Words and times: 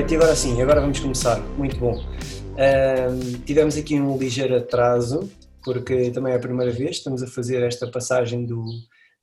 Perfeito, 0.00 0.12
e 0.14 0.16
agora 0.16 0.34
sim, 0.34 0.62
agora 0.62 0.80
vamos 0.80 0.98
começar. 0.98 1.38
Muito 1.58 1.76
bom. 1.76 2.02
Tivemos 3.44 3.76
aqui 3.76 4.00
um 4.00 4.16
ligeiro 4.16 4.56
atraso, 4.56 5.30
porque 5.62 6.10
também 6.10 6.32
é 6.32 6.36
a 6.36 6.40
primeira 6.40 6.72
vez, 6.72 6.96
estamos 6.96 7.22
a 7.22 7.26
fazer 7.26 7.62
esta 7.62 7.86
passagem 7.90 8.46
do, 8.46 8.64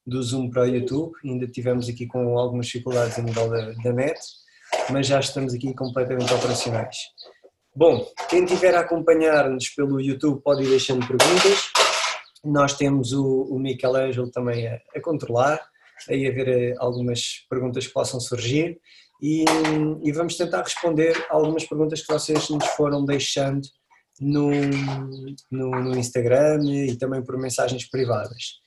do 0.06 0.22
Zoom 0.22 0.52
para 0.52 0.64
o 0.64 0.68
YouTube, 0.68 1.14
ainda 1.26 1.48
tivemos 1.48 1.90
aqui 1.90 2.06
com 2.06 2.38
algumas 2.38 2.68
dificuldades 2.68 3.18
a 3.18 3.24
nível 3.24 3.50
da, 3.50 3.72
da 3.72 3.92
net, 3.92 4.20
mas 4.92 5.08
já 5.08 5.20
estamos 5.20 5.52
aqui 5.56 5.74
completamente 5.74 6.32
operacionais. 6.32 6.98
Bom, 7.76 8.06
quem 8.30 8.44
estiver 8.44 8.76
a 8.76 8.82
acompanhar-nos 8.82 9.70
pelo 9.70 10.00
YouTube 10.00 10.44
pode 10.44 10.64
ir 10.64 10.70
deixando 10.70 11.08
perguntas. 11.08 11.72
Nós 12.46 12.76
temos 12.76 13.14
o, 13.14 13.48
o 13.50 13.58
Michelangelo 13.58 14.30
também 14.30 14.68
a, 14.68 14.80
a 14.96 15.02
controlar, 15.02 15.60
aí 16.08 16.28
a 16.28 16.32
ver 16.32 16.48
eh, 16.48 16.76
algumas 16.78 17.48
perguntas 17.50 17.88
que 17.88 17.94
possam 17.94 18.20
surgir 18.20 18.80
e, 19.22 19.46
e, 20.04 20.12
vamos 20.12 20.38
tentar 20.38 20.62
responder 20.62 21.26
algumas 21.30 21.66
perguntas 21.66 22.02
que 22.02 22.14
vocês 22.14 22.50
nos 22.50 22.66
foram 22.68 23.04
deixando 23.04 23.62
no, 24.20 24.50
no, 25.52 25.70
no 25.72 25.98
Instagram 25.98 26.64
e 26.66 26.98
também 26.98 27.24
por 27.24 27.38
mensagens 27.38 27.90
privadas. 27.90 28.62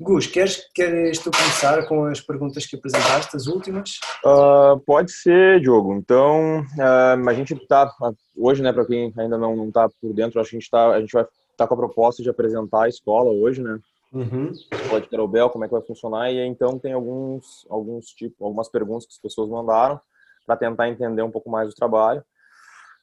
Gus, 0.00 0.26
queres, 0.26 0.68
queres 0.74 1.18
tu 1.18 1.30
começar 1.30 1.86
com 1.86 2.06
as 2.06 2.20
perguntas 2.20 2.66
que 2.66 2.76
apresentaste, 2.76 3.36
as 3.36 3.46
últimas? 3.46 4.00
Uh, 4.24 4.78
pode 4.84 5.12
ser, 5.12 5.60
Diogo. 5.60 5.94
Então, 5.94 6.60
uh, 6.60 7.28
a 7.28 7.34
gente 7.34 7.54
está, 7.54 7.90
hoje, 8.36 8.62
né, 8.62 8.72
para 8.72 8.86
quem 8.86 9.12
ainda 9.16 9.38
não 9.38 9.68
está 9.68 9.88
por 10.00 10.12
dentro, 10.12 10.40
acho 10.40 10.50
que 10.50 10.56
a 10.56 10.58
gente, 10.60 10.70
tá, 10.70 10.88
a 10.90 11.00
gente 11.00 11.12
vai 11.12 11.22
estar 11.22 11.34
tá 11.56 11.66
com 11.66 11.74
a 11.74 11.76
proposta 11.76 12.22
de 12.22 12.30
apresentar 12.30 12.84
a 12.84 12.88
escola 12.88 13.30
hoje, 13.30 13.62
né? 13.62 13.78
Uhum. 14.12 14.52
Pode 14.90 15.08
Querobel, 15.08 15.48
como 15.48 15.64
é 15.64 15.68
que 15.68 15.72
vai 15.72 15.82
funcionar? 15.82 16.30
E 16.30 16.38
então 16.40 16.78
tem 16.78 16.92
alguns, 16.92 17.66
alguns 17.70 18.06
tipos, 18.08 18.40
algumas 18.42 18.68
perguntas 18.68 19.06
que 19.06 19.12
as 19.12 19.18
pessoas 19.18 19.48
mandaram 19.48 19.98
para 20.46 20.56
tentar 20.56 20.88
entender 20.88 21.22
um 21.22 21.30
pouco 21.30 21.48
mais 21.48 21.70
o 21.70 21.74
trabalho. 21.74 22.22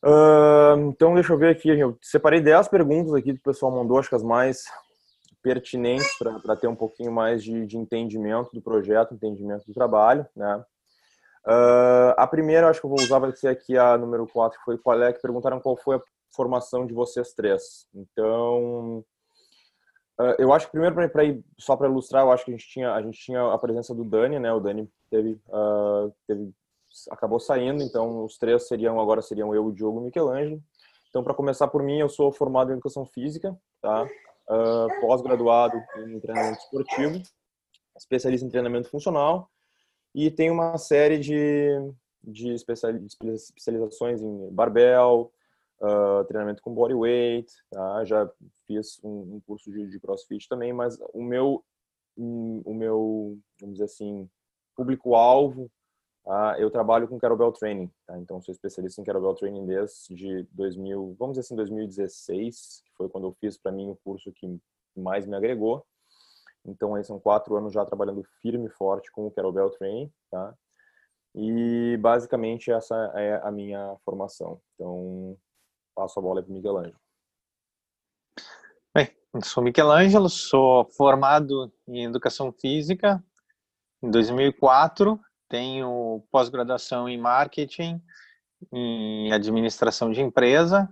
Uh, 0.03 0.89
então, 0.89 1.13
deixa 1.13 1.33
eu 1.33 1.37
ver 1.37 1.49
aqui. 1.49 1.69
Eu 1.69 1.97
separei 2.02 2.39
10 2.39 2.67
perguntas 2.67 3.13
aqui 3.13 3.33
que 3.33 3.39
o 3.39 3.43
pessoal 3.43 3.71
mandou, 3.71 3.97
acho 3.97 4.09
que 4.09 4.15
as 4.15 4.23
mais 4.23 4.65
pertinentes 5.41 6.17
para 6.17 6.55
ter 6.55 6.67
um 6.67 6.75
pouquinho 6.75 7.11
mais 7.11 7.43
de, 7.43 7.65
de, 7.65 7.77
entendimento 7.77 8.49
do 8.53 8.61
projeto, 8.61 9.13
entendimento 9.13 9.65
do 9.65 9.73
trabalho. 9.73 10.25
Né? 10.35 10.63
Uh, 11.45 12.13
a 12.17 12.27
primeira, 12.27 12.69
acho 12.69 12.80
que 12.80 12.85
eu 12.85 12.89
vou 12.89 12.99
usar, 12.99 13.19
vai 13.19 13.31
ser 13.35 13.47
aqui 13.47 13.77
a 13.77 13.97
número 13.97 14.27
4, 14.27 14.59
que 14.59 14.65
foi 14.65 14.77
qual 14.77 15.02
é, 15.02 15.13
que 15.13 15.21
perguntaram 15.21 15.59
qual 15.59 15.77
foi 15.77 15.95
a 15.95 16.02
formação 16.35 16.85
de 16.85 16.93
vocês 16.93 17.33
três. 17.33 17.87
Então, 17.93 19.03
eu 20.37 20.51
acho 20.51 20.65
que 20.65 20.71
primeiro 20.71 20.95
para 21.09 21.23
ir 21.23 21.43
só 21.57 21.75
para 21.75 21.87
ilustrar, 21.87 22.23
eu 22.23 22.31
acho 22.31 22.43
que 22.43 22.51
a 22.51 22.57
gente 22.57 22.67
tinha 22.67 22.93
a 22.93 23.01
gente 23.01 23.19
tinha 23.19 23.53
a 23.53 23.57
presença 23.57 23.95
do 23.95 24.03
Dani, 24.03 24.39
né? 24.39 24.51
O 24.51 24.59
Dani 24.59 24.89
teve, 25.09 25.39
uh, 25.47 26.13
teve 26.27 26.51
acabou 27.09 27.39
saindo, 27.39 27.81
então 27.83 28.25
os 28.25 28.37
três 28.37 28.67
seriam 28.67 28.99
agora 28.99 29.21
seriam 29.21 29.53
eu, 29.55 29.65
o 29.65 29.71
Diogo 29.71 29.99
e 29.99 30.01
o 30.01 30.05
Michelangelo. 30.05 30.61
Então 31.09 31.23
para 31.23 31.33
começar 31.33 31.67
por 31.67 31.81
mim, 31.81 31.99
eu 31.99 32.09
sou 32.09 32.31
formado 32.31 32.69
em 32.69 32.73
educação 32.73 33.05
física, 33.05 33.57
tá? 33.81 34.03
Uh, 34.49 35.01
pós-graduado 35.01 35.77
em 35.97 36.19
treinamento 36.19 36.59
esportivo, 36.59 37.21
especialista 37.97 38.45
em 38.45 38.49
treinamento 38.49 38.89
funcional 38.89 39.49
e 40.13 40.31
tenho 40.31 40.53
uma 40.53 40.77
série 40.77 41.17
de 41.17 41.69
de 42.21 42.53
especializações 42.53 44.21
em 44.21 44.49
barbell, 44.51 45.31
uh, 45.81 46.23
treinamento 46.25 46.61
com 46.61 46.73
body 46.73 46.94
weight, 46.94 47.52
tá? 47.72 48.03
já 48.05 48.30
fiz 48.66 48.99
um, 49.03 49.35
um 49.35 49.41
curso 49.45 49.72
de, 49.72 49.88
de, 49.88 49.99
CrossFit 49.99 50.47
também, 50.47 50.73
mas 50.73 50.97
o 51.13 51.23
meu, 51.23 51.63
um, 52.17 52.61
o 52.65 52.73
meu, 52.73 53.37
vamos 53.59 53.76
dizer 53.76 53.86
assim, 53.86 54.30
público-alvo, 54.76 55.70
tá? 56.23 56.55
eu 56.59 56.70
trabalho 56.70 57.08
com 57.08 57.20
kettlebell 57.20 57.52
training, 57.52 57.92
tá? 58.05 58.17
então 58.20 58.42
sou 58.42 58.52
especialista 58.52 59.02
em 59.02 59.03
kettlebell 59.03 59.36
training 59.36 59.65
desde 59.65 60.43
2000, 60.52 61.15
vamos 61.17 61.37
dizer 61.37 61.45
assim, 61.45 61.55
2016, 61.55 62.82
que 62.86 62.92
foi 62.95 63.09
quando 63.09 63.27
eu 63.27 63.33
fiz 63.39 63.58
para 63.58 63.71
mim 63.71 63.89
o 63.89 63.99
curso 64.03 64.32
que 64.32 64.59
mais 64.95 65.26
me 65.26 65.36
agregou. 65.36 65.86
Então, 66.65 66.93
aí 66.93 67.03
são 67.03 67.20
quatro 67.20 67.55
anos 67.55 67.73
já 67.73 67.86
trabalhando 67.86 68.21
firme 68.42 68.67
e 68.67 68.70
forte 68.70 69.09
com 69.11 69.26
o 69.26 69.32
kettlebell 69.32 69.70
training, 69.71 70.11
tá? 70.30 70.53
E 71.33 71.98
basicamente 71.98 72.71
essa 72.71 72.95
é 73.15 73.39
a 73.43 73.52
minha 73.52 73.95
formação. 74.03 74.59
Então, 74.76 75.37
passo 75.99 76.17
a 76.17 76.21
bola 76.21 76.42
para 76.42 76.54
o 76.54 76.77
Ângelo. 76.77 76.95
Bem, 78.95 79.10
eu 79.33 79.42
sou 79.43 79.61
Ângelo, 79.92 80.30
sou 80.30 80.86
formado 80.95 81.73
em 81.86 82.05
Educação 82.05 82.54
Física 82.54 83.21
em 84.02 84.09
2004, 84.09 85.20
tenho 85.49 86.26
pós-graduação 86.32 87.09
em 87.09 87.17
Marketing, 87.17 88.02
em 88.71 89.33
Administração 89.33 90.09
de 90.09 90.21
Empresa, 90.21 90.88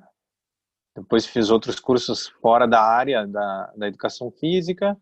depois 0.94 1.26
fiz 1.26 1.50
outros 1.50 1.80
cursos 1.80 2.28
fora 2.42 2.68
da 2.68 2.82
área 2.82 3.26
da, 3.26 3.74
da 3.78 3.88
Educação 3.88 4.30
Física, 4.30 5.00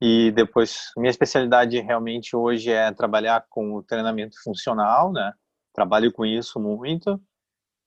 e 0.00 0.32
depois 0.32 0.90
minha 0.96 1.10
especialidade 1.10 1.78
realmente 1.78 2.34
hoje 2.34 2.72
é 2.72 2.90
trabalhar 2.90 3.46
com 3.48 3.74
o 3.74 3.84
treinamento 3.84 4.34
funcional, 4.42 5.12
né? 5.12 5.32
Trabalho 5.72 6.10
com 6.10 6.26
isso 6.26 6.58
muito. 6.58 7.22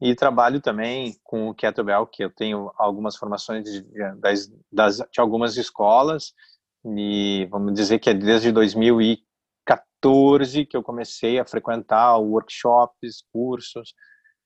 E 0.02 0.14
trabalho 0.14 0.60
também 0.60 1.16
com 1.24 1.50
o 1.50 1.54
kettlebell, 1.54 2.06
que 2.06 2.24
eu 2.24 2.30
tenho 2.30 2.72
algumas 2.78 3.16
formações 3.16 3.64
de, 3.64 3.82
das, 4.20 4.52
das, 4.72 4.98
de 4.98 5.20
algumas 5.20 5.56
escolas, 5.56 6.34
e 6.86 7.48
vamos 7.50 7.74
dizer 7.74 8.00
que 8.00 8.10
é 8.10 8.14
desde 8.14 8.52
2014 8.52 10.66
que 10.66 10.76
eu 10.76 10.84
comecei 10.84 11.40
a 11.40 11.46
frequentar 11.46 12.20
workshops, 12.20 13.24
cursos, 13.32 13.94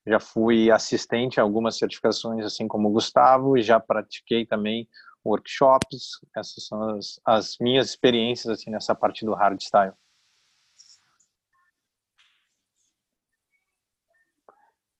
já 0.06 0.18
fui 0.18 0.70
assistente 0.70 1.38
a 1.38 1.42
algumas 1.42 1.76
certificações, 1.76 2.44
assim 2.44 2.66
como 2.66 2.88
o 2.88 2.92
Gustavo, 2.92 3.58
e 3.58 3.62
já 3.62 3.78
pratiquei 3.78 4.46
também 4.46 4.88
workshops, 5.24 6.18
essas 6.34 6.66
são 6.66 6.96
as, 6.96 7.20
as 7.24 7.56
minhas 7.60 7.90
experiências 7.90 8.58
assim 8.58 8.70
nessa 8.70 8.94
parte 8.94 9.24
do 9.24 9.34
hardstyle. 9.34 9.92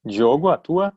Diogo, 0.04 0.48
a 0.48 0.56
tua? 0.56 0.92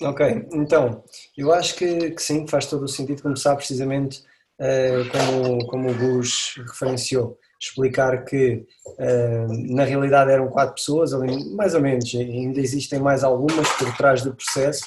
Ok, 0.00 0.46
então, 0.52 1.02
eu 1.36 1.52
acho 1.52 1.74
que, 1.74 2.12
que 2.12 2.22
sim, 2.22 2.46
faz 2.46 2.66
todo 2.66 2.84
o 2.84 2.88
sentido 2.88 3.22
começar 3.22 3.56
precisamente 3.56 4.22
uh, 4.60 5.10
como, 5.10 5.66
como 5.66 5.90
o 5.90 5.94
Gus 5.94 6.54
referenciou, 6.68 7.36
explicar 7.60 8.24
que 8.24 8.64
uh, 8.86 9.74
na 9.74 9.82
realidade 9.82 10.30
eram 10.30 10.48
quatro 10.48 10.76
pessoas, 10.76 11.12
ali, 11.12 11.44
mais 11.52 11.74
ou 11.74 11.80
menos, 11.80 12.14
ainda 12.14 12.60
existem 12.60 13.00
mais 13.00 13.24
algumas 13.24 13.68
por 13.72 13.96
trás 13.96 14.22
do 14.22 14.32
processo, 14.32 14.84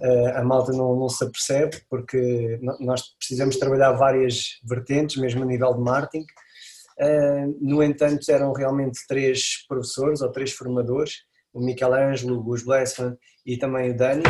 uh, 0.00 0.36
a 0.38 0.44
malta 0.44 0.70
não, 0.70 0.94
não 0.94 1.08
se 1.08 1.24
apercebe 1.24 1.82
porque 1.90 2.60
nós 2.78 3.02
precisamos 3.18 3.56
trabalhar 3.56 3.92
várias 3.92 4.60
vertentes, 4.64 5.16
mesmo 5.16 5.42
a 5.42 5.46
nível 5.46 5.74
de 5.74 5.80
marketing, 5.80 6.26
no 7.60 7.82
entanto 7.82 8.30
eram 8.30 8.52
realmente 8.52 9.00
três 9.08 9.66
professores 9.66 10.20
ou 10.20 10.30
três 10.30 10.52
formadores 10.52 11.24
o 11.52 11.60
Michelangelo, 11.60 12.38
o 12.38 12.42
Gus 12.42 12.64
Blessman 12.64 13.16
e 13.44 13.56
também 13.56 13.90
o 13.90 13.96
Dani. 13.96 14.22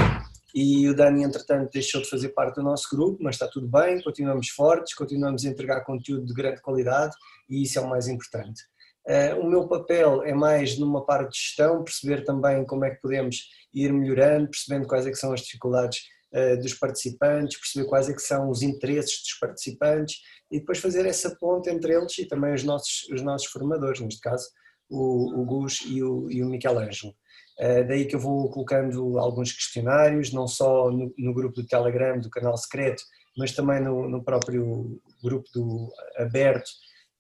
E 0.55 0.87
o 0.89 0.95
Dani, 0.95 1.25
entretanto, 1.25 1.71
deixou 1.73 2.03
de 2.03 2.11
fazer 2.11 2.29
parte 2.31 2.57
do 2.57 2.63
nosso 2.63 2.89
grupo, 2.95 3.19
mas 3.23 3.37
está 3.37 3.49
tudo 3.49 3.67
bem, 3.67 4.03
continuamos 4.03 4.49
fortes, 4.51 4.95
continuamos 4.95 5.45
a 5.45 5.49
entregar 5.49 5.83
conteúdo 5.83 6.27
de 6.27 6.35
grande 6.35 6.61
qualidade 6.61 7.17
e 7.49 7.63
isso 7.63 7.79
é 7.79 7.83
o 7.83 7.89
mais 7.89 8.07
importante. 8.07 8.63
Uh, 9.09 9.41
o 9.41 9.49
meu 9.49 9.67
papel 9.67 10.23
é 10.23 10.33
mais 10.33 10.79
numa 10.79 11.05
parte 11.05 11.33
de 11.33 11.39
gestão, 11.39 11.83
perceber 11.83 12.25
também 12.25 12.65
como 12.67 12.85
é 12.85 12.91
que 12.91 13.01
podemos 13.01 13.49
ir 13.75 13.93
melhorando, 13.93 14.49
percebendo 14.49 14.87
quais 14.87 15.07
é 15.07 15.15
são 15.15 15.33
as 15.33 15.41
dificuldades 15.41 16.03
uh, 16.33 16.61
dos 16.61 16.75
participantes, 16.75 17.59
perceber 17.59 17.89
quais 17.89 18.09
é 18.09 18.19
são 18.19 18.49
os 18.49 18.63
interesses 18.63 19.23
dos 19.23 19.39
participantes 19.41 20.21
e 20.51 20.61
depois 20.61 20.79
fazer 20.79 21.05
essa 21.07 21.35
ponte 21.41 21.71
entre 21.71 21.95
eles 21.95 22.17
e 22.19 22.27
também 22.27 22.55
os 22.55 22.63
nossos, 22.63 23.09
os 23.11 23.23
nossos 23.23 23.49
formadores, 23.49 24.01
neste 24.01 24.21
caso, 24.21 24.47
o, 24.93 25.41
o 25.41 25.45
Gus 25.45 25.81
e 25.87 26.03
o, 26.03 26.31
e 26.31 26.45
o 26.45 26.49
Michelangelo. 26.49 27.15
Uh, 27.59 27.87
daí 27.87 28.05
que 28.05 28.15
eu 28.15 28.21
vou 28.21 28.51
colocando 28.51 29.19
alguns 29.19 29.53
questionários, 29.53 30.33
não 30.33 30.47
só 30.47 30.91
no, 30.91 31.13
no, 31.17 31.35
grupo 31.35 31.61
do 31.61 31.67
Telegram, 31.67 32.19
do 32.19 32.31
canal 32.31 32.57
secreto, 32.57 33.03
mas 33.37 33.53
também 33.53 33.81
no, 33.81 34.09
no 34.09 34.23
próprio 34.23 35.01
grupo 35.23 35.49
do 35.55 35.91
aberto 36.19 36.69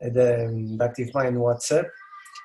uh, 0.03 0.13
da, 0.13 0.77
da 0.77 0.85
ActiveMind 0.87 1.35
no 1.35 1.43
WhatsApp. 1.43 1.89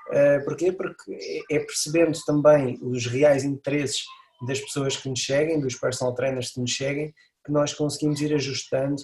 Uh, 0.10 0.44
porquê? 0.46 0.72
Porque 0.72 1.44
é, 1.52 1.60
percebendo 1.60 2.18
também 2.26 2.80
os 2.82 3.06
reais 3.06 3.44
interesses 3.44 4.04
das 4.48 4.60
pessoas 4.60 4.96
que 4.96 5.10
nos 5.10 5.26
seguem, 5.26 5.60
dos 5.60 5.76
personal 5.76 6.14
trainers 6.14 6.52
que 6.52 6.62
nos 6.62 6.76
seguem, 6.76 7.14
que 7.46 7.52
nós 7.52 7.74
conseguimos 7.74 8.22
ir 8.22 8.34
ajustando 8.34 9.02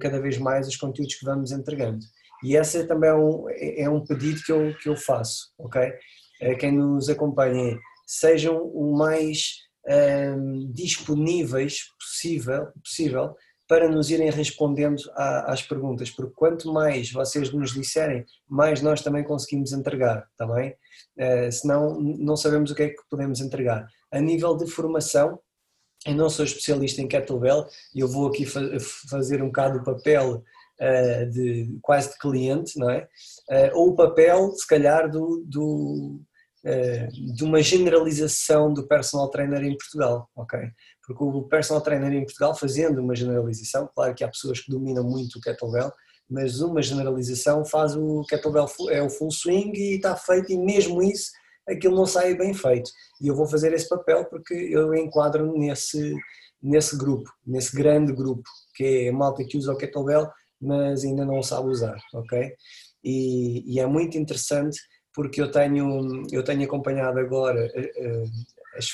cada 0.00 0.20
vez 0.20 0.38
mais 0.38 0.66
os 0.66 0.76
conteúdos 0.76 1.14
que 1.14 1.24
vamos 1.24 1.52
entregando. 1.52 2.00
E 2.42 2.56
esse 2.56 2.86
também 2.86 3.10
é 3.10 3.14
um, 3.14 3.44
é 3.50 3.88
um 3.88 4.04
pedido 4.04 4.40
que 4.42 4.50
eu, 4.52 4.74
que 4.78 4.88
eu 4.88 4.96
faço, 4.96 5.52
ok? 5.58 5.92
Quem 6.58 6.72
nos 6.72 7.10
acompanha, 7.10 7.78
sejam 8.06 8.62
o 8.62 8.96
mais 8.96 9.56
um, 9.86 10.70
disponíveis 10.72 11.80
possível, 11.98 12.68
possível 12.82 13.34
para 13.70 13.88
nos 13.88 14.10
irem 14.10 14.28
respondendo 14.30 15.00
às 15.14 15.62
perguntas, 15.62 16.10
porque 16.10 16.34
quanto 16.34 16.72
mais 16.72 17.12
vocês 17.12 17.52
nos 17.52 17.72
disserem, 17.72 18.24
mais 18.48 18.82
nós 18.82 19.00
também 19.00 19.22
conseguimos 19.22 19.72
entregar, 19.72 20.26
está 20.32 20.44
bem? 20.44 20.74
Uh, 21.16 21.52
senão 21.52 22.00
não 22.00 22.36
sabemos 22.36 22.72
o 22.72 22.74
que 22.74 22.82
é 22.82 22.88
que 22.88 22.96
podemos 23.08 23.40
entregar. 23.40 23.86
A 24.10 24.18
nível 24.18 24.56
de 24.56 24.66
formação, 24.66 25.38
eu 26.06 26.14
não 26.14 26.30
sou 26.30 26.44
especialista 26.44 27.02
em 27.02 27.08
kettlebell 27.08 27.66
e 27.94 28.00
eu 28.00 28.08
vou 28.08 28.28
aqui 28.28 28.46
fa 28.46 28.60
fazer 29.08 29.42
um 29.42 29.46
bocado 29.46 29.78
o 29.78 29.84
papel 29.84 30.42
uh, 30.80 31.30
de 31.30 31.78
quase 31.82 32.10
de 32.10 32.18
cliente, 32.18 32.78
não 32.78 32.90
é? 32.90 33.06
Uh, 33.50 33.78
ou 33.78 33.90
o 33.90 33.94
papel, 33.94 34.50
se 34.52 34.66
calhar, 34.66 35.10
do, 35.10 35.44
do 35.46 36.20
uh, 36.64 37.34
de 37.34 37.44
uma 37.44 37.62
generalização 37.62 38.72
do 38.72 38.86
personal 38.86 39.28
trainer 39.28 39.62
em 39.62 39.76
Portugal, 39.76 40.28
ok? 40.34 40.58
Porque 41.06 41.22
o 41.22 41.42
personal 41.42 41.82
trainer 41.82 42.12
em 42.12 42.24
Portugal, 42.24 42.54
fazendo 42.54 43.00
uma 43.00 43.14
generalização, 43.14 43.88
claro 43.94 44.14
que 44.14 44.24
há 44.24 44.28
pessoas 44.28 44.60
que 44.60 44.70
dominam 44.70 45.04
muito 45.04 45.38
o 45.38 45.40
kettlebell, 45.40 45.92
mas 46.30 46.60
uma 46.60 46.80
generalização 46.80 47.64
faz 47.64 47.96
o 47.96 48.22
kettlebell 48.28 48.66
é 48.90 49.02
o 49.02 49.10
full 49.10 49.32
swing 49.32 49.76
e 49.76 49.96
está 49.96 50.16
feito 50.16 50.52
e 50.52 50.56
mesmo 50.56 51.02
isso 51.02 51.32
aquilo 51.70 51.96
não 51.96 52.06
sai 52.06 52.34
bem 52.34 52.52
feito 52.54 52.90
e 53.20 53.28
eu 53.28 53.34
vou 53.34 53.46
fazer 53.46 53.72
esse 53.72 53.88
papel 53.88 54.24
porque 54.24 54.54
eu 54.54 54.94
enquadro 54.94 55.56
nesse 55.56 56.14
nesse 56.62 56.96
grupo 56.96 57.30
nesse 57.46 57.74
grande 57.74 58.12
grupo 58.12 58.48
que 58.74 58.84
é 58.84 59.08
a 59.08 59.12
malta 59.12 59.44
que 59.44 59.56
usa 59.56 59.72
o 59.72 59.76
kettlebell 59.76 60.28
mas 60.60 61.04
ainda 61.04 61.24
não 61.24 61.42
sabe 61.42 61.68
usar 61.68 61.98
ok 62.14 62.52
e, 63.02 63.74
e 63.74 63.80
é 63.80 63.86
muito 63.86 64.18
interessante 64.18 64.78
porque 65.14 65.40
eu 65.40 65.50
tenho 65.50 66.24
eu 66.30 66.44
tenho 66.44 66.64
acompanhado 66.64 67.18
agora 67.18 67.66
uh, 67.66 68.30
as, 68.76 68.86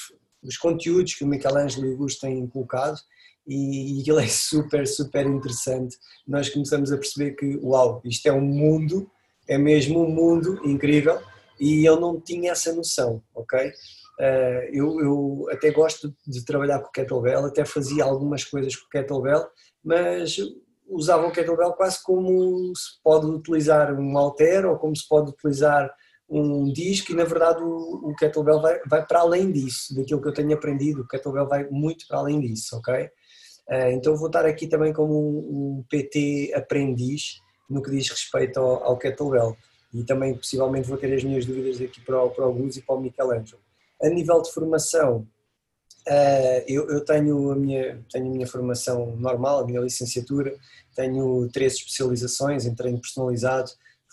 os 0.43 0.57
conteúdos 0.57 1.15
que 1.15 1.25
o 1.25 1.27
Michelangelo 1.27 1.87
e 1.87 1.95
o 1.95 1.97
Gus 1.97 2.19
têm 2.19 2.47
colocado 2.47 2.99
e, 3.47 4.01
e 4.01 4.11
ele 4.11 4.25
é 4.25 4.29
super, 4.29 4.87
super 4.87 5.27
interessante. 5.27 5.97
Nós 6.27 6.49
começamos 6.49 6.91
a 6.93 6.97
perceber 6.97 7.33
que, 7.33 7.57
uau, 7.63 8.01
isto 8.05 8.27
é 8.27 8.33
um 8.33 8.41
mundo, 8.41 9.09
é 9.49 9.57
mesmo 9.57 10.03
um 10.05 10.11
mundo 10.11 10.61
incrível 10.65 11.21
e 11.59 11.85
eu 11.85 11.99
não 11.99 12.21
tinha 12.21 12.53
essa 12.53 12.73
noção, 12.73 13.23
ok? 13.35 13.73
Uh, 14.19 14.65
eu, 14.73 15.01
eu, 15.01 15.47
até 15.51 15.71
gosto 15.71 16.15
de 16.27 16.45
trabalhar 16.45 16.81
com 16.81 16.91
kettlebell, 16.91 17.45
até 17.45 17.65
fazia 17.65 18.05
algumas 18.05 18.45
coisas 18.45 18.75
com 18.75 18.89
kettlebell, 18.89 19.47
mas 19.85 20.37
usava 20.89 21.27
o 21.27 21.33
kettlebell 21.33 21.73
quase 21.73 22.03
como 22.03 22.75
se 22.75 23.03
pode 23.03 23.27
utilizar 23.27 23.93
um 23.99 24.17
halter 24.17 24.65
ou 24.67 24.79
como 24.79 24.97
se 24.97 25.07
pode 25.07 25.31
utilizar 25.31 25.91
um 26.29 26.73
disco 26.73 27.13
e 27.13 27.15
na 27.15 27.25
verdade 27.25 27.63
o, 27.63 28.11
o 28.11 28.15
kettlebell 28.17 28.61
vai, 28.61 28.81
vai 28.87 29.07
para 29.07 29.21
além 29.21 29.53
disso, 29.53 29.95
daquilo 29.95 30.21
que 30.21 30.29
eu 30.29 30.35
tenho 30.35 30.55
aprendido, 30.55 31.03
o 31.03 31.07
kettlebell 31.07 31.47
vai 31.47 31.69
muito 31.71 32.07
para 32.09 32.19
além 32.19 32.41
disso, 32.41 32.77
ok? 32.77 33.05
Uh, 33.69 33.91
então 33.93 34.17
vou 34.17 34.29
estar 34.29 34.47
aqui 34.47 34.67
também 34.67 34.93
como 34.93 35.13
um, 35.15 35.79
um, 35.79 35.85
PT 35.89 36.53
aprendiz 36.55 37.41
no 37.69 37.83
que 37.83 37.91
diz 37.91 38.09
respeito 38.09 38.59
ao, 38.61 38.85
ao, 38.85 38.99
kettlebell 38.99 39.57
e 39.93 40.05
também 40.05 40.35
possivelmente 40.35 40.89
vou 40.89 40.99
ter 40.99 41.13
as 41.15 41.25
minhas 41.25 41.45
dúvidas 41.45 41.81
aqui 41.81 42.01
para 42.01 42.23
o, 42.23 42.31
para 42.31 42.49
o 42.49 42.69
e 42.69 42.83
para 42.83 42.95
o 42.95 43.01
Michelangelo. 43.01 43.63
A 44.03 44.09
nível 44.09 44.43
de 44.43 44.53
formação, 44.53 45.27
uh, 46.09 46.65
eu, 46.67 46.89
eu, 46.91 47.05
tenho, 47.05 47.51
a 47.51 47.57
minha, 47.57 48.05
tenho 48.11 48.27
a 48.27 48.31
minha 48.31 48.47
formação 48.47 49.17
normal, 49.17 49.61
a 49.61 49.67
minha 49.67 49.81
licenciatura, 49.81 50.55
tenho 50.95 51.49
três 51.53 51.75
especializações 51.75 52.67
em 52.67 52.75
treino 52.75 53.01
personalizado, 53.01 53.71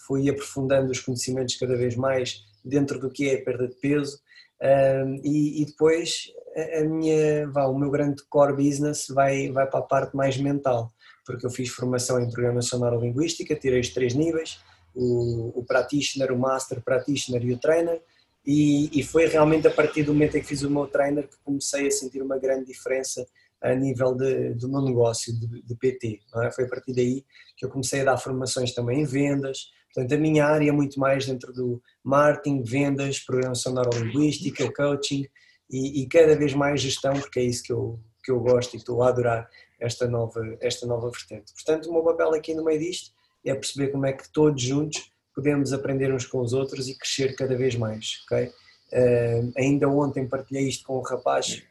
fui 0.08 0.30
aprofundando 0.30 0.92
os 0.92 1.00
conhecimentos 1.00 1.56
cada 1.56 1.76
vez 1.76 1.96
mais 1.96 2.44
dentro 2.64 3.00
do 3.00 3.10
que 3.10 3.30
é 3.30 3.38
perda 3.38 3.68
de 3.68 3.76
peso 3.76 4.20
um, 4.64 5.16
e, 5.24 5.62
e, 5.62 5.66
depois 5.66 6.32
a 6.78 6.84
minha, 6.84 7.50
vá, 7.50 7.66
o 7.66 7.78
meu 7.78 7.92
grande 7.92 8.24
core 8.30 8.54
business 8.54 9.08
vai, 9.10 9.52
vai 9.52 9.68
para 9.68 9.80
a 9.80 9.84
parte 9.84 10.16
mais 10.16 10.38
mental, 10.38 10.90
porque 11.26 11.46
eu 11.46 11.50
fiz 11.50 11.70
formação 11.70 12.20
em 12.20 12.30
programação 12.30 12.80
neurolinguística, 12.80 13.56
tirei 13.56 13.82
os 13.82 13.90
três 13.90 14.14
níveis, 14.14 14.60
o, 14.96 15.60
o 15.60 15.64
practitioner, 15.64 16.32
o 16.32 16.38
master 16.38 16.82
practitioner 16.82 17.44
e 17.46 17.54
o 17.54 17.58
trainer, 17.58 18.02
e, 18.46 19.00
e, 19.00 19.04
foi 19.04 19.26
realmente 19.28 19.68
a 19.68 19.72
partir 19.72 20.04
do 20.04 20.14
momento 20.14 20.36
em 20.36 20.42
que 20.42 20.48
fiz 20.48 20.64
o 20.64 20.70
meu 20.70 20.86
trainer 20.86 21.30
que 21.30 21.38
comecei 21.46 21.88
a 21.88 21.92
sentir 21.92 22.22
uma 22.22 22.38
grande 22.38 22.66
diferença 22.66 23.26
a 23.62 23.74
nível 23.74 24.14
de, 24.14 24.54
do 24.56 24.68
meu 24.68 24.82
negócio 24.82 25.34
de, 25.34 25.62
de 25.62 25.76
PT. 25.76 26.20
É? 26.44 26.52
Foi 26.52 26.66
a 26.66 26.68
partir 26.68 26.94
daí 26.94 27.24
que 27.56 27.66
eu 27.66 27.70
comecei 27.70 28.02
a 28.02 28.04
dar 28.04 28.18
formações 28.18 28.74
também 28.74 29.00
em 29.02 29.06
vendas, 29.06 29.70
Portanto, 29.94 30.16
a 30.16 30.18
minha 30.18 30.46
área 30.46 30.70
é 30.70 30.72
muito 30.72 31.00
mais 31.00 31.28
dentro 31.28 31.54
do 31.54 31.82
marketing, 32.04 32.64
vendas, 32.64 33.20
programação 33.20 33.74
neurolinguística, 33.74 34.72
coaching 34.74 35.28
e, 35.70 36.02
e, 36.02 36.08
cada 36.08 36.36
vez 36.36 36.54
mais 36.56 36.82
gestão, 36.82 37.14
porque 37.14 37.40
é 37.40 37.44
isso 37.44 37.62
que 37.62 37.72
eu, 37.72 38.00
que 38.24 38.32
eu 38.32 38.40
gosto 38.40 38.74
e 38.74 38.78
estou 38.78 39.04
a 39.04 39.10
adorar 39.10 39.48
esta 39.80 40.08
nova, 40.08 40.42
esta 40.60 40.88
nova 40.88 41.12
vertente. 41.12 41.54
Portanto, 41.54 41.90
o 41.90 41.94
meu 41.94 42.04
papel 42.04 42.34
aqui 42.34 42.56
no 42.56 42.64
meio 42.64 42.80
disto 42.80 43.12
é 43.46 43.54
perceber 43.54 43.90
como 43.90 44.06
é 44.06 44.14
que 44.14 44.32
todos 44.32 44.62
juntos 44.62 45.12
podemos 45.36 45.74
aprender 45.74 46.14
uns 46.14 46.26
com 46.26 46.40
os 46.40 46.54
outros 46.54 46.88
e 46.88 46.98
crescer 46.98 47.36
cada 47.36 47.56
vez 47.56 47.76
mais, 47.76 48.24
ok? 48.26 48.48
Uh, 48.94 49.52
ainda 49.58 49.90
ontem 49.90 50.28
partilhei 50.28 50.68
isto 50.68 50.86
com 50.86 51.00
um 51.00 51.02
rapaz 51.02 51.64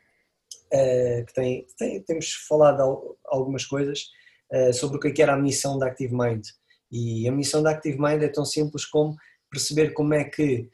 uh, 0.73 1.25
que 1.25 1.33
tem, 1.33 1.67
tem, 1.79 2.03
temos 2.03 2.33
falado 2.49 3.17
algumas 3.27 3.65
coisas 3.65 4.09
uh, 4.53 4.73
sobre 4.73 4.97
o 4.97 5.01
que 5.01 5.23
é 5.23 5.25
era 5.25 5.35
a 5.35 5.41
missão 5.41 5.79
da 5.79 5.87
Active 5.87 6.13
Mind. 6.13 6.45
E 6.91 7.29
a 7.29 7.33
missão 7.33 7.63
da 7.63 7.71
Active 7.71 7.99
Mind 7.99 8.23
é 8.23 8.29
tão 8.29 8.45
simples 8.45 8.85
como 8.85 9.17
perceber 9.51 9.93
como 9.93 10.13
é 10.15 10.25
que 10.25 10.69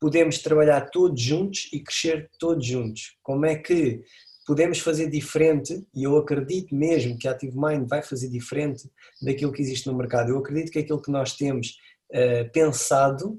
podemos 0.00 0.38
trabalhar 0.38 0.90
todos 0.90 1.20
juntos 1.20 1.68
e 1.72 1.80
crescer 1.80 2.28
todos 2.38 2.66
juntos. 2.66 3.16
Como 3.22 3.46
é 3.46 3.56
que 3.56 4.02
podemos 4.46 4.78
fazer 4.78 5.08
diferente, 5.08 5.86
e 5.94 6.04
eu 6.04 6.16
acredito 6.16 6.74
mesmo 6.74 7.18
que 7.18 7.26
a 7.26 7.32
Active 7.32 7.56
Mind 7.56 7.88
vai 7.88 8.02
fazer 8.02 8.28
diferente 8.28 8.90
daquilo 9.22 9.52
que 9.52 9.62
existe 9.62 9.86
no 9.86 9.96
mercado. 9.96 10.30
Eu 10.30 10.38
acredito 10.38 10.70
que 10.70 10.78
aquilo 10.78 11.00
que 11.00 11.10
nós 11.10 11.34
temos 11.34 11.76
uh, 12.10 12.50
pensado 12.52 13.30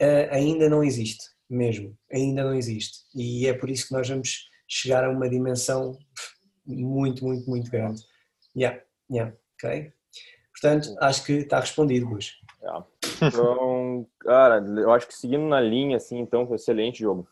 uh, 0.00 0.28
ainda 0.30 0.68
não 0.68 0.82
existe, 0.82 1.24
mesmo, 1.48 1.96
ainda 2.12 2.44
não 2.44 2.54
existe. 2.54 3.00
E 3.14 3.46
é 3.46 3.52
por 3.52 3.68
isso 3.68 3.88
que 3.88 3.94
nós 3.94 4.08
vamos 4.08 4.48
chegar 4.66 5.04
a 5.04 5.10
uma 5.10 5.28
dimensão 5.28 5.98
muito, 6.66 7.24
muito, 7.24 7.48
muito 7.48 7.70
grande. 7.70 8.02
Yeah, 8.56 8.80
yeah, 9.10 9.34
ok? 9.54 9.92
Portanto, 10.52 10.94
acho 11.00 11.24
que 11.24 11.32
está 11.32 11.60
respondido, 11.60 12.08
Gus. 12.08 12.34
É. 12.62 13.00
Então, 13.22 14.06
cara, 14.20 14.64
eu 14.78 14.90
acho 14.92 15.06
que 15.06 15.14
seguindo 15.14 15.46
na 15.46 15.60
linha, 15.60 15.98
assim, 15.98 16.18
então, 16.18 16.46
foi 16.46 16.56
excelente 16.56 17.00
jogo. 17.00 17.28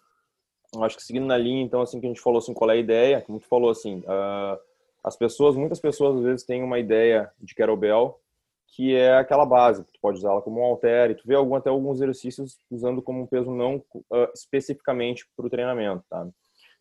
Acho 0.76 0.97
que 0.97 1.03
seguindo 1.03 1.26
na 1.26 1.37
linha, 1.37 1.62
então, 1.62 1.81
assim, 1.81 1.99
que 1.99 2.06
a 2.06 2.09
gente 2.09 2.20
falou, 2.20 2.38
assim, 2.38 2.53
qual 2.53 2.70
é 2.70 2.75
a 2.75 2.76
ideia, 2.76 3.22
como 3.22 3.41
tu 3.41 3.46
falou, 3.46 3.70
assim, 3.70 4.01
uh, 4.01 4.58
as 5.03 5.17
pessoas, 5.17 5.56
muitas 5.56 5.81
pessoas, 5.81 6.17
às 6.17 6.22
vezes, 6.22 6.44
têm 6.44 6.63
uma 6.63 6.79
ideia 6.79 7.31
de 7.41 7.55
kettlebell 7.55 8.20
que 8.69 8.94
é 8.94 9.17
aquela 9.17 9.46
base, 9.46 9.82
tu 9.82 9.98
pode 10.01 10.19
usá-la 10.19 10.43
como 10.43 10.60
um 10.60 10.65
halter, 10.65 11.10
e 11.10 11.15
tu 11.15 11.27
vê 11.27 11.34
algum, 11.34 11.55
até 11.55 11.70
alguns 11.70 11.96
exercícios 11.96 12.58
usando 12.70 13.01
como 13.01 13.22
um 13.22 13.27
peso 13.27 13.51
não 13.51 13.77
uh, 13.94 14.29
especificamente 14.34 15.27
para 15.34 15.46
o 15.46 15.51
treinamento, 15.51 16.05
tá? 16.08 16.29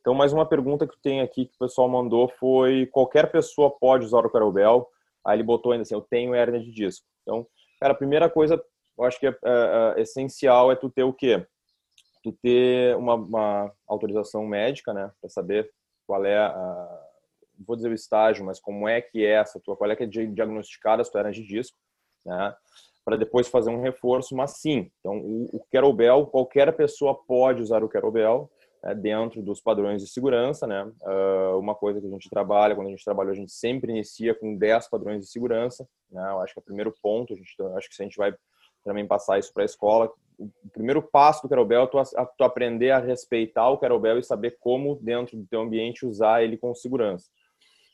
Então, 0.01 0.13
mais 0.13 0.31
uma 0.31 0.45
pergunta 0.45 0.87
que 0.87 0.99
tem 1.01 1.21
aqui 1.21 1.45
que 1.45 1.55
o 1.55 1.59
pessoal 1.59 1.89
mandou 1.89 2.29
foi: 2.39 2.85
qualquer 2.87 3.31
pessoa 3.31 3.71
pode 3.71 4.05
usar 4.05 4.19
o 4.19 4.29
kettlebell? 4.29 4.87
Aí 5.25 5.37
ele 5.37 5.43
botou 5.43 5.71
ainda 5.71 5.81
assim, 5.81 5.95
eu 5.95 6.01
tenho 6.01 6.33
hérnia 6.33 6.59
de 6.59 6.71
disco. 6.71 7.05
Então, 7.21 7.47
cara, 7.79 7.93
a 7.93 7.97
primeira 7.97 8.29
coisa, 8.29 8.61
eu 8.97 9.03
acho 9.03 9.19
que 9.19 9.27
é, 9.27 9.35
é, 9.43 9.93
é 9.97 10.01
essencial 10.01 10.71
é 10.71 10.75
tu 10.75 10.89
ter 10.89 11.03
o 11.03 11.13
quê? 11.13 11.45
Ter 12.33 12.95
uma, 12.95 13.15
uma 13.15 13.71
autorização 13.87 14.45
médica, 14.45 14.93
né, 14.93 15.11
para 15.19 15.29
saber 15.29 15.69
qual 16.05 16.25
é 16.25 16.37
a, 16.37 17.05
vou 17.65 17.75
dizer 17.75 17.89
o 17.89 17.93
estágio, 17.93 18.45
mas 18.45 18.59
como 18.59 18.87
é 18.87 19.01
que 19.01 19.25
é 19.25 19.31
essa 19.31 19.59
tua, 19.59 19.75
qual 19.75 19.89
é 19.89 19.95
que 19.95 20.03
é 20.03 20.07
diagnosticada 20.07 21.01
a 21.01 21.05
tua 21.05 21.21
hernia 21.21 21.33
de 21.33 21.47
disco, 21.47 21.77
né, 22.25 22.55
para 23.03 23.15
depois 23.15 23.47
fazer 23.47 23.69
um 23.69 23.81
reforço, 23.81 24.35
mas 24.35 24.57
sim, 24.57 24.91
então 24.99 25.17
o, 25.17 25.49
o 25.53 26.27
qualquer 26.27 26.75
pessoa 26.75 27.15
pode 27.15 27.61
usar 27.61 27.83
o 27.83 27.89
kettlebell, 27.89 28.49
é, 28.83 28.93
dentro 28.93 29.41
dos 29.41 29.59
padrões 29.59 30.03
de 30.03 30.07
segurança, 30.07 30.67
né? 30.67 30.83
Uh, 31.01 31.59
uma 31.59 31.73
coisa 31.73 31.99
que 31.99 32.07
a 32.07 32.09
gente 32.09 32.29
trabalha, 32.29 32.75
quando 32.75 32.87
a 32.87 32.91
gente 32.91 33.03
trabalha, 33.03 33.31
a 33.31 33.33
gente 33.33 33.51
sempre 33.51 33.91
inicia 33.91 34.35
com 34.35 34.55
10 34.55 34.87
padrões 34.89 35.21
de 35.21 35.31
segurança, 35.31 35.87
né? 36.11 36.21
Eu 36.29 36.39
acho 36.41 36.53
que 36.53 36.59
é 36.59 36.61
o 36.61 36.65
primeiro 36.65 36.93
ponto, 37.01 37.33
a 37.33 37.35
gente, 37.35 37.53
acho 37.75 37.89
que 37.89 37.95
se 37.95 38.01
a 38.03 38.05
gente 38.05 38.17
vai 38.17 38.33
também 38.87 39.05
passar 39.05 39.37
isso 39.37 39.53
para 39.53 39.63
a 39.63 39.65
escola, 39.65 40.11
o 40.39 40.69
primeiro 40.71 41.01
passo 41.01 41.41
do 41.41 41.49
kettlebell 41.49 41.83
é 41.83 41.87
tu, 41.87 41.97
tu 42.37 42.43
aprender 42.43 42.91
a 42.91 42.99
respeitar 42.99 43.69
o 43.69 43.77
kettlebell 43.77 44.19
e 44.19 44.23
saber 44.23 44.57
como 44.59 44.95
dentro 45.01 45.35
do 45.35 45.45
teu 45.47 45.61
ambiente 45.61 46.05
usar 46.05 46.43
ele 46.43 46.57
com 46.57 46.73
segurança. 46.75 47.27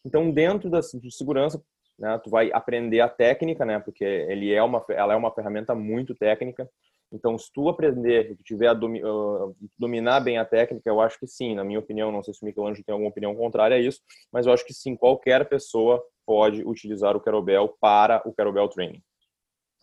Então, 0.05 0.29
dentro 0.29 0.69
da 0.69 0.79
de 0.79 1.15
segurança, 1.15 1.63
né, 1.97 2.19
tu 2.21 2.29
vai 2.29 2.51
aprender 2.51 2.99
a 2.99 3.07
técnica, 3.07 3.65
né, 3.65 3.79
porque 3.79 4.03
ele 4.03 4.53
é 4.53 4.61
uma, 4.61 4.83
ela 4.89 5.13
é 5.13 5.15
uma 5.15 5.33
ferramenta 5.33 5.73
muito 5.73 6.13
técnica. 6.13 6.69
Então, 7.11 7.37
se 7.37 7.51
tu 7.53 7.69
aprender, 7.69 8.27
se 8.27 8.35
tu 8.35 8.43
tiver 8.43 8.67
a 8.67 8.73
uh, 8.73 9.55
dominar 9.77 10.19
bem 10.19 10.39
a 10.39 10.43
técnica, 10.43 10.89
eu 10.89 10.99
acho 10.99 11.19
que 11.19 11.27
sim, 11.27 11.53
na 11.53 11.63
minha 11.63 11.79
opinião, 11.79 12.11
não 12.11 12.23
sei 12.23 12.33
se 12.33 12.41
o 12.41 12.45
Michelangelo 12.45 12.83
tem 12.83 12.91
alguma 12.91 13.11
opinião 13.11 13.35
contrária 13.35 13.77
a 13.77 13.79
isso, 13.79 14.01
mas 14.31 14.47
eu 14.47 14.51
acho 14.51 14.65
que 14.65 14.73
sim, 14.73 14.95
qualquer 14.95 15.47
pessoa 15.47 16.03
pode 16.25 16.63
utilizar 16.65 17.15
o 17.15 17.21
kettlebell 17.21 17.69
para 17.79 18.21
o 18.27 18.33
kettlebell 18.33 18.67
training. 18.67 19.01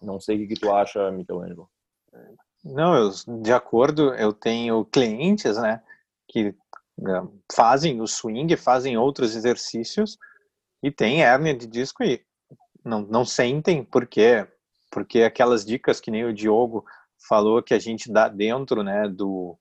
Não 0.01 0.21
sei 0.21 0.45
o 0.45 0.49
que 0.49 0.55
tu 0.55 0.73
acha, 0.73 1.11
Michelangelo. 1.11 1.69
Não, 2.65 2.95
eu, 2.95 3.11
de 3.43 3.53
acordo, 3.53 4.15
eu 4.15 4.33
tenho 4.33 4.85
clientes, 4.85 5.57
né, 5.57 5.83
que 6.29 6.55
fazem 7.53 8.01
o 8.01 8.07
swing, 8.07 8.55
fazem 8.57 8.99
outros 8.99 9.35
exercícios 9.35 10.19
E 10.83 10.91
tem 10.91 11.23
hérnia 11.23 11.55
de 11.55 11.67
disco 11.67 12.05
e 12.05 12.23
não, 12.85 13.03
não 13.03 13.25
sentem, 13.25 13.85
por 13.85 14.07
quê? 14.07 14.47
Porque 14.91 15.23
aquelas 15.23 15.65
dicas 15.65 16.01
que 16.01 16.11
nem 16.11 16.25
o 16.25 16.33
Diogo 16.33 16.85
falou 17.29 17.63
que 17.63 17.75
a 17.75 17.79
gente 17.79 18.11
dá 18.11 18.29
dentro, 18.29 18.83
né, 18.83 19.09
do 19.09 19.59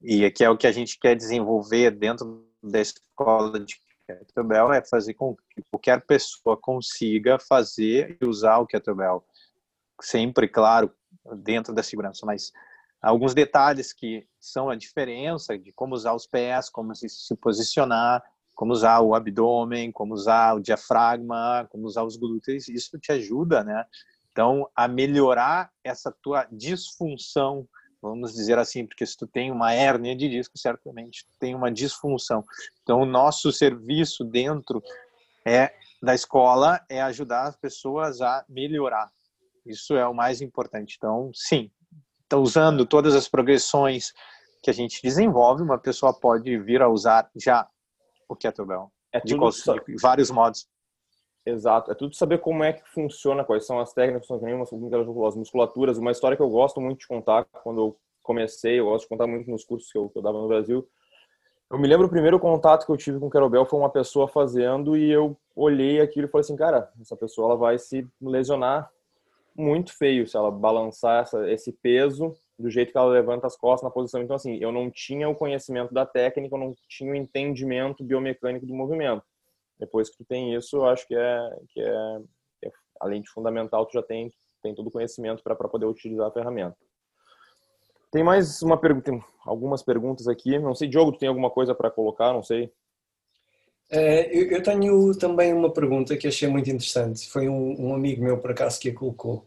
e 0.00 0.28
que 0.32 0.44
é 0.44 0.50
o 0.50 0.56
que 0.56 0.66
a 0.66 0.72
gente 0.72 0.98
quer 0.98 1.14
desenvolver 1.14 1.92
dentro 1.92 2.44
da 2.62 2.80
escola 2.80 3.58
de 3.60 3.76
kettlebell 4.06 4.72
é 4.72 4.84
fazer 4.84 5.14
com 5.14 5.36
que 5.50 5.62
qualquer 5.70 6.04
pessoa 6.04 6.56
consiga 6.56 7.38
fazer 7.38 8.18
e 8.20 8.26
usar 8.26 8.58
o 8.58 8.66
kettlebell 8.66 9.24
sempre 10.04 10.48
claro 10.48 10.92
dentro 11.36 11.74
da 11.74 11.82
segurança 11.82 12.26
mas 12.26 12.52
alguns 13.00 13.34
detalhes 13.34 13.92
que 13.92 14.26
são 14.40 14.70
a 14.70 14.76
diferença 14.76 15.58
de 15.58 15.72
como 15.72 15.94
usar 15.94 16.14
os 16.14 16.26
pés 16.26 16.68
como 16.68 16.94
se, 16.94 17.08
se 17.08 17.36
posicionar 17.36 18.22
como 18.54 18.72
usar 18.72 19.00
o 19.00 19.14
abdômen 19.14 19.90
como 19.92 20.14
usar 20.14 20.54
o 20.54 20.60
diafragma 20.60 21.66
como 21.70 21.86
usar 21.86 22.04
os 22.04 22.16
glúteos 22.16 22.68
isso 22.68 22.98
te 22.98 23.12
ajuda 23.12 23.64
né 23.64 23.84
então 24.30 24.68
a 24.74 24.88
melhorar 24.88 25.70
essa 25.84 26.10
tua 26.22 26.46
disfunção 26.50 27.68
vamos 28.02 28.34
dizer 28.34 28.58
assim, 28.58 28.84
porque 28.84 29.06
se 29.06 29.16
tu 29.16 29.28
tem 29.28 29.52
uma 29.52 29.72
hérnia 29.72 30.16
de 30.16 30.28
disco, 30.28 30.58
certamente 30.58 31.24
tu 31.24 31.38
tem 31.38 31.54
uma 31.54 31.70
disfunção. 31.70 32.44
Então, 32.82 33.00
o 33.00 33.06
nosso 33.06 33.52
serviço 33.52 34.24
dentro 34.24 34.82
é 35.46 35.72
da 36.02 36.14
escola 36.14 36.84
é 36.88 37.00
ajudar 37.00 37.44
as 37.44 37.56
pessoas 37.56 38.20
a 38.20 38.44
melhorar. 38.48 39.08
Isso 39.64 39.94
é 39.94 40.06
o 40.06 40.14
mais 40.14 40.40
importante. 40.40 40.96
Então, 40.96 41.30
sim, 41.34 41.70
tá 42.28 42.36
usando 42.36 42.86
todas 42.86 43.14
as 43.14 43.28
progressões 43.28 44.12
que 44.62 44.70
a 44.70 44.74
gente 44.74 45.02
desenvolve, 45.02 45.62
uma 45.62 45.78
pessoa 45.78 46.12
pode 46.12 46.56
vir 46.58 46.80
a 46.82 46.88
usar 46.88 47.28
já 47.36 47.68
o 48.28 48.36
kettlebell 48.36 48.92
é 49.12 49.20
de, 49.20 49.34
de 49.34 49.96
vários 50.00 50.30
modos. 50.30 50.66
Exato, 51.44 51.90
é 51.90 51.94
tudo 51.94 52.14
saber 52.14 52.38
como 52.38 52.62
é 52.62 52.72
que 52.72 52.88
funciona, 52.88 53.44
quais 53.44 53.66
são 53.66 53.80
as 53.80 53.92
técnicas, 53.92 54.30
as 54.30 55.36
musculaturas. 55.36 55.98
Uma 55.98 56.12
história 56.12 56.36
que 56.36 56.42
eu 56.42 56.48
gosto 56.48 56.80
muito 56.80 57.00
de 57.00 57.08
contar 57.08 57.44
quando 57.64 57.80
eu 57.80 57.96
comecei, 58.22 58.78
eu 58.78 58.86
gosto 58.86 59.04
de 59.04 59.08
contar 59.08 59.26
muito 59.26 59.50
nos 59.50 59.64
cursos 59.64 59.90
que 59.90 59.98
eu, 59.98 60.08
que 60.08 60.18
eu 60.18 60.22
dava 60.22 60.40
no 60.40 60.46
Brasil. 60.46 60.88
Eu 61.68 61.78
me 61.78 61.88
lembro 61.88 62.06
o 62.06 62.10
primeiro 62.10 62.38
contato 62.38 62.86
que 62.86 62.92
eu 62.92 62.96
tive 62.96 63.18
com 63.18 63.26
o 63.26 63.30
Querobel 63.30 63.66
foi 63.66 63.78
uma 63.78 63.90
pessoa 63.90 64.28
fazendo 64.28 64.96
e 64.96 65.10
eu 65.10 65.36
olhei 65.56 66.00
aquilo 66.00 66.26
e 66.26 66.30
falei 66.30 66.42
assim, 66.42 66.54
cara, 66.54 66.90
essa 67.00 67.16
pessoa 67.16 67.48
ela 67.48 67.56
vai 67.56 67.78
se 67.78 68.06
lesionar 68.20 68.90
muito 69.56 69.96
feio 69.96 70.26
se 70.26 70.36
ela 70.36 70.50
balançar 70.50 71.22
essa, 71.22 71.50
esse 71.50 71.72
peso 71.72 72.34
do 72.58 72.70
jeito 72.70 72.92
que 72.92 72.98
ela 72.98 73.10
levanta 73.10 73.46
as 73.46 73.56
costas 73.56 73.84
na 73.84 73.90
posição. 73.90 74.22
Então, 74.22 74.36
assim, 74.36 74.56
eu 74.56 74.70
não 74.70 74.90
tinha 74.90 75.28
o 75.28 75.34
conhecimento 75.34 75.92
da 75.92 76.06
técnica, 76.06 76.54
eu 76.54 76.60
não 76.60 76.74
tinha 76.88 77.12
o 77.12 77.16
entendimento 77.16 78.04
biomecânico 78.04 78.66
do 78.66 78.74
movimento. 78.74 79.24
Depois 79.78 80.08
que 80.08 80.18
tu 80.18 80.24
tem 80.24 80.54
isso, 80.54 80.76
eu 80.76 80.86
acho 80.86 81.06
que 81.06 81.14
é, 81.14 81.58
que 81.70 81.80
é, 81.80 82.20
é 82.64 82.70
além 83.00 83.20
de 83.20 83.28
fundamental, 83.30 83.84
tu 83.86 83.94
já 83.94 84.02
tem, 84.02 84.32
tem 84.62 84.74
todo 84.74 84.86
o 84.86 84.92
conhecimento 84.92 85.42
para 85.42 85.56
poder 85.56 85.86
utilizar 85.86 86.28
a 86.28 86.32
ferramenta. 86.32 86.76
Tem 88.12 88.22
mais 88.22 88.60
uma 88.62 88.76
pergunta, 88.76 89.10
algumas 89.44 89.82
perguntas 89.82 90.28
aqui. 90.28 90.58
Não 90.58 90.74
sei, 90.74 90.86
Diogo, 90.86 91.12
tu 91.12 91.18
tem 91.18 91.28
alguma 91.28 91.50
coisa 91.50 91.74
para 91.74 91.90
colocar? 91.90 92.32
Não 92.32 92.42
sei. 92.42 92.70
É, 93.92 94.30
eu, 94.32 94.62
tenho 94.62 95.14
também 95.18 95.52
uma 95.52 95.70
pergunta 95.70 96.16
que 96.16 96.26
achei 96.26 96.48
muito 96.48 96.70
interessante. 96.70 97.28
Foi 97.28 97.46
um, 97.46 97.94
amigo 97.94 98.24
meu, 98.24 98.38
por 98.38 98.50
acaso, 98.50 98.80
que 98.80 98.88
a 98.88 98.94
colocou. 98.94 99.46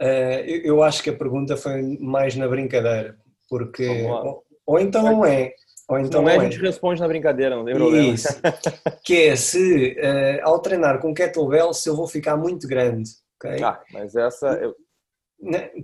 É, 0.00 0.42
eu, 0.46 0.82
acho 0.82 1.02
que 1.02 1.10
a 1.10 1.16
pergunta 1.16 1.54
foi 1.54 1.98
mais 2.00 2.34
na 2.34 2.48
brincadeira, 2.48 3.18
porque. 3.48 3.86
Ou, 4.06 4.44
ou, 4.66 4.80
então 4.80 5.02
não 5.02 5.26
é. 5.26 5.52
Ou 5.86 5.98
então 5.98 6.22
não, 6.22 6.30
é, 6.30 6.36
é, 6.36 6.38
a 6.38 6.44
gente 6.44 6.58
responde 6.60 6.98
na 6.98 7.06
brincadeira, 7.06 7.54
não 7.54 7.64
tem 7.66 7.74
problema. 7.74 8.14
Isso. 8.14 8.28
que 9.04 9.28
é 9.28 9.36
se, 9.36 9.94
uh, 10.00 10.48
ao 10.48 10.58
treinar 10.60 10.98
com 10.98 11.12
kettlebell, 11.12 11.74
se 11.74 11.86
eu 11.86 11.94
vou 11.94 12.08
ficar 12.08 12.38
muito 12.38 12.66
grande. 12.66 13.10
Okay? 13.36 13.62
Ah, 13.62 13.82
mas 13.92 14.16
essa. 14.16 14.48
Eu... 14.54 14.74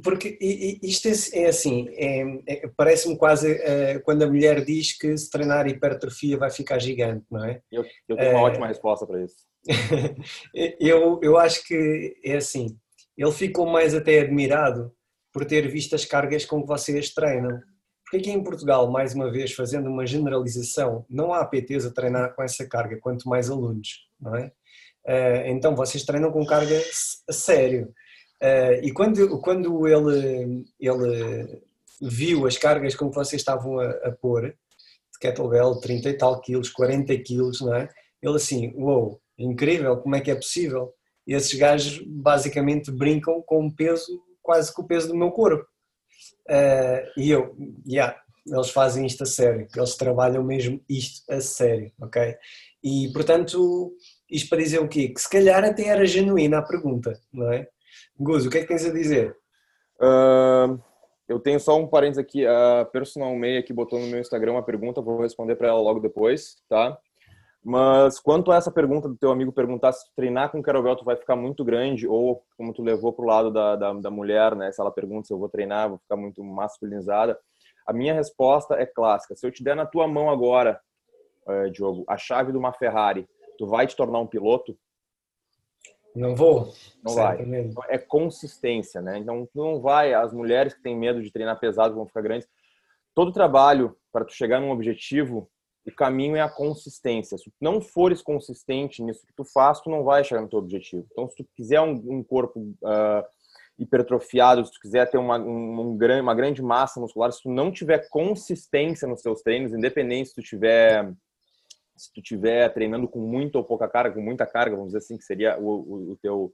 Porque 0.02 0.38
isto 0.82 1.08
é, 1.08 1.42
é 1.42 1.46
assim, 1.48 1.88
é, 1.90 2.22
é, 2.46 2.70
parece-me 2.76 3.16
quase 3.16 3.52
uh, 3.52 4.02
quando 4.04 4.22
a 4.22 4.26
mulher 4.26 4.64
diz 4.64 4.96
que 4.96 5.16
se 5.16 5.30
treinar 5.30 5.66
hipertrofia 5.68 6.38
vai 6.38 6.50
ficar 6.50 6.78
gigante, 6.78 7.24
não 7.30 7.44
é? 7.44 7.60
Eu, 7.70 7.84
eu 8.08 8.16
tenho 8.16 8.30
uma 8.30 8.40
uh, 8.40 8.44
ótima 8.44 8.66
resposta 8.66 9.06
para 9.06 9.22
isso. 9.22 9.36
eu, 10.80 11.20
eu 11.22 11.36
acho 11.36 11.66
que 11.66 12.16
é 12.24 12.36
assim, 12.36 12.78
ele 13.16 13.32
ficou 13.32 13.66
mais 13.66 13.94
até 13.94 14.20
admirado 14.20 14.92
por 15.32 15.44
ter 15.44 15.68
visto 15.68 15.94
as 15.94 16.04
cargas 16.04 16.44
com 16.44 16.62
que 16.62 16.68
vocês 16.68 17.12
treinam. 17.12 17.60
Porque 18.04 18.16
aqui 18.16 18.30
em 18.30 18.42
Portugal, 18.42 18.90
mais 18.90 19.14
uma 19.14 19.30
vez, 19.30 19.52
fazendo 19.52 19.88
uma 19.88 20.06
generalização, 20.06 21.04
não 21.08 21.32
há 21.32 21.44
PTs 21.44 21.86
a 21.86 21.92
treinar 21.92 22.34
com 22.34 22.42
essa 22.42 22.66
carga, 22.66 22.98
quanto 22.98 23.28
mais 23.28 23.48
alunos, 23.48 24.08
não 24.20 24.34
é? 24.34 24.52
Uh, 25.06 25.46
então 25.46 25.76
vocês 25.76 26.04
treinam 26.04 26.32
com 26.32 26.44
carga 26.44 26.76
a 27.28 27.32
sério. 27.32 27.92
Uh, 28.42 28.82
e 28.82 28.92
quando, 28.92 29.38
quando 29.40 29.86
ele, 29.86 30.64
ele 30.80 31.62
viu 32.00 32.46
as 32.46 32.56
cargas 32.56 32.94
com 32.94 33.10
que 33.10 33.16
vocês 33.16 33.40
estavam 33.40 33.78
a, 33.78 33.90
a 33.90 34.12
pôr, 34.12 34.48
de 34.48 35.18
kettlebell, 35.20 35.78
30 35.80 36.08
e 36.08 36.14
tal 36.14 36.40
quilos, 36.40 36.70
40 36.70 37.16
quilos, 37.18 37.60
não 37.60 37.74
é? 37.74 37.88
Ele 38.22 38.36
assim, 38.36 38.72
uou, 38.74 39.02
wow, 39.02 39.20
incrível, 39.38 39.96
como 39.98 40.16
é 40.16 40.20
que 40.20 40.30
é 40.30 40.34
possível? 40.34 40.94
E 41.26 41.34
esses 41.34 41.52
gajos 41.54 42.02
basicamente 42.06 42.90
brincam 42.90 43.42
com 43.42 43.66
um 43.66 43.70
peso, 43.70 44.06
quase 44.42 44.74
com 44.74 44.82
o 44.82 44.86
peso 44.86 45.08
do 45.08 45.16
meu 45.16 45.30
corpo. 45.30 45.66
Uh, 46.48 47.20
e 47.20 47.30
eu, 47.30 47.56
yeah, 47.86 48.16
eles 48.46 48.70
fazem 48.70 49.06
isto 49.06 49.22
a 49.22 49.26
sério, 49.26 49.68
eles 49.76 49.96
trabalham 49.96 50.42
mesmo 50.42 50.82
isto 50.88 51.30
a 51.30 51.40
sério, 51.40 51.92
ok? 52.00 52.34
E 52.82 53.10
portanto, 53.12 53.94
isto 54.30 54.48
para 54.48 54.62
dizer 54.62 54.80
o 54.80 54.88
quê? 54.88 55.08
Que 55.08 55.20
se 55.20 55.28
calhar 55.28 55.62
até 55.62 55.84
era 55.84 56.06
genuína 56.06 56.58
a 56.58 56.62
pergunta, 56.62 57.20
não 57.32 57.52
é? 57.52 57.68
Guzo, 58.20 58.48
o 58.48 58.50
que 58.52 58.58
é 58.58 58.60
que 58.60 58.68
tens 58.68 58.84
a 58.84 58.92
dizer? 58.92 59.34
Uh, 59.98 60.78
eu 61.26 61.40
tenho 61.40 61.58
só 61.58 61.78
um 61.78 61.86
parênteses 61.86 62.22
aqui, 62.22 62.46
a 62.46 62.86
Personal 62.92 63.34
Meia 63.34 63.62
que 63.62 63.72
botou 63.72 63.98
no 63.98 64.06
meu 64.08 64.20
Instagram 64.20 64.52
uma 64.52 64.62
pergunta, 64.62 65.00
vou 65.00 65.22
responder 65.22 65.56
para 65.56 65.68
ela 65.68 65.80
logo 65.80 66.00
depois, 66.00 66.56
tá? 66.68 66.98
Mas 67.64 68.20
quanto 68.20 68.52
a 68.52 68.56
essa 68.56 68.70
pergunta 68.70 69.08
do 69.08 69.16
teu 69.16 69.30
amigo 69.30 69.52
perguntar 69.52 69.92
se 69.92 70.04
treinar 70.14 70.50
com 70.50 70.62
kettlebell 70.62 70.96
tu 70.96 71.04
vai 71.04 71.16
ficar 71.16 71.34
muito 71.34 71.64
grande 71.64 72.06
ou 72.06 72.42
como 72.58 72.74
tu 72.74 72.82
levou 72.82 73.10
pro 73.10 73.24
lado 73.24 73.50
da, 73.50 73.74
da, 73.76 73.92
da, 73.94 74.10
mulher, 74.10 74.54
né? 74.54 74.70
Se 74.70 74.82
ela 74.82 74.90
pergunta 74.90 75.26
se 75.26 75.32
eu 75.32 75.38
vou 75.38 75.48
treinar, 75.48 75.88
vou 75.88 75.98
ficar 75.98 76.16
muito 76.16 76.44
masculinizada. 76.44 77.38
A 77.86 77.92
minha 77.92 78.12
resposta 78.12 78.74
é 78.74 78.84
clássica. 78.84 79.34
Se 79.34 79.46
eu 79.46 79.50
te 79.50 79.64
der 79.64 79.74
na 79.74 79.86
tua 79.86 80.06
mão 80.06 80.28
agora, 80.28 80.78
é, 81.48 81.70
Diogo, 81.70 82.04
a 82.06 82.18
chave 82.18 82.52
de 82.52 82.58
uma 82.58 82.72
Ferrari, 82.72 83.26
tu 83.56 83.66
vai 83.66 83.86
te 83.86 83.96
tornar 83.96 84.18
um 84.18 84.26
piloto? 84.26 84.76
Não 86.14 86.34
vou. 86.34 86.72
Não 87.02 87.14
vai. 87.14 87.40
Então, 87.42 87.82
é 87.88 87.98
consistência, 87.98 89.00
né? 89.00 89.18
Então 89.18 89.48
não 89.54 89.80
vai. 89.80 90.12
As 90.12 90.32
mulheres 90.32 90.74
que 90.74 90.82
têm 90.82 90.96
medo 90.96 91.22
de 91.22 91.30
treinar 91.30 91.58
pesado 91.60 91.94
vão 91.94 92.06
ficar 92.06 92.22
grandes. 92.22 92.48
Todo 93.14 93.32
trabalho 93.32 93.96
para 94.12 94.24
tu 94.24 94.32
chegar 94.32 94.60
num 94.60 94.70
objetivo 94.70 95.48
o 95.90 95.94
caminho 95.94 96.36
é 96.36 96.40
a 96.40 96.48
consistência. 96.48 97.36
Se 97.36 97.44
tu 97.44 97.56
não 97.60 97.80
fores 97.80 98.22
consistente 98.22 99.02
nisso 99.02 99.26
que 99.26 99.34
tu 99.34 99.44
faz, 99.44 99.80
tu 99.80 99.90
não 99.90 100.04
vai 100.04 100.24
chegar 100.24 100.40
no 100.40 100.48
teu 100.48 100.58
objetivo. 100.58 101.06
Então, 101.10 101.28
se 101.28 101.36
tu 101.36 101.46
quiser 101.56 101.80
um, 101.80 101.92
um 102.06 102.22
corpo 102.22 102.60
uh, 102.60 103.24
hipertrofiado, 103.78 104.64
se 104.64 104.72
tu 104.72 104.80
quiser 104.80 105.10
ter 105.10 105.18
uma, 105.18 105.38
um, 105.38 105.80
um, 105.80 106.20
uma 106.20 106.34
grande 106.34 106.62
massa 106.62 107.00
muscular, 107.00 107.32
se 107.32 107.42
tu 107.42 107.50
não 107.50 107.72
tiver 107.72 108.08
consistência 108.08 109.08
nos 109.08 109.22
teus 109.22 109.42
treinos, 109.42 109.72
independente 109.72 110.28
se 110.28 110.34
tu 110.34 110.42
tiver 110.42 111.12
se 112.00 112.10
tu 112.14 112.22
tiver 112.22 112.72
treinando 112.72 113.06
com 113.06 113.20
muita 113.20 113.58
ou 113.58 113.64
pouca 113.64 113.86
carga, 113.86 114.14
com 114.14 114.22
muita 114.22 114.46
carga, 114.46 114.74
vamos 114.74 114.92
dizer 114.92 114.98
assim, 114.98 115.18
que 115.18 115.24
seria 115.24 115.58
o, 115.58 115.68
o, 115.68 116.12
o 116.12 116.16
teu 116.16 116.52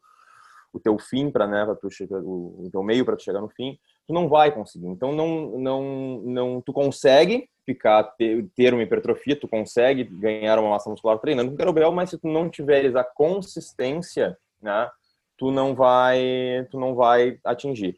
o 0.73 0.81
teu 0.81 0.99
fim 0.99 1.31
para 1.31 1.47
né, 1.47 1.65
pra 1.65 1.75
tu 1.75 1.89
chegar, 1.89 2.19
o, 2.19 2.67
o 2.67 2.69
teu 2.71 2.83
meio 2.83 3.05
para 3.05 3.17
tu 3.17 3.23
chegar 3.23 3.41
no 3.41 3.49
fim, 3.49 3.79
tu 4.07 4.13
não 4.13 4.29
vai 4.29 4.53
conseguir. 4.53 4.89
Então 4.89 5.13
não 5.13 5.59
não 5.59 5.83
não 6.25 6.61
tu 6.61 6.73
consegue 6.73 7.49
ficar 7.65 8.03
ter, 8.03 8.47
ter 8.55 8.75
uma 8.75 8.83
hipertrofia, 8.83 9.39
tu 9.39 9.49
consegue 9.49 10.05
ganhar 10.05 10.59
uma 10.59 10.71
massa 10.71 10.91
muscular 10.91 11.19
treinando 11.19 11.51
com 11.51 11.57
kettlebell, 11.57 11.93
mas 11.93 12.11
se 12.11 12.19
tu 12.19 12.29
não 12.29 12.51
tiveres 12.51 12.95
a 12.97 13.05
consistência, 13.05 14.37
né, 14.61 14.91
tu 15.39 15.51
não 15.51 15.75
vai 15.75 16.67
tu 16.71 16.79
não 16.79 16.95
vai 16.95 17.39
atingir. 17.45 17.97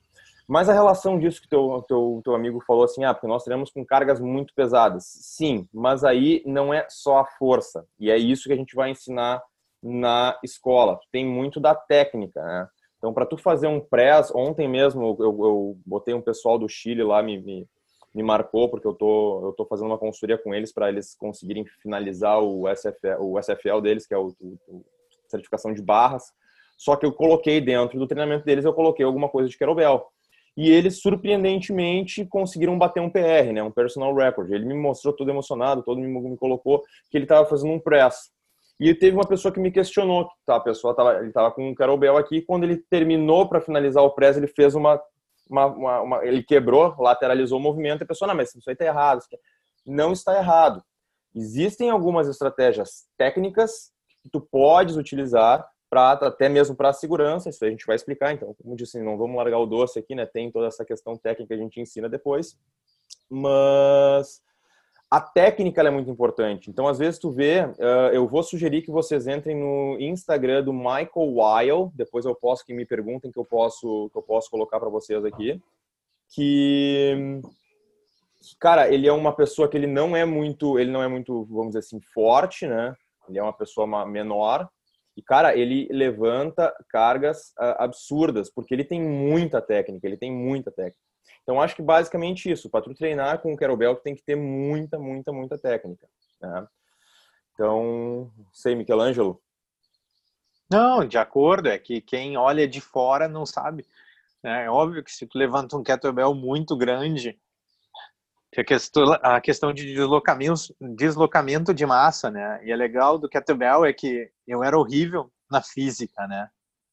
Mas 0.48 0.68
a 0.70 0.72
relação 0.72 1.18
disso 1.18 1.42
que 1.42 1.48
teu, 1.48 1.84
teu, 1.86 2.22
teu 2.24 2.34
amigo 2.34 2.58
falou 2.66 2.84
assim, 2.84 3.04
ah, 3.04 3.12
porque 3.12 3.26
nós 3.26 3.44
treinamos 3.44 3.70
com 3.70 3.84
cargas 3.84 4.18
muito 4.18 4.54
pesadas. 4.54 5.04
Sim, 5.04 5.68
mas 5.72 6.04
aí 6.04 6.42
não 6.46 6.72
é 6.72 6.86
só 6.88 7.18
a 7.18 7.26
força. 7.26 7.86
E 8.00 8.10
é 8.10 8.16
isso 8.16 8.48
que 8.48 8.54
a 8.54 8.56
gente 8.56 8.74
vai 8.74 8.90
ensinar 8.90 9.42
na 9.82 10.38
escola. 10.42 10.98
Tem 11.12 11.26
muito 11.26 11.60
da 11.60 11.74
técnica, 11.74 12.42
né? 12.42 12.66
Então, 12.96 13.12
para 13.12 13.26
tu 13.26 13.36
fazer 13.36 13.68
um 13.68 13.78
press, 13.78 14.32
ontem 14.34 14.66
mesmo 14.66 15.16
eu, 15.20 15.44
eu, 15.44 15.78
botei 15.86 16.14
um 16.14 16.22
pessoal 16.22 16.58
do 16.58 16.68
Chile 16.68 17.04
lá, 17.04 17.22
me, 17.22 17.38
me 17.38 17.68
me 18.14 18.22
marcou 18.22 18.68
porque 18.68 18.86
eu 18.86 18.94
tô 18.94 19.46
eu 19.46 19.52
tô 19.52 19.64
fazendo 19.66 19.88
uma 19.88 19.98
consultoria 19.98 20.38
com 20.38 20.54
eles 20.54 20.72
para 20.72 20.88
eles 20.88 21.14
conseguirem 21.14 21.64
finalizar 21.80 22.42
o 22.42 22.64
SFL, 22.68 23.20
o 23.20 23.38
SFL 23.40 23.80
deles, 23.80 24.06
que 24.06 24.14
é 24.14 24.18
o, 24.18 24.34
o, 24.40 24.58
o, 24.66 24.84
certificação 25.28 25.72
de 25.72 25.82
barras. 25.82 26.32
Só 26.76 26.96
que 26.96 27.04
eu 27.04 27.12
coloquei 27.12 27.60
dentro 27.60 27.98
do 27.98 28.06
treinamento 28.06 28.44
deles 28.44 28.64
eu 28.64 28.72
coloquei 28.72 29.04
alguma 29.04 29.28
coisa 29.28 29.48
de 29.48 29.56
kettlebell. 29.56 30.10
E 30.58 30.72
eles 30.72 31.00
surpreendentemente 31.00 32.26
conseguiram 32.26 32.76
bater 32.76 33.00
um 33.00 33.08
PR, 33.08 33.52
né, 33.54 33.62
um 33.62 33.70
personal 33.70 34.12
record. 34.12 34.50
Ele 34.50 34.64
me 34.64 34.74
mostrou 34.74 35.14
todo 35.14 35.30
emocionado, 35.30 35.84
todo 35.84 36.00
me, 36.00 36.08
me 36.08 36.36
colocou 36.36 36.82
que 37.08 37.16
ele 37.16 37.26
estava 37.26 37.48
fazendo 37.48 37.72
um 37.72 37.78
press. 37.78 38.32
E 38.80 38.92
teve 38.92 39.16
uma 39.16 39.26
pessoa 39.26 39.54
que 39.54 39.60
me 39.60 39.70
questionou, 39.70 40.28
tá? 40.44 40.56
A 40.56 40.60
pessoa 40.60 40.96
tava, 40.96 41.18
ele 41.18 41.28
estava 41.28 41.52
com 41.52 41.70
um 41.70 41.76
kettlebell 41.76 42.16
aqui, 42.16 42.42
quando 42.42 42.64
ele 42.64 42.76
terminou 42.90 43.48
para 43.48 43.60
finalizar 43.60 44.02
o 44.02 44.10
press, 44.10 44.36
ele 44.36 44.48
fez 44.48 44.74
uma, 44.74 45.00
uma, 45.48 45.66
uma, 45.66 46.00
uma, 46.00 46.26
ele 46.26 46.42
quebrou, 46.42 46.92
lateralizou 46.98 47.60
o 47.60 47.62
movimento, 47.62 48.02
e 48.02 48.04
a 48.04 48.08
pessoa, 48.08 48.26
não, 48.26 48.34
mas 48.34 48.52
isso 48.52 48.68
aí 48.68 48.72
está 48.72 48.84
errado. 48.84 49.20
Não 49.86 50.10
está 50.10 50.36
errado. 50.36 50.82
Existem 51.36 51.88
algumas 51.88 52.26
estratégias 52.26 53.06
técnicas 53.16 53.92
que 54.24 54.28
tu 54.28 54.40
podes 54.40 54.96
utilizar 54.96 55.64
para 55.90 56.12
até 56.12 56.48
mesmo 56.48 56.76
para 56.76 56.90
a 56.90 56.92
segurança, 56.92 57.48
isso 57.48 57.64
a 57.64 57.70
gente 57.70 57.86
vai 57.86 57.96
explicar, 57.96 58.32
então, 58.32 58.54
como 58.54 58.76
disse, 58.76 59.00
não 59.02 59.16
vamos 59.16 59.36
largar 59.36 59.58
o 59.58 59.66
doce 59.66 59.98
aqui, 59.98 60.14
né? 60.14 60.26
Tem 60.26 60.50
toda 60.50 60.66
essa 60.66 60.84
questão 60.84 61.16
técnica 61.16 61.54
que 61.54 61.60
a 61.60 61.62
gente 61.62 61.80
ensina 61.80 62.08
depois. 62.08 62.58
Mas 63.30 64.42
a 65.10 65.20
técnica 65.20 65.80
é 65.80 65.90
muito 65.90 66.10
importante. 66.10 66.68
Então, 66.68 66.86
às 66.86 66.98
vezes 66.98 67.18
tu 67.18 67.30
vê, 67.30 67.64
uh, 67.64 68.12
eu 68.12 68.28
vou 68.28 68.42
sugerir 68.42 68.82
que 68.82 68.90
vocês 68.90 69.26
entrem 69.26 69.56
no 69.56 69.96
Instagram 69.98 70.62
do 70.62 70.72
Michael 70.72 71.34
Weil, 71.34 71.92
depois 71.94 72.26
eu 72.26 72.34
posso 72.34 72.64
que 72.64 72.74
me 72.74 72.84
perguntem 72.84 73.30
que 73.30 73.38
eu 73.38 73.44
posso 73.44 74.10
que 74.12 74.18
eu 74.18 74.22
posso 74.22 74.50
colocar 74.50 74.78
para 74.78 74.90
vocês 74.90 75.24
aqui, 75.24 75.60
que 76.28 77.40
cara, 78.60 78.92
ele 78.92 79.08
é 79.08 79.12
uma 79.12 79.32
pessoa 79.32 79.68
que 79.68 79.76
ele 79.76 79.86
não 79.86 80.14
é 80.14 80.26
muito, 80.26 80.78
ele 80.78 80.90
não 80.90 81.02
é 81.02 81.08
muito, 81.08 81.44
vamos 81.46 81.68
dizer 81.68 81.80
assim, 81.80 82.00
forte, 82.00 82.66
né? 82.66 82.94
Ele 83.28 83.38
é 83.38 83.42
uma 83.42 83.52
pessoa 83.52 84.06
menor 84.06 84.68
e 85.18 85.22
cara, 85.22 85.56
ele 85.56 85.88
levanta 85.90 86.72
cargas 86.88 87.48
uh, 87.58 87.74
absurdas, 87.78 88.48
porque 88.48 88.72
ele 88.72 88.84
tem 88.84 89.02
muita 89.02 89.60
técnica, 89.60 90.06
ele 90.06 90.16
tem 90.16 90.30
muita 90.30 90.70
técnica. 90.70 91.02
Então, 91.42 91.60
acho 91.60 91.74
que 91.74 91.82
basicamente 91.82 92.48
isso. 92.48 92.70
Para 92.70 92.84
tu 92.84 92.94
treinar 92.94 93.40
com 93.40 93.52
o 93.52 93.56
kettlebell, 93.56 93.96
tu 93.96 94.02
tem 94.02 94.14
que 94.14 94.22
ter 94.22 94.36
muita, 94.36 94.96
muita, 94.96 95.32
muita 95.32 95.58
técnica. 95.58 96.06
Né? 96.40 96.68
Então, 97.52 98.30
sei, 98.52 98.76
Michelangelo. 98.76 99.42
Não, 100.70 101.04
de 101.04 101.18
acordo. 101.18 101.68
É 101.68 101.76
que 101.80 102.00
quem 102.00 102.36
olha 102.36 102.68
de 102.68 102.80
fora 102.80 103.26
não 103.26 103.44
sabe. 103.44 103.84
Né? 104.40 104.66
É 104.66 104.70
óbvio 104.70 105.02
que 105.02 105.10
se 105.10 105.26
tu 105.26 105.36
levanta 105.36 105.76
um 105.76 105.82
kettlebell 105.82 106.32
muito 106.32 106.76
grande, 106.76 107.36
que 108.52 108.60
a 108.60 108.64
questão, 108.64 109.12
a 109.22 109.40
questão 109.40 109.72
de 109.72 109.92
deslocamento, 109.94 110.74
deslocamento 110.80 111.74
de 111.74 111.84
massa, 111.84 112.30
né? 112.30 112.60
E 112.64 112.72
é 112.72 112.76
legal 112.76 113.18
do 113.18 113.28
kettlebell 113.28 113.84
é 113.84 113.92
que 113.92 114.30
eu 114.46 114.64
era 114.64 114.78
horrível 114.78 115.30
na 115.50 115.62
física, 115.62 116.26
né? 116.26 116.48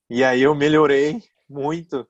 E 0.09 0.23
aí 0.23 0.41
eu 0.41 0.53
melhorei 0.53 1.21
muito 1.49 2.07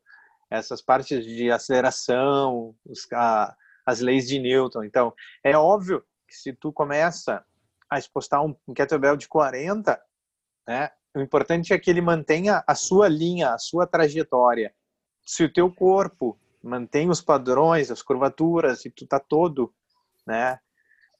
essas 0.49 0.81
partes 0.81 1.23
de 1.23 1.51
aceleração, 1.51 2.75
os, 2.85 3.07
a, 3.13 3.55
as 3.85 3.99
leis 3.99 4.27
de 4.27 4.39
Newton. 4.39 4.83
Então, 4.83 5.13
é 5.43 5.55
óbvio 5.55 6.03
que 6.27 6.35
se 6.35 6.53
tu 6.53 6.73
começa 6.73 7.45
a 7.89 7.99
expostar 7.99 8.43
um, 8.43 8.55
um 8.67 8.73
kettlebell 8.73 9.15
de 9.15 9.27
40, 9.27 9.99
né, 10.67 10.89
o 11.15 11.21
importante 11.21 11.71
é 11.71 11.79
que 11.79 11.89
ele 11.89 12.01
mantenha 12.01 12.63
a 12.67 12.75
sua 12.75 13.07
linha, 13.07 13.53
a 13.53 13.57
sua 13.57 13.87
trajetória. 13.87 14.73
Se 15.25 15.43
o 15.43 15.51
teu 15.51 15.71
corpo 15.71 16.37
mantém 16.65 17.09
os 17.09 17.21
padrões, 17.21 17.91
as 17.91 18.01
curvaturas, 18.01 18.85
e 18.85 18.89
tu 18.89 19.05
tá 19.05 19.19
todo, 19.19 19.73
né, 20.25 20.59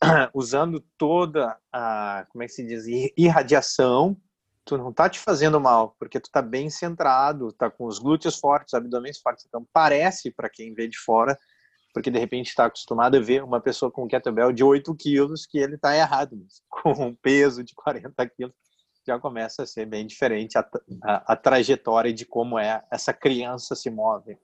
usando 0.33 0.83
toda 0.97 1.57
a, 1.71 2.25
como 2.29 2.43
é 2.43 2.47
que 2.47 2.53
se 2.53 2.65
diz, 2.65 2.85
irradiação, 3.15 4.17
tu 4.65 4.77
não 4.77 4.91
tá 4.91 5.07
te 5.07 5.19
fazendo 5.19 5.59
mal, 5.61 5.95
porque 5.99 6.19
tu 6.19 6.29
tá 6.31 6.41
bem 6.41 6.69
centrado, 6.69 7.53
tá 7.53 7.69
com 7.69 7.85
os 7.85 7.99
glúteos 7.99 8.37
fortes, 8.37 8.73
abdômenes 8.73 9.19
fortes. 9.19 9.45
Então 9.47 9.65
parece 9.71 10.31
para 10.31 10.49
quem 10.49 10.73
vê 10.73 10.87
de 10.87 10.97
fora, 10.97 11.37
porque 11.93 12.09
de 12.09 12.19
repente 12.19 12.47
está 12.47 12.65
acostumado 12.65 13.15
a 13.15 13.21
ver 13.21 13.43
uma 13.43 13.61
pessoa 13.61 13.91
com 13.91 14.07
kettlebell 14.07 14.51
de 14.51 14.63
8 14.63 14.93
quilos 14.95 15.45
que 15.45 15.59
ele 15.59 15.77
tá 15.77 15.95
errado, 15.95 16.35
com 16.67 16.91
um 16.91 17.15
peso 17.15 17.63
de 17.63 17.75
40 17.75 18.27
quilos 18.29 18.55
já 19.07 19.19
começa 19.19 19.63
a 19.63 19.67
ser 19.67 19.85
bem 19.85 20.05
diferente 20.05 20.57
a, 20.57 20.67
a, 21.03 21.33
a 21.33 21.35
trajetória 21.35 22.11
de 22.11 22.25
como 22.25 22.57
é 22.57 22.83
essa 22.91 23.13
criança 23.13 23.75
se 23.75 23.89
move. 23.89 24.37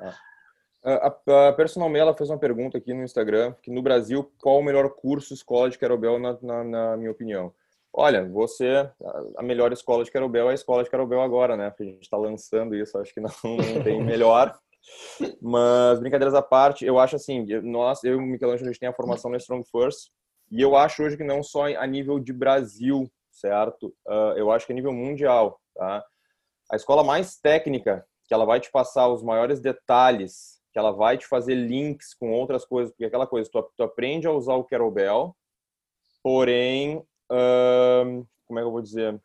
É. 0.00 0.12
A, 0.84 1.48
a 1.48 1.52
Personal 1.52 1.88
Mela 1.88 2.14
fez 2.14 2.30
uma 2.30 2.38
pergunta 2.38 2.78
aqui 2.78 2.94
no 2.94 3.02
Instagram, 3.02 3.54
que 3.62 3.70
no 3.70 3.82
Brasil, 3.82 4.32
qual 4.40 4.58
o 4.58 4.62
melhor 4.62 4.88
curso 4.90 5.34
escola 5.34 5.68
de 5.68 5.76
kettlebell 5.76 6.18
na, 6.18 6.38
na, 6.40 6.64
na 6.64 6.96
minha 6.96 7.10
opinião? 7.10 7.52
Olha, 7.92 8.24
você, 8.28 8.88
a 9.36 9.42
melhor 9.42 9.72
escola 9.72 10.04
de 10.04 10.10
Carobel 10.10 10.48
é 10.48 10.52
a 10.52 10.54
escola 10.54 10.84
de 10.84 10.90
Carobel 10.90 11.20
agora, 11.20 11.56
né? 11.56 11.70
Porque 11.70 11.82
a 11.82 11.86
gente 11.86 12.02
está 12.02 12.16
lançando 12.16 12.76
isso, 12.76 12.96
acho 12.98 13.12
que 13.12 13.20
não, 13.20 13.30
não 13.42 13.82
tem 13.82 14.00
melhor. 14.04 14.56
Mas, 15.42 15.98
brincadeiras 15.98 16.34
à 16.34 16.42
parte, 16.42 16.84
eu 16.84 16.98
acho 16.98 17.16
assim, 17.16 17.44
nós, 17.62 18.04
eu 18.04 18.12
e 18.12 18.16
o 18.16 18.20
Michelangelo, 18.20 18.68
a 18.68 18.72
gente 18.72 18.80
tem 18.80 18.88
a 18.88 18.94
formação 18.94 19.30
na 19.30 19.36
Strong 19.38 19.66
First, 19.68 20.10
e 20.50 20.62
eu 20.62 20.76
acho 20.76 21.02
hoje 21.02 21.16
que 21.16 21.24
não 21.24 21.42
só 21.42 21.66
a 21.66 21.86
nível 21.86 22.18
de 22.18 22.32
Brasil, 22.32 23.10
certo? 23.30 23.88
Uh, 24.06 24.36
eu 24.36 24.50
acho 24.50 24.66
que 24.66 24.72
a 24.72 24.76
nível 24.76 24.92
mundial, 24.92 25.60
tá? 25.74 26.04
A 26.70 26.76
escola 26.76 27.02
mais 27.02 27.36
técnica, 27.36 28.06
que 28.28 28.34
ela 28.34 28.44
vai 28.44 28.60
te 28.60 28.70
passar 28.70 29.08
os 29.08 29.22
maiores 29.22 29.58
detalhes, 29.58 30.60
que 30.72 30.78
ela 30.78 30.92
vai 30.92 31.18
te 31.18 31.26
fazer 31.26 31.54
links 31.54 32.14
com 32.14 32.30
outras 32.30 32.64
coisas, 32.64 32.92
porque 32.92 33.06
aquela 33.06 33.26
coisa, 33.26 33.50
tu, 33.50 33.72
tu 33.76 33.82
aprende 33.82 34.28
a 34.28 34.32
usar 34.32 34.54
o 34.54 34.64
kettlebell, 34.64 35.34
porém 36.22 37.02
como 37.28 38.58
é 38.58 38.62
que 38.62 38.66
eu 38.66 38.72
vou 38.72 38.82
dizer? 38.82 39.20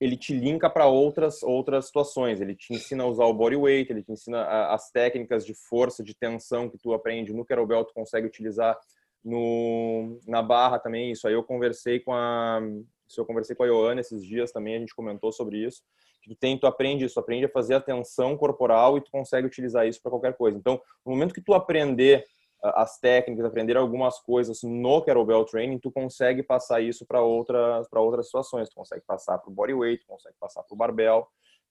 Ele 0.00 0.16
te 0.16 0.34
linka 0.34 0.68
para 0.68 0.86
outras 0.86 1.42
outras 1.42 1.86
situações. 1.86 2.40
Ele 2.40 2.54
te 2.54 2.74
ensina 2.74 3.04
a 3.04 3.06
usar 3.06 3.24
o 3.24 3.34
body 3.34 3.56
weight, 3.56 3.90
ele 3.90 4.02
te 4.02 4.12
ensina 4.12 4.44
as 4.68 4.90
técnicas 4.90 5.44
de 5.44 5.54
força, 5.54 6.02
de 6.02 6.14
tensão 6.14 6.68
que 6.68 6.78
tu 6.78 6.92
aprende 6.92 7.32
no 7.32 7.44
kettlebell, 7.44 7.84
tu 7.84 7.94
consegue 7.94 8.26
utilizar 8.26 8.78
no 9.24 10.18
na 10.26 10.42
barra 10.42 10.78
também. 10.78 11.12
Isso 11.12 11.26
aí 11.26 11.34
eu 11.34 11.42
conversei 11.42 12.00
com 12.00 12.12
a 12.12 12.60
isso 13.08 13.20
eu 13.20 13.24
conversei 13.24 13.54
com 13.54 13.62
a 13.62 13.66
Ioana 13.66 14.00
esses 14.00 14.24
dias 14.24 14.50
também, 14.50 14.76
a 14.76 14.80
gente 14.80 14.94
comentou 14.94 15.32
sobre 15.32 15.58
isso. 15.64 15.82
Que 16.26 16.34
tu 16.34 16.40
tem, 16.40 16.58
tu 16.58 16.66
aprende 16.66 17.04
isso, 17.04 17.14
tu 17.14 17.20
aprende 17.20 17.44
a 17.44 17.48
fazer 17.48 17.74
a 17.74 17.80
tensão 17.80 18.36
corporal 18.36 18.98
e 18.98 19.00
tu 19.00 19.10
consegue 19.12 19.46
utilizar 19.46 19.86
isso 19.86 20.02
para 20.02 20.10
qualquer 20.10 20.36
coisa. 20.36 20.58
Então, 20.58 20.80
no 21.04 21.12
momento 21.12 21.32
que 21.32 21.40
tu 21.40 21.54
aprender 21.54 22.24
as 22.62 22.98
técnicas, 22.98 23.44
aprender 23.44 23.76
algumas 23.76 24.18
coisas 24.18 24.62
no 24.62 25.02
kettlebell 25.02 25.44
training, 25.44 25.78
tu 25.78 25.92
consegue 25.92 26.42
passar 26.42 26.80
isso 26.80 27.06
para 27.06 27.20
outras 27.20 27.88
para 27.88 28.00
outras 28.00 28.26
situações. 28.26 28.68
Tu 28.68 28.74
consegue 28.74 29.04
passar 29.06 29.38
para 29.38 29.50
o 29.50 29.54
body 29.54 29.74
weight, 29.74 30.02
tu 30.02 30.08
consegue 30.08 30.34
passar 30.40 30.62
para 30.62 30.74
o 30.74 30.76
barbell. 30.76 31.28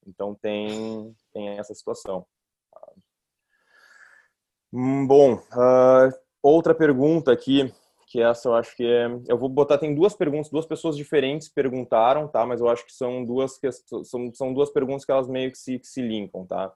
Então 0.07 0.33
tem 0.35 1.13
tem 1.33 1.49
essa 1.57 1.73
situação. 1.73 2.25
Hum, 4.71 5.07
bom, 5.07 5.35
uh, 5.35 6.13
outra 6.41 6.73
pergunta 6.75 7.31
aqui 7.31 7.73
que 8.15 8.21
essa 8.21 8.47
eu 8.47 8.55
acho 8.55 8.73
que 8.77 8.85
é, 8.85 9.07
eu 9.27 9.37
vou 9.37 9.49
botar 9.49 9.77
tem 9.77 9.93
duas 9.93 10.15
perguntas, 10.15 10.49
duas 10.49 10.65
pessoas 10.65 10.95
diferentes 10.95 11.49
perguntaram, 11.49 12.29
tá? 12.29 12.45
Mas 12.45 12.61
eu 12.61 12.69
acho 12.69 12.85
que 12.85 12.93
são 12.93 13.25
duas 13.25 13.57
que 13.57 13.69
são, 14.05 14.33
são 14.33 14.53
duas 14.53 14.69
perguntas 14.69 15.03
que 15.03 15.11
elas 15.11 15.27
meio 15.27 15.51
que 15.51 15.57
se, 15.57 15.77
que 15.77 15.85
se 15.85 16.01
linkam, 16.01 16.45
tá? 16.45 16.71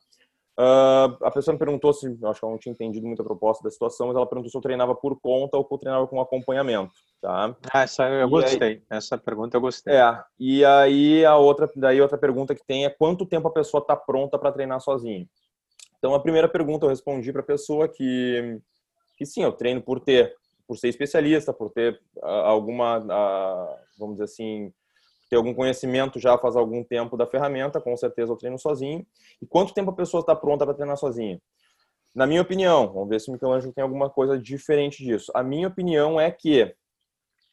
Uh, 0.60 1.16
a 1.24 1.32
pessoa 1.32 1.54
me 1.54 1.58
perguntou 1.58 1.94
se, 1.94 2.08
acho 2.08 2.40
que 2.40 2.46
ela 2.46 2.52
não 2.52 2.60
tinha 2.60 2.74
entendido 2.74 3.08
muito 3.08 3.22
a 3.22 3.26
proposta 3.26 3.64
da 3.64 3.72
situação, 3.72 4.08
mas 4.08 4.18
ela 4.18 4.28
perguntou 4.28 4.52
se 4.52 4.58
eu 4.58 4.62
treinava 4.62 4.94
por 4.94 5.18
conta 5.22 5.56
ou 5.56 5.66
se 5.66 5.74
eu 5.74 5.78
treinava 5.78 6.06
com 6.08 6.20
acompanhamento, 6.20 6.92
tá? 7.22 7.56
Ah, 7.72 7.84
essa 7.84 8.04
eu 8.10 8.28
gostei. 8.28 8.68
Aí, 8.68 8.82
essa 8.90 9.18
pergunta 9.18 9.56
eu 9.56 9.62
gostei. 9.62 9.96
É. 9.96 10.22
E 10.38 10.66
aí 10.66 11.24
a 11.24 11.38
outra, 11.38 11.72
daí 11.74 12.02
outra 12.02 12.18
pergunta 12.18 12.54
que 12.54 12.66
tem 12.68 12.84
é 12.84 12.90
quanto 12.90 13.26
tempo 13.26 13.48
a 13.48 13.54
pessoa 13.54 13.80
está 13.80 13.96
pronta 13.96 14.38
para 14.38 14.52
treinar 14.52 14.82
sozinha. 14.82 15.26
Então 15.98 16.14
a 16.14 16.20
primeira 16.20 16.50
pergunta 16.50 16.86
eu 16.86 16.90
respondi 16.90 17.32
para 17.32 17.42
a 17.42 17.46
pessoa 17.46 17.88
que 17.88 18.60
que 19.16 19.26
sim, 19.26 19.44
eu 19.44 19.52
treino 19.52 19.82
por 19.82 20.00
ter, 20.00 20.34
por 20.70 20.78
ser 20.78 20.90
especialista, 20.90 21.52
por 21.52 21.72
ter 21.72 22.00
uh, 22.18 22.26
alguma, 22.28 23.00
uh, 23.00 23.76
vamos 23.98 24.18
dizer 24.18 24.26
assim, 24.26 24.72
ter 25.28 25.36
algum 25.36 25.52
conhecimento 25.52 26.20
já 26.20 26.38
faz 26.38 26.56
algum 26.56 26.84
tempo 26.84 27.18
da 27.18 27.26
ferramenta, 27.26 27.82
com 27.82 27.98
certeza 27.98 28.32
eu 28.32 28.38
treino 28.38 28.60
sozinho. 28.60 29.04
E 29.42 29.48
quanto 29.48 29.74
tempo 29.74 29.90
a 29.90 29.96
pessoa 29.96 30.22
está 30.22 30.36
pronta 30.36 30.66
para 30.66 30.76
treinar 30.76 30.96
sozinha? 30.96 31.42
Na 32.14 32.28
minha 32.28 32.44
opinião, 32.44 32.94
vamos 32.94 33.10
ver 33.10 33.20
se 33.20 33.30
o 33.30 33.34
Michelangelo 33.34 33.74
tem 33.74 33.82
alguma 33.82 34.12
coisa 34.12 34.38
diferente 34.38 35.04
disso. 35.04 35.32
A 35.34 35.42
minha 35.42 35.68
opinião 35.68 36.22
é 36.22 36.30
que 36.30 36.72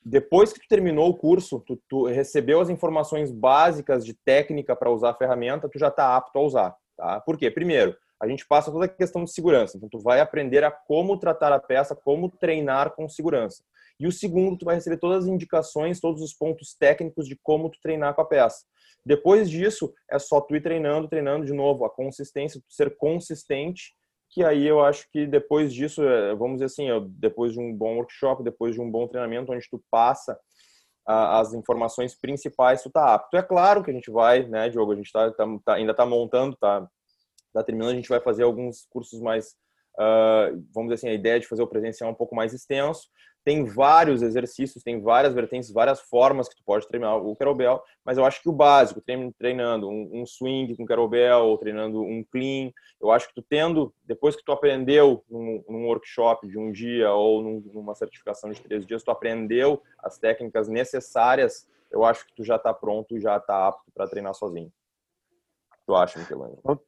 depois 0.05 0.53
que 0.53 0.61
tu 0.61 0.69
terminou 0.69 1.09
o 1.09 1.17
curso, 1.17 1.61
tu, 1.61 1.81
tu 1.89 2.05
recebeu 2.05 2.61
as 2.61 2.69
informações 2.69 3.33
básicas 3.33 4.05
de 4.05 4.13
técnica 4.13 4.77
para 4.77 4.91
usar 4.91 5.11
a 5.11 5.15
ferramenta, 5.15 5.71
tu 5.71 5.79
já 5.79 5.89
está 5.89 6.19
apto 6.19 6.39
a 6.39 6.43
usar, 6.43 6.77
tá? 6.95 7.19
Por 7.21 7.39
quê? 7.39 7.51
Primeiro, 7.51 7.97
a 8.21 8.29
gente 8.29 8.47
passa 8.47 8.71
toda 8.71 8.87
a 8.87 8.89
questão 8.89 9.25
de 9.25 9.33
segurança. 9.33 9.77
Então, 9.77 9.89
tu 9.89 9.99
vai 9.99 10.21
aprender 10.21 10.65
a 10.65 10.71
como 10.71 11.19
tratar 11.19 11.53
a 11.53 11.61
peça, 11.61 11.95
como 11.95 12.31
treinar 12.31 12.95
com 12.95 13.09
segurança. 13.09 13.63
E 13.99 14.07
o 14.07 14.13
segundo, 14.13 14.59
tu 14.59 14.65
vai 14.65 14.75
receber 14.75 14.99
todas 14.99 15.25
as 15.25 15.31
indicações, 15.31 16.01
todos 16.01 16.23
os 16.23 16.35
pontos 16.35 16.75
técnicos 16.79 17.27
de 17.27 17.37
como 17.43 17.71
tu 17.71 17.79
treinar 17.83 18.15
com 18.15 18.23
a 18.23 18.27
peça. 18.27 18.65
Depois 19.05 19.49
disso, 19.49 19.93
é 20.11 20.19
só 20.19 20.41
tu 20.41 20.57
ir 20.57 20.63
treinando, 20.63 21.09
treinando 21.09 21.47
de 21.47 21.53
novo, 21.53 21.85
a 21.85 21.91
consistência, 21.91 22.61
tu 22.61 22.75
ser 22.75 22.97
consistente, 22.97 23.95
que 24.31 24.45
aí 24.45 24.67
eu 24.67 24.85
acho 24.85 25.09
que 25.11 25.27
depois 25.27 25.73
disso, 25.73 26.03
é, 26.03 26.35
vamos 26.35 26.55
dizer 26.55 26.67
assim, 26.67 26.89
depois 27.11 27.53
de 27.53 27.61
um 27.61 27.73
bom 27.73 27.97
workshop, 27.97 28.43
depois 28.43 28.75
de 28.75 28.81
um 28.81 28.91
bom 28.91 29.07
treinamento, 29.07 29.53
onde 29.53 29.69
tu 29.71 29.83
passa 29.91 30.39
as 31.07 31.55
informações 31.55 32.19
principais, 32.19 32.83
tu 32.83 32.91
tá 32.91 33.15
apto. 33.15 33.37
É 33.37 33.43
claro 33.43 33.85
que 33.85 33.91
a 33.93 33.95
gente 33.95 34.11
vai, 34.11 34.45
né, 34.49 34.69
Diogo, 34.69 34.93
a 34.93 34.97
gente 34.97 35.13
tá, 35.13 35.31
tá, 35.31 35.47
tá 35.65 35.75
ainda 35.75 35.95
tá 35.95 36.05
montando, 36.05 36.57
tá, 36.57 36.87
tá 37.53 37.63
terminando, 37.63 37.93
a 37.93 37.97
gente 37.97 38.09
vai 38.09 38.21
fazer 38.21 38.43
alguns 38.43 38.87
cursos 38.91 39.21
mais, 39.21 39.57
uh, 39.99 40.63
vamos 40.75 40.91
dizer 40.91 40.95
assim, 40.95 41.09
a 41.09 41.15
ideia 41.15 41.41
de 41.41 41.47
fazer 41.47 41.63
o 41.63 41.67
presencial 41.67 42.11
um 42.11 42.15
pouco 42.15 42.35
mais 42.35 42.53
extenso, 42.53 43.09
tem 43.47 43.63
vários 43.63 44.23
exercícios, 44.23 44.83
tem 44.83 45.01
várias 45.01 45.33
vertentes, 45.33 45.71
várias 45.71 46.01
formas 46.01 46.49
que 46.49 46.57
tu 46.57 46.65
pode 46.65 46.89
treinar 46.89 47.17
o 47.17 47.37
kettlebell, 47.37 47.81
mas 48.05 48.19
eu 48.19 48.25
acho 48.25 48.43
que 48.43 48.49
o 48.49 48.53
básico, 48.53 49.01
treinando 49.39 49.89
um, 49.89 50.27
swing 50.27 50.77
com 50.77 50.85
kettlebell, 50.85 51.47
ou 51.47 51.57
treinando 51.57 52.03
um 52.03 52.25
clean, 52.25 52.73
eu 53.01 53.13
acho 53.13 53.29
que 53.29 53.35
tu 53.35 53.43
tendo, 53.43 53.95
depois 54.03 54.35
que 54.35 54.45
tu 54.45 54.51
aprendeu 54.51 55.25
num, 55.31 55.63
num 55.69 55.87
workshop 55.87 56.49
de 56.49 56.59
um 56.59 56.73
dia 56.73 57.13
ou 57.13 57.41
num, 57.41 57.61
numa 57.73 57.95
certificação 57.95 58.51
de 58.51 58.61
três 58.61 58.85
dias, 58.85 59.05
tu 59.05 59.13
aprendeu 59.13 59.81
as 60.01 60.19
técnicas 60.19 60.67
necessárias, 60.67 61.69
eu 61.93 62.05
acho 62.05 62.27
que 62.27 62.35
tu 62.35 62.43
já 62.43 62.57
está 62.57 62.75
pronto, 62.75 63.17
já 63.21 63.37
está 63.37 63.69
apto 63.69 63.93
para 63.95 64.09
treinar 64.09 64.35
sozinho. 64.35 64.73
Tu 65.87 65.95
acha, 65.95 66.19
Michelangelo? 66.19 66.83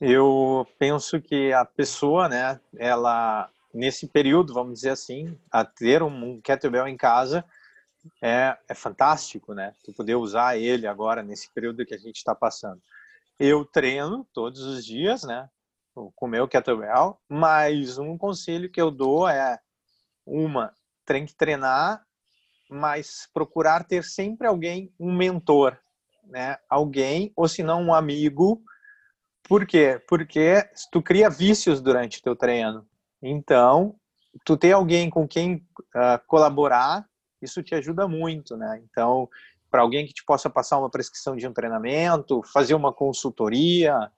Eu 0.00 0.66
penso 0.78 1.20
que 1.20 1.52
a 1.52 1.64
pessoa, 1.64 2.28
né, 2.28 2.60
ela 2.76 3.48
nesse 3.72 4.06
período, 4.06 4.54
vamos 4.54 4.74
dizer 4.74 4.90
assim, 4.90 5.38
a 5.50 5.64
ter 5.64 6.02
um 6.02 6.40
kettlebell 6.40 6.86
em 6.86 6.96
casa 6.96 7.44
é, 8.22 8.56
é 8.68 8.74
fantástico, 8.74 9.54
né? 9.54 9.74
Tu 9.82 9.92
poder 9.92 10.14
usar 10.14 10.56
ele 10.56 10.86
agora 10.86 11.22
nesse 11.22 11.52
período 11.52 11.84
que 11.84 11.94
a 11.94 11.98
gente 11.98 12.16
está 12.16 12.34
passando. 12.34 12.80
Eu 13.38 13.64
treino 13.64 14.26
todos 14.32 14.60
os 14.60 14.84
dias, 14.84 15.24
né? 15.24 15.48
Com 15.94 16.26
o 16.26 16.28
meu 16.28 16.46
kettlebell, 16.46 17.18
mas 17.28 17.98
um 17.98 18.16
conselho 18.18 18.70
que 18.70 18.80
eu 18.80 18.90
dou 18.90 19.28
é 19.28 19.58
uma, 20.26 20.72
tem 21.04 21.24
que 21.26 21.34
treinar, 21.34 22.04
mas 22.68 23.28
procurar 23.32 23.84
ter 23.84 24.04
sempre 24.04 24.46
alguém, 24.46 24.92
um 24.98 25.14
mentor, 25.14 25.78
né? 26.24 26.58
Alguém, 26.68 27.32
ou 27.36 27.48
se 27.48 27.62
não 27.62 27.82
um 27.82 27.94
amigo. 27.94 28.62
Por 29.48 29.66
quê? 29.66 30.02
Porque 30.08 30.66
tu 30.90 31.02
cria 31.02 31.28
vícios 31.28 31.80
durante 31.80 32.22
teu 32.22 32.34
treino. 32.34 32.86
Então, 33.22 33.94
tu 34.44 34.56
ter 34.56 34.72
alguém 34.72 35.10
com 35.10 35.28
quem 35.28 35.56
uh, 35.94 36.18
colaborar, 36.26 37.06
isso 37.40 37.62
te 37.62 37.74
ajuda 37.74 38.08
muito, 38.08 38.56
né? 38.56 38.82
Então, 38.84 39.28
para 39.70 39.82
alguém 39.82 40.06
que 40.06 40.14
te 40.14 40.24
possa 40.24 40.48
passar 40.48 40.78
uma 40.78 40.90
prescrição 40.90 41.36
de 41.36 41.46
um 41.46 41.52
treinamento, 41.52 42.42
fazer 42.52 42.74
uma 42.74 42.92
consultoria, 42.92 44.10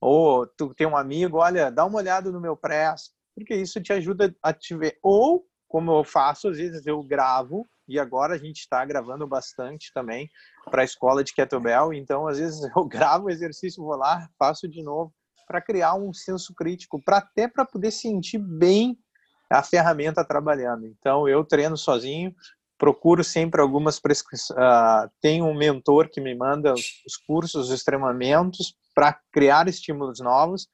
ou 0.00 0.46
tu 0.46 0.74
tem 0.74 0.86
um 0.86 0.96
amigo, 0.96 1.38
olha, 1.38 1.70
dá 1.70 1.84
uma 1.84 1.98
olhada 1.98 2.30
no 2.32 2.40
meu 2.40 2.56
press, 2.56 3.12
porque 3.34 3.54
isso 3.54 3.80
te 3.80 3.92
ajuda 3.92 4.34
a 4.42 4.52
te 4.52 4.76
ver. 4.76 4.98
Ou, 5.02 5.46
como 5.68 5.92
eu 5.92 6.04
faço, 6.04 6.48
às 6.48 6.56
vezes 6.56 6.86
eu 6.86 7.02
gravo, 7.02 7.66
e 7.86 7.98
agora 7.98 8.34
a 8.34 8.38
gente 8.38 8.60
está 8.60 8.84
gravando 8.84 9.26
bastante 9.26 9.92
também 9.92 10.28
para 10.70 10.82
a 10.82 10.84
escola 10.84 11.22
de 11.22 11.32
kettlebell, 11.34 11.92
então 11.92 12.26
às 12.26 12.38
vezes 12.38 12.60
eu 12.76 12.84
gravo 12.84 13.26
o 13.26 13.30
exercício, 13.30 13.82
vou 13.82 13.96
lá, 13.96 14.28
faço 14.38 14.68
de 14.68 14.82
novo 14.82 15.12
para 15.46 15.60
criar 15.60 15.94
um 15.94 16.12
senso 16.12 16.54
crítico, 16.54 17.02
para 17.02 17.18
até 17.18 17.46
para 17.46 17.64
poder 17.64 17.90
sentir 17.90 18.38
bem 18.38 18.98
a 19.50 19.62
ferramenta 19.62 20.24
trabalhando. 20.24 20.86
Então, 20.86 21.28
eu 21.28 21.44
treino 21.44 21.76
sozinho, 21.76 22.34
procuro 22.78 23.22
sempre 23.22 23.60
algumas 23.60 24.00
prescrições. 24.00 24.58
Uh, 24.58 25.10
tenho 25.20 25.44
um 25.44 25.54
mentor 25.54 26.08
que 26.08 26.20
me 26.20 26.34
manda 26.34 26.72
os 26.74 27.16
cursos, 27.26 27.70
os 27.70 27.84
treinamentos 27.84 28.74
para 28.94 29.18
criar 29.32 29.68
estímulos 29.68 30.20
novos. 30.20 30.68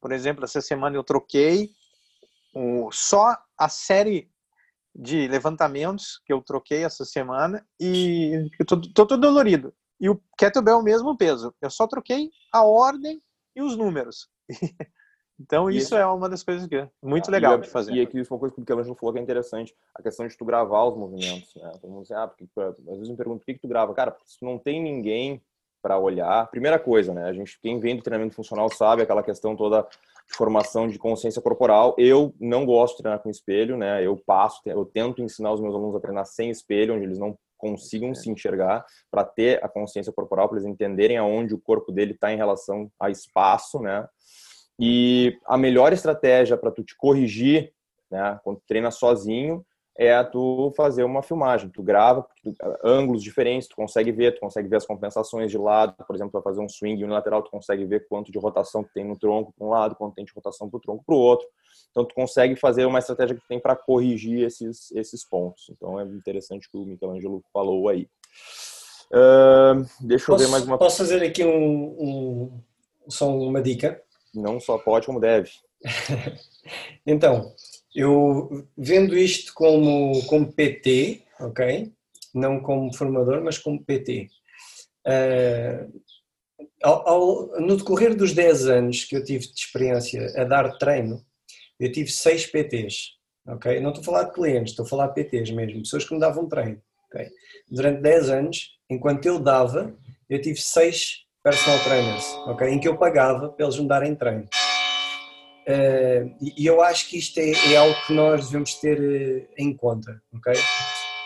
Por 0.00 0.12
exemplo, 0.12 0.44
essa 0.44 0.60
semana 0.60 0.96
eu 0.96 1.04
troquei 1.04 1.70
o, 2.54 2.90
só 2.92 3.36
a 3.58 3.68
série 3.68 4.30
de 4.94 5.28
levantamentos 5.28 6.20
que 6.24 6.32
eu 6.32 6.42
troquei 6.42 6.84
essa 6.84 7.04
semana 7.04 7.64
e 7.78 8.50
eu 8.58 8.66
tô, 8.66 8.80
tô 8.80 9.06
todo 9.06 9.20
dolorido. 9.20 9.72
E 10.00 10.08
o 10.08 10.20
kettlebell 10.38 10.76
é 10.76 10.78
o 10.78 10.82
mesmo 10.82 11.16
peso. 11.16 11.54
Eu 11.60 11.70
só 11.70 11.86
troquei 11.86 12.30
a 12.52 12.64
ordem 12.64 13.22
e 13.54 13.62
os 13.62 13.76
números. 13.76 14.28
Então, 15.42 15.70
isso, 15.70 15.96
é 15.96 16.04
uma 16.04 16.28
das 16.28 16.42
coisas 16.42 16.68
que 16.68 16.76
é 16.76 16.90
muito 17.02 17.28
ah, 17.28 17.30
legal 17.30 17.56
e, 17.56 17.62
de 17.62 17.68
fazer. 17.68 17.94
E 17.94 18.00
aqui, 18.02 18.20
isso 18.20 18.30
é 18.30 18.34
uma 18.34 18.40
coisa 18.40 18.54
que 18.54 18.60
o 18.60 18.62
Michelangelo 18.62 18.94
falou 18.94 19.14
que 19.14 19.18
é 19.18 19.22
interessante, 19.22 19.74
a 19.94 20.02
questão 20.02 20.28
de 20.28 20.36
tu 20.36 20.44
gravar 20.44 20.84
os 20.84 20.98
movimentos. 20.98 21.54
Né? 21.54 21.72
Todo 21.80 21.90
mundo 21.90 22.02
diz, 22.02 22.12
ah, 22.12 22.28
porque, 22.28 22.46
às 22.60 22.76
vezes 22.76 23.08
me 23.08 23.16
perguntam 23.16 23.38
por 23.38 23.46
que, 23.46 23.54
que 23.54 23.60
tu 23.60 23.66
grava. 23.66 23.94
Cara, 23.94 24.10
porque 24.10 24.28
se 24.28 24.44
não 24.44 24.58
tem 24.58 24.82
ninguém 24.82 25.40
para 25.80 25.98
olhar, 25.98 26.46
primeira 26.50 26.78
coisa, 26.78 27.14
né? 27.14 27.24
A 27.24 27.32
gente, 27.32 27.58
quem 27.58 27.80
vem 27.80 27.96
do 27.96 28.02
treinamento 28.02 28.34
funcional 28.34 28.70
sabe 28.70 29.00
aquela 29.00 29.22
questão 29.22 29.56
toda 29.56 29.86
formação 30.32 30.88
de 30.88 30.98
consciência 30.98 31.42
corporal. 31.42 31.94
Eu 31.98 32.34
não 32.40 32.64
gosto 32.64 32.96
de 32.96 33.02
treinar 33.02 33.22
com 33.22 33.30
espelho, 33.30 33.76
né? 33.76 34.04
Eu 34.04 34.16
passo, 34.16 34.60
eu 34.66 34.84
tento 34.84 35.22
ensinar 35.22 35.52
os 35.52 35.60
meus 35.60 35.74
alunos 35.74 35.96
a 35.96 36.00
treinar 36.00 36.24
sem 36.26 36.50
espelho, 36.50 36.94
onde 36.94 37.04
eles 37.04 37.18
não 37.18 37.36
consigam 37.58 38.10
é. 38.10 38.14
se 38.14 38.30
enxergar, 38.30 38.84
para 39.10 39.24
ter 39.24 39.62
a 39.62 39.68
consciência 39.68 40.12
corporal, 40.12 40.48
para 40.48 40.58
eles 40.58 40.68
entenderem 40.68 41.18
aonde 41.18 41.54
o 41.54 41.60
corpo 41.60 41.92
dele 41.92 42.12
está 42.12 42.32
em 42.32 42.36
relação 42.36 42.90
a 42.98 43.10
espaço, 43.10 43.80
né? 43.80 44.06
E 44.80 45.38
a 45.46 45.58
melhor 45.58 45.92
estratégia 45.92 46.56
para 46.56 46.70
tu 46.70 46.82
te 46.82 46.96
corrigir, 46.96 47.70
né, 48.10 48.40
quando 48.42 48.56
tu 48.56 48.64
treina 48.66 48.90
sozinho, 48.90 49.64
é 50.00 50.24
tu 50.24 50.72
fazer 50.74 51.04
uma 51.04 51.22
filmagem. 51.22 51.68
Tu 51.68 51.82
grava, 51.82 52.26
tu, 52.42 52.54
ângulos 52.82 53.22
diferentes, 53.22 53.68
tu 53.68 53.76
consegue 53.76 54.10
ver, 54.10 54.32
tu 54.32 54.40
consegue 54.40 54.66
ver 54.66 54.76
as 54.76 54.86
compensações 54.86 55.50
de 55.50 55.58
lado. 55.58 55.94
Por 56.06 56.16
exemplo, 56.16 56.30
tu 56.30 56.42
vai 56.42 56.42
fazer 56.42 56.62
um 56.62 56.68
swing 56.70 57.04
unilateral, 57.04 57.42
tu 57.42 57.50
consegue 57.50 57.84
ver 57.84 58.08
quanto 58.08 58.32
de 58.32 58.38
rotação 58.38 58.82
tem 58.94 59.04
no 59.04 59.18
tronco 59.18 59.52
para 59.52 59.66
um 59.66 59.68
lado, 59.68 59.94
quanto 59.94 60.14
tem 60.14 60.24
de 60.24 60.32
rotação 60.32 60.70
para 60.70 60.78
o 60.78 60.80
tronco 60.80 61.04
para 61.04 61.14
o 61.14 61.18
outro. 61.18 61.46
Então, 61.90 62.06
tu 62.06 62.14
consegue 62.14 62.56
fazer 62.56 62.86
uma 62.86 62.98
estratégia 62.98 63.36
que 63.36 63.46
tem 63.46 63.60
para 63.60 63.76
corrigir 63.76 64.42
esses, 64.46 64.90
esses 64.92 65.22
pontos. 65.22 65.68
Então, 65.68 66.00
é 66.00 66.04
interessante 66.04 66.66
o 66.66 66.70
que 66.70 66.78
o 66.78 66.86
Michelangelo 66.86 67.44
falou 67.52 67.86
aí. 67.90 68.08
Uh, 69.12 69.84
deixa 70.00 70.26
posso, 70.26 70.42
eu 70.42 70.46
ver 70.46 70.50
mais 70.50 70.64
uma... 70.64 70.78
Posso 70.78 70.96
fazer 70.96 71.22
aqui 71.22 71.44
um, 71.44 71.96
um, 72.00 72.60
só 73.06 73.28
uma 73.28 73.60
dica? 73.60 74.02
Não 74.34 74.58
só 74.60 74.78
pode, 74.78 75.04
como 75.04 75.20
deve. 75.20 75.50
então, 77.06 77.52
eu 77.94 78.66
vendo 78.76 79.16
isto 79.16 79.52
como, 79.54 80.24
como 80.26 80.52
PT, 80.52 81.22
ok? 81.40 81.92
Não 82.34 82.60
como 82.60 82.94
formador, 82.94 83.42
mas 83.42 83.58
como 83.58 83.84
PT. 83.84 84.28
Uh, 85.06 86.00
ao, 86.82 87.08
ao, 87.08 87.60
no 87.60 87.76
decorrer 87.76 88.14
dos 88.14 88.32
10 88.32 88.68
anos 88.68 89.04
que 89.04 89.16
eu 89.16 89.24
tive 89.24 89.46
de 89.46 89.58
experiência 89.58 90.32
a 90.36 90.44
dar 90.44 90.78
treino, 90.78 91.24
eu 91.78 91.90
tive 91.90 92.10
6 92.10 92.46
PTs, 92.46 93.16
ok? 93.46 93.80
Não 93.80 93.90
estou 93.90 94.02
a 94.02 94.04
falar 94.04 94.22
de 94.24 94.34
clientes, 94.34 94.72
estou 94.72 94.84
a 94.84 94.88
falar 94.88 95.08
de 95.08 95.14
PTs 95.14 95.50
mesmo, 95.50 95.80
pessoas 95.80 96.04
que 96.04 96.14
me 96.14 96.20
davam 96.20 96.48
treino, 96.48 96.80
ok? 97.06 97.26
Durante 97.70 98.02
10 98.02 98.30
anos, 98.30 98.78
enquanto 98.88 99.26
eu 99.26 99.38
dava, 99.38 99.94
eu 100.28 100.40
tive 100.40 100.60
6 100.60 101.26
personal 101.42 101.82
trainers, 101.82 102.26
ok? 102.46 102.68
Em 102.68 102.78
que 102.78 102.88
eu 102.88 102.98
pagava 102.98 103.48
para 103.48 103.64
eles 103.64 103.78
me 103.78 103.88
darem 103.88 104.14
treino. 104.14 104.48
Uh, 105.68 106.34
e 106.40 106.66
eu 106.66 106.80
acho 106.80 107.08
que 107.08 107.18
isto 107.18 107.38
é, 107.38 107.50
é 107.72 107.76
algo 107.76 107.94
que 108.06 108.12
nós 108.12 108.46
devemos 108.46 108.74
ter 108.74 108.98
uh, 108.98 109.48
em 109.58 109.76
conta, 109.76 110.20
ok? 110.32 110.54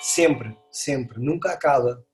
Sempre, 0.01 0.57
sempre, 0.71 1.19
nunca 1.21 1.51
acaba. 1.51 2.05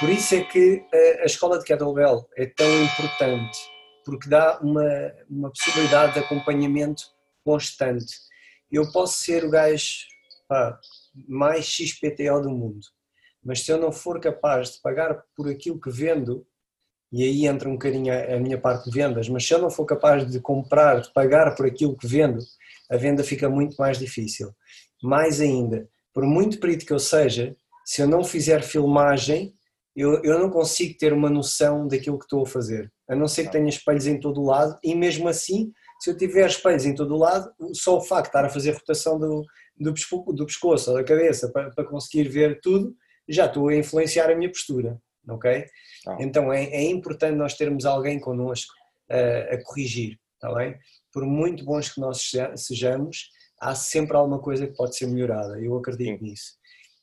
Por 0.00 0.08
isso 0.08 0.34
é 0.34 0.44
que 0.44 0.76
uh, 0.76 1.22
a 1.22 1.24
escola 1.24 1.58
de 1.58 1.64
kettlebell 1.64 2.28
é 2.36 2.46
tão 2.46 2.82
importante, 2.82 3.58
porque 4.04 4.28
dá 4.28 4.58
uma, 4.60 5.12
uma 5.30 5.50
possibilidade 5.50 6.14
de 6.14 6.18
acompanhamento 6.20 7.04
constante. 7.44 8.12
Eu 8.70 8.90
posso 8.90 9.18
ser 9.18 9.44
o 9.44 9.50
gajo 9.50 10.06
pá, 10.48 10.78
mais 11.28 11.64
XPTO 11.66 12.40
do 12.42 12.50
mundo, 12.50 12.80
mas 13.42 13.60
se 13.60 13.70
eu 13.70 13.78
não 13.78 13.92
for 13.92 14.20
capaz 14.20 14.72
de 14.72 14.80
pagar 14.82 15.22
por 15.36 15.48
aquilo 15.48 15.80
que 15.80 15.90
vendo, 15.90 16.46
e 17.12 17.22
aí 17.22 17.46
entra 17.46 17.68
um 17.68 17.72
bocadinho 17.72 18.12
a, 18.12 18.40
minha 18.40 18.56
parte 18.56 18.88
de 18.88 18.96
vendas, 18.96 19.28
mas 19.28 19.46
se 19.46 19.52
eu 19.52 19.58
não 19.58 19.70
for 19.70 19.84
capaz 19.84 20.28
de 20.28 20.40
comprar, 20.40 21.02
de 21.02 21.12
pagar 21.12 21.54
por 21.54 21.66
aquilo 21.66 21.96
que 21.96 22.06
vendo, 22.06 22.38
a 22.90 22.96
venda 22.96 23.22
fica 23.22 23.50
muito 23.50 23.76
mais 23.76 23.98
difícil. 23.98 24.50
Mais 25.02 25.38
ainda, 25.38 25.86
por 26.14 26.24
muito 26.24 26.58
perito 26.58 26.86
que 26.86 26.92
eu 26.92 26.98
seja, 26.98 27.54
se 27.84 28.00
eu 28.00 28.08
não 28.08 28.24
fizer 28.24 28.62
filmagem, 28.62 29.52
eu, 29.94 30.22
eu 30.24 30.38
não 30.38 30.48
consigo 30.48 30.96
ter 30.96 31.12
uma 31.12 31.28
noção 31.28 31.86
daquilo 31.86 32.18
que 32.18 32.24
estou 32.24 32.44
a 32.44 32.46
fazer. 32.46 32.90
A 33.06 33.14
não 33.14 33.28
ser 33.28 33.44
que 33.44 33.52
tenha 33.52 33.68
espelhos 33.68 34.06
em 34.06 34.18
todo 34.18 34.40
o 34.40 34.46
lado, 34.46 34.78
e 34.82 34.94
mesmo 34.94 35.28
assim, 35.28 35.70
se 36.00 36.08
eu 36.08 36.16
tiver 36.16 36.46
espelhos 36.46 36.86
em 36.86 36.94
todo 36.94 37.14
o 37.14 37.18
lado, 37.18 37.52
só 37.74 37.98
o 37.98 38.00
facto 38.00 38.24
de 38.24 38.28
estar 38.28 38.44
a 38.46 38.48
fazer 38.48 38.72
rotação 38.72 39.18
do, 39.18 39.44
do, 39.78 40.46
pescoço 40.46 40.90
ou 40.90 40.96
da 40.96 41.04
cabeça 41.04 41.50
para, 41.52 41.70
para 41.72 41.84
conseguir 41.84 42.26
ver 42.30 42.58
tudo, 42.62 42.94
já 43.28 43.44
estou 43.44 43.68
a 43.68 43.76
influenciar 43.76 44.30
a 44.30 44.34
minha 44.34 44.48
postura 44.48 44.98
ok? 45.28 45.64
Ah. 46.06 46.16
Então 46.20 46.52
é, 46.52 46.64
é, 46.64 46.82
importante 46.90 47.36
nós 47.36 47.54
termos 47.54 47.84
alguém 47.84 48.18
connosco 48.18 48.72
uh, 49.10 49.54
a 49.54 49.64
corrigir, 49.64 50.18
está 50.34 50.52
bem? 50.54 50.76
Por 51.12 51.24
muito 51.24 51.64
bons 51.64 51.92
que 51.92 52.00
nós 52.00 52.30
sejamos, 52.56 53.30
há 53.60 53.74
sempre 53.74 54.16
alguma 54.16 54.40
coisa 54.40 54.66
que 54.66 54.74
pode 54.74 54.96
ser 54.96 55.06
melhorada, 55.06 55.60
eu 55.60 55.76
acredito 55.76 56.18
Sim. 56.18 56.24
nisso. 56.24 56.52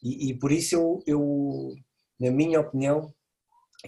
E, 0.03 0.29
e, 0.29 0.33
por 0.37 0.51
isso 0.51 0.75
eu, 0.75 1.03
eu, 1.05 1.75
na 2.19 2.31
minha 2.31 2.59
opinião, 2.59 3.13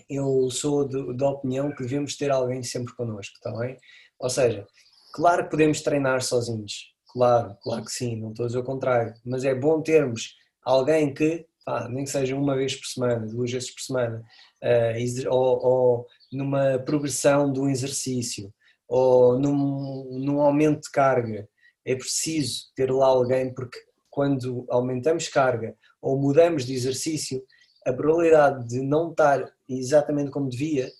eu 0.09 0.49
sou 0.49 0.87
da 1.15 1.29
opinião 1.29 1.71
que 1.71 1.83
devemos 1.83 2.15
ter 2.15 2.31
alguém 2.31 2.63
sempre 2.63 2.93
connosco, 2.95 3.35
está 3.35 3.51
bem? 3.57 3.77
Ou 4.19 4.29
seja, 4.29 4.65
claro 5.13 5.43
que 5.43 5.51
podemos 5.51 5.81
treinar 5.81 6.21
sozinhos, 6.21 6.93
claro, 7.11 7.57
claro 7.61 7.83
que 7.83 7.91
sim, 7.91 8.17
não 8.17 8.31
estou 8.31 8.45
a 8.45 8.47
dizer 8.47 8.59
o 8.59 8.63
contrário, 8.63 9.13
mas 9.25 9.43
é 9.43 9.55
bom 9.55 9.81
termos 9.81 10.35
alguém 10.63 11.13
que 11.13 11.45
nem 11.89 12.03
que 12.03 12.09
seja 12.09 12.35
uma 12.35 12.55
vez 12.55 12.75
por 12.75 12.85
semana, 12.85 13.27
duas 13.27 13.51
vezes 13.51 13.71
por 13.71 13.81
semana, 13.81 14.23
uh, 14.63 15.29
ou, 15.29 15.65
ou, 15.65 16.07
numa 16.31 16.79
progressão 16.79 17.51
de 17.51 17.59
um 17.59 17.69
exercício, 17.69 18.53
ou 18.87 19.39
num, 19.39 20.19
num 20.19 20.41
aumento 20.41 20.81
de 20.81 20.91
carga, 20.91 21.47
é 21.85 21.95
preciso 21.95 22.71
ter 22.75 22.91
lá 22.91 23.07
alguém 23.07 23.53
porque 23.53 23.79
quando 24.09 24.65
aumentamos 24.69 25.27
carga 25.29 25.75
ou 26.01 26.19
mudamos 26.19 26.65
de 26.65 26.73
exercício, 26.73 27.43
a 27.85 27.93
probabilidade 27.93 28.67
de 28.67 28.81
não 28.81 29.11
estar 29.11 29.51
exatamente 29.67 30.29
como 30.29 30.49
devia, 30.49 30.91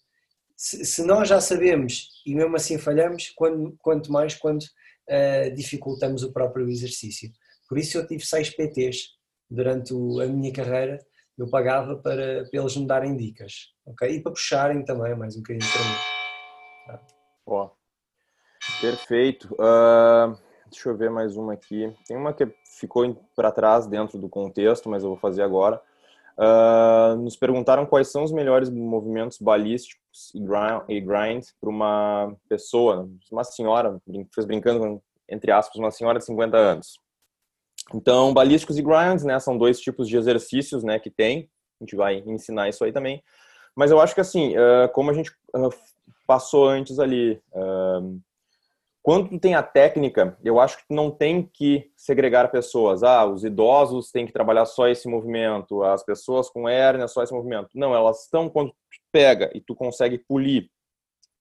se, 0.56 0.86
se 0.86 1.04
nós 1.04 1.28
já 1.28 1.42
sabemos 1.42 2.10
e 2.26 2.34
mesmo 2.34 2.56
assim 2.56 2.78
falhamos, 2.78 3.32
quando, 3.36 3.76
quanto 3.80 4.12
mais 4.12 4.36
quando 4.36 4.64
uh, 4.64 5.54
dificultamos 5.56 6.24
o 6.24 6.32
próprio 6.32 6.70
exercício. 6.70 7.32
Por 7.68 7.78
isso 7.78 7.98
eu 7.98 8.08
tive 8.08 8.26
seis 8.26 8.50
PTs 8.50 9.10
durante 9.52 9.94
o, 9.94 10.20
a 10.20 10.26
minha 10.26 10.52
carreira, 10.54 11.00
eu 11.38 11.50
pagava 11.50 11.96
para, 11.96 12.46
para 12.50 12.60
eles 12.60 12.76
me 12.78 12.88
darem 12.88 13.16
dicas, 13.16 13.74
ok? 13.86 14.10
E 14.10 14.22
para 14.22 14.32
puxarem 14.32 14.84
também 14.84 15.16
mais 15.16 15.36
um 15.36 15.40
bocadinho 15.40 15.72
para 15.72 15.82
mim. 15.84 15.98
Tá. 16.88 17.06
Ó, 17.46 17.70
perfeito. 18.80 19.54
Uh, 19.56 20.38
deixa 20.70 20.90
eu 20.90 20.98
ver 20.98 21.10
mais 21.10 21.36
uma 21.36 21.54
aqui. 21.54 21.94
Tem 22.08 22.16
uma 22.16 22.34
que 22.34 22.48
ficou 22.80 23.16
para 23.36 23.52
trás 23.52 23.88
dentro 23.88 24.18
do 24.18 24.30
contexto, 24.30 24.90
mas 24.90 25.04
eu 25.04 25.10
vou 25.10 25.18
fazer 25.18 25.42
agora. 25.42 25.82
Uh, 26.38 27.16
nos 27.18 27.36
perguntaram 27.36 27.86
quais 27.86 28.08
são 28.08 28.24
os 28.24 28.32
melhores 28.32 28.70
movimentos 28.70 29.38
balísticos 29.38 30.32
e 30.34 30.40
grind, 30.40 30.82
e 30.88 31.02
grind 31.02 31.46
para 31.60 31.70
uma 31.70 32.36
pessoa, 32.48 33.10
uma 33.32 33.44
senhora, 33.44 34.02
fez 34.34 34.46
brincando 34.46 35.02
entre 35.32 35.50
aspas, 35.52 35.78
uma 35.78 35.92
senhora 35.92 36.20
de 36.20 36.26
50 36.26 36.58
anos. 36.58 37.00
Então, 37.94 38.34
balísticos 38.34 38.78
e 38.78 38.82
grinds, 38.82 39.24
né, 39.24 39.40
são 39.40 39.58
dois 39.58 39.80
tipos 39.80 40.08
de 40.08 40.18
exercícios, 40.18 40.84
né, 40.84 41.00
que 41.00 41.10
tem. 41.10 41.50
A 41.80 41.84
gente 41.84 41.96
vai 41.96 42.24
ensinar 42.26 42.70
isso 42.70 42.84
aí 42.84 42.92
também. 42.92 43.24
Mas 43.76 43.92
eu 43.92 44.00
acho 44.00 44.14
que 44.14 44.22
assim, 44.22 44.56
uh, 44.56 44.90
como 44.94 45.12
a 45.12 45.14
gente 45.14 45.32
uh, 45.56 45.70
passou 46.28 46.68
antes 46.68 47.00
ali, 47.00 47.42
uh, 47.54 48.20
quando 49.02 49.30
tu 49.30 49.40
tem 49.40 49.56
a 49.56 49.64
técnica, 49.64 50.38
eu 50.44 50.60
acho 50.60 50.78
que 50.78 50.88
tu 50.88 50.94
não 50.94 51.10
tem 51.10 51.50
que 51.52 51.90
segregar 51.98 52.52
pessoas. 52.52 53.02
Ah, 53.02 53.26
os 53.26 53.44
idosos 53.44 54.12
têm 54.12 54.28
que 54.28 54.34
trabalhar 54.34 54.66
só 54.66 54.88
esse 54.88 55.08
movimento, 55.08 55.82
as 55.84 56.04
pessoas 56.04 56.50
com 56.50 56.70
hérnia 56.70 57.08
só 57.08 57.24
esse 57.24 57.34
movimento. 57.34 57.70
Não, 57.74 57.96
elas 57.96 58.26
estão 58.26 58.48
quando 58.48 58.70
tu 58.70 58.76
pega 59.12 59.50
e 59.56 59.62
tu 59.62 59.74
consegue 59.74 60.20
polir 60.20 60.70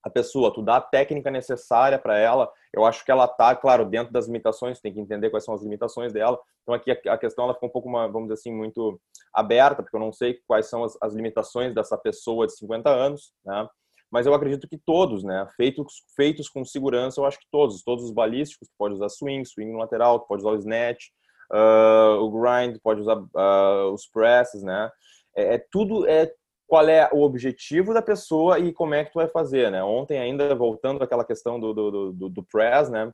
a 0.02 0.08
pessoa, 0.08 0.52
tu 0.52 0.62
dá 0.62 0.76
a 0.76 0.80
técnica 0.80 1.30
necessária 1.30 1.98
para 1.98 2.18
ela. 2.18 2.50
Eu 2.72 2.84
acho 2.84 3.04
que 3.04 3.10
ela 3.10 3.28
tá, 3.28 3.54
claro, 3.54 3.84
dentro 3.84 4.12
das 4.12 4.26
limitações, 4.26 4.80
tem 4.80 4.92
que 4.92 5.00
entender 5.00 5.30
quais 5.30 5.44
são 5.44 5.54
as 5.54 5.62
limitações 5.62 6.12
dela. 6.12 6.38
Então 6.62 6.74
aqui 6.74 6.90
a 6.90 7.18
questão 7.18 7.44
ela 7.44 7.54
ficou 7.54 7.68
um 7.68 7.72
pouco, 7.72 7.88
uma, 7.88 8.06
vamos 8.06 8.28
dizer 8.28 8.34
assim, 8.34 8.52
muito 8.52 9.00
aberta, 9.34 9.82
porque 9.82 9.96
eu 9.96 10.00
não 10.00 10.12
sei 10.12 10.38
quais 10.46 10.66
são 10.66 10.84
as, 10.84 10.96
as 11.02 11.14
limitações 11.14 11.74
dessa 11.74 11.98
pessoa 11.98 12.46
de 12.46 12.56
50 12.56 12.88
anos, 12.88 13.32
né? 13.44 13.68
Mas 14.10 14.26
eu 14.26 14.34
acredito 14.34 14.66
que 14.68 14.76
todos, 14.76 15.22
né, 15.22 15.46
feitos 15.56 16.02
feitos 16.16 16.48
com 16.48 16.64
segurança, 16.64 17.20
eu 17.20 17.24
acho 17.24 17.38
que 17.38 17.46
todos, 17.48 17.80
todos 17.84 18.04
os 18.04 18.10
balísticos, 18.10 18.66
tu 18.66 18.74
pode 18.76 18.94
usar 18.94 19.08
swing, 19.08 19.44
swing 19.46 19.70
no 19.70 19.78
lateral, 19.78 20.18
tu 20.18 20.26
pode 20.26 20.42
usar 20.42 20.50
o 20.50 20.56
snatch, 20.56 21.04
uh, 21.52 22.20
o 22.20 22.30
grind, 22.30 22.76
pode 22.82 23.00
usar 23.00 23.16
uh, 23.16 23.92
os 23.92 24.06
presses, 24.06 24.64
né? 24.64 24.90
É, 25.36 25.54
é 25.54 25.66
tudo 25.70 26.08
é 26.08 26.32
qual 26.70 26.88
é 26.88 27.11
o 27.12 27.22
objetivo 27.22 27.92
da 27.92 28.00
pessoa 28.00 28.56
e 28.61 28.72
como 28.72 28.94
é 28.94 29.04
que 29.04 29.11
tu 29.11 29.16
vai 29.16 29.26
fazer, 29.26 29.72
né? 29.72 29.83
Ontem 29.83 30.20
ainda, 30.20 30.54
voltando 30.54 31.02
àquela 31.02 31.24
questão 31.24 31.59
do, 31.59 31.74
do, 31.74 32.12
do, 32.12 32.28
do 32.28 32.42
press, 32.44 32.88
né? 32.88 33.11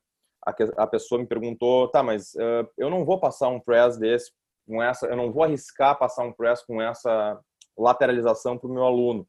A, 0.47 0.55
a, 0.83 0.87
pessoa 0.87 1.19
me 1.19 1.27
perguntou, 1.27 1.88
tá, 1.88 2.03
mas 2.03 2.35
uh, 2.35 2.69
eu 2.77 2.90
não 2.90 3.03
vou 3.03 3.19
passar 3.19 3.49
um 3.49 3.59
press 3.59 3.97
desse 3.97 4.31
com 4.69 4.83
essa, 4.83 5.07
eu 5.07 5.16
não 5.16 5.33
vou 5.33 5.42
arriscar 5.42 5.99
passar 5.99 6.23
um 6.25 6.35
press 6.35 6.62
com 6.66 6.83
essa 6.83 7.40
lateralização 7.79 8.59
para 8.59 8.69
o 8.69 8.73
meu 8.73 8.85
aluno. 8.85 9.27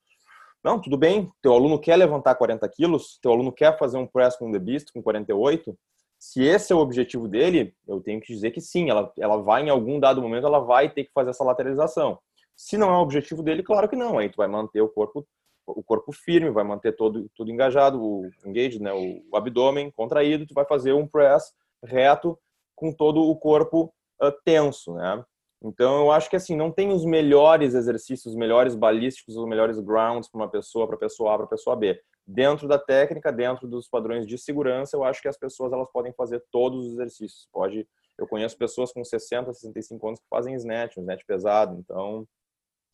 Não, 0.62 0.82
tudo 0.82 0.98
bem, 0.98 1.32
teu 1.42 1.54
aluno 1.54 1.80
quer 1.80 1.96
levantar 1.96 2.36
40 2.36 2.68
quilos, 2.68 3.18
teu 3.22 3.32
aluno 3.32 3.54
quer 3.54 3.80
fazer 3.80 3.98
um 3.98 4.06
press 4.06 4.36
com 4.36 4.52
the 4.52 4.60
beast, 4.60 4.92
com 4.92 5.02
48, 5.02 5.74
se 6.20 6.44
esse 6.44 6.74
é 6.74 6.76
o 6.76 6.80
objetivo 6.80 7.30
dele, 7.30 7.74
eu 7.88 8.02
tenho 8.02 8.20
que 8.20 8.34
dizer 8.34 8.52
que 8.52 8.60
sim, 8.60 8.90
ela, 8.90 9.10
ela 9.18 9.38
vai 9.38 9.64
em 9.64 9.70
algum 9.70 10.02
dado 10.02 10.22
momento, 10.22 10.48
ela 10.48 10.60
vai 10.60 10.90
ter 10.90 11.06
que 11.06 11.14
fazer 11.14 11.30
essa 11.30 11.46
lateralização. 11.46 12.20
Se 12.58 12.76
não 12.78 12.90
é 12.90 12.98
o 12.98 13.02
objetivo 13.02 13.44
dele, 13.44 13.62
claro 13.62 13.88
que 13.88 13.96
não. 13.96 14.18
Aí 14.18 14.30
tu 14.30 14.38
vai 14.38 14.48
manter 14.48 14.82
o 14.82 14.90
corpo 14.90 15.26
o 15.68 15.84
corpo 15.84 16.14
firme, 16.14 16.50
vai 16.50 16.64
manter 16.64 16.96
todo 16.96 17.30
tudo 17.36 17.52
engajado, 17.52 18.02
o 18.02 18.30
engage, 18.46 18.82
né, 18.82 18.94
o, 18.94 19.22
o 19.30 19.36
abdômen 19.36 19.92
contraído, 19.92 20.48
tu 20.48 20.54
vai 20.54 20.66
fazer 20.66 20.94
um 20.94 21.06
press 21.06 21.54
reto 21.84 22.40
com 22.74 22.94
todo 22.94 23.22
o 23.22 23.36
corpo 23.36 23.94
uh, 24.22 24.32
tenso, 24.46 24.94
né? 24.94 25.24
Então 25.62 26.06
eu 26.06 26.12
acho 26.12 26.30
que 26.30 26.36
assim 26.36 26.56
não 26.56 26.72
tem 26.72 26.90
os 26.90 27.04
melhores 27.04 27.74
exercícios, 27.74 28.34
os 28.34 28.36
melhores 28.36 28.76
balísticos, 28.76 29.36
os 29.36 29.48
melhores 29.48 29.80
grounds 29.80 30.30
para 30.30 30.40
uma 30.40 30.50
pessoa, 30.50 30.88
para 30.88 30.98
pessoa 30.98 31.34
A, 31.34 31.38
para 31.38 31.48
pessoa 31.48 31.76
B. 31.76 32.00
Dentro 32.26 32.68
da 32.68 32.78
técnica, 32.78 33.32
dentro 33.32 33.68
dos 33.68 33.90
padrões 33.90 34.28
de 34.28 34.38
segurança, 34.38 34.96
eu 34.96 35.04
acho 35.04 35.22
que 35.22 35.28
as 35.28 35.38
pessoas 35.38 35.74
elas 35.74 35.90
podem 35.92 36.14
fazer 36.14 36.44
todos 36.52 36.86
os 36.86 36.94
exercícios. 36.94 37.48
Pode, 37.52 37.88
eu 38.18 38.28
conheço 38.28 38.58
pessoas 38.58 38.92
com 38.92 39.04
60, 39.04 39.54
65 39.54 40.08
anos 40.08 40.20
que 40.20 40.28
fazem 40.30 40.54
snatch, 40.56 40.98
um 40.98 41.02
snatch 41.02 41.26
pesado. 41.26 41.78
Então 41.80 42.28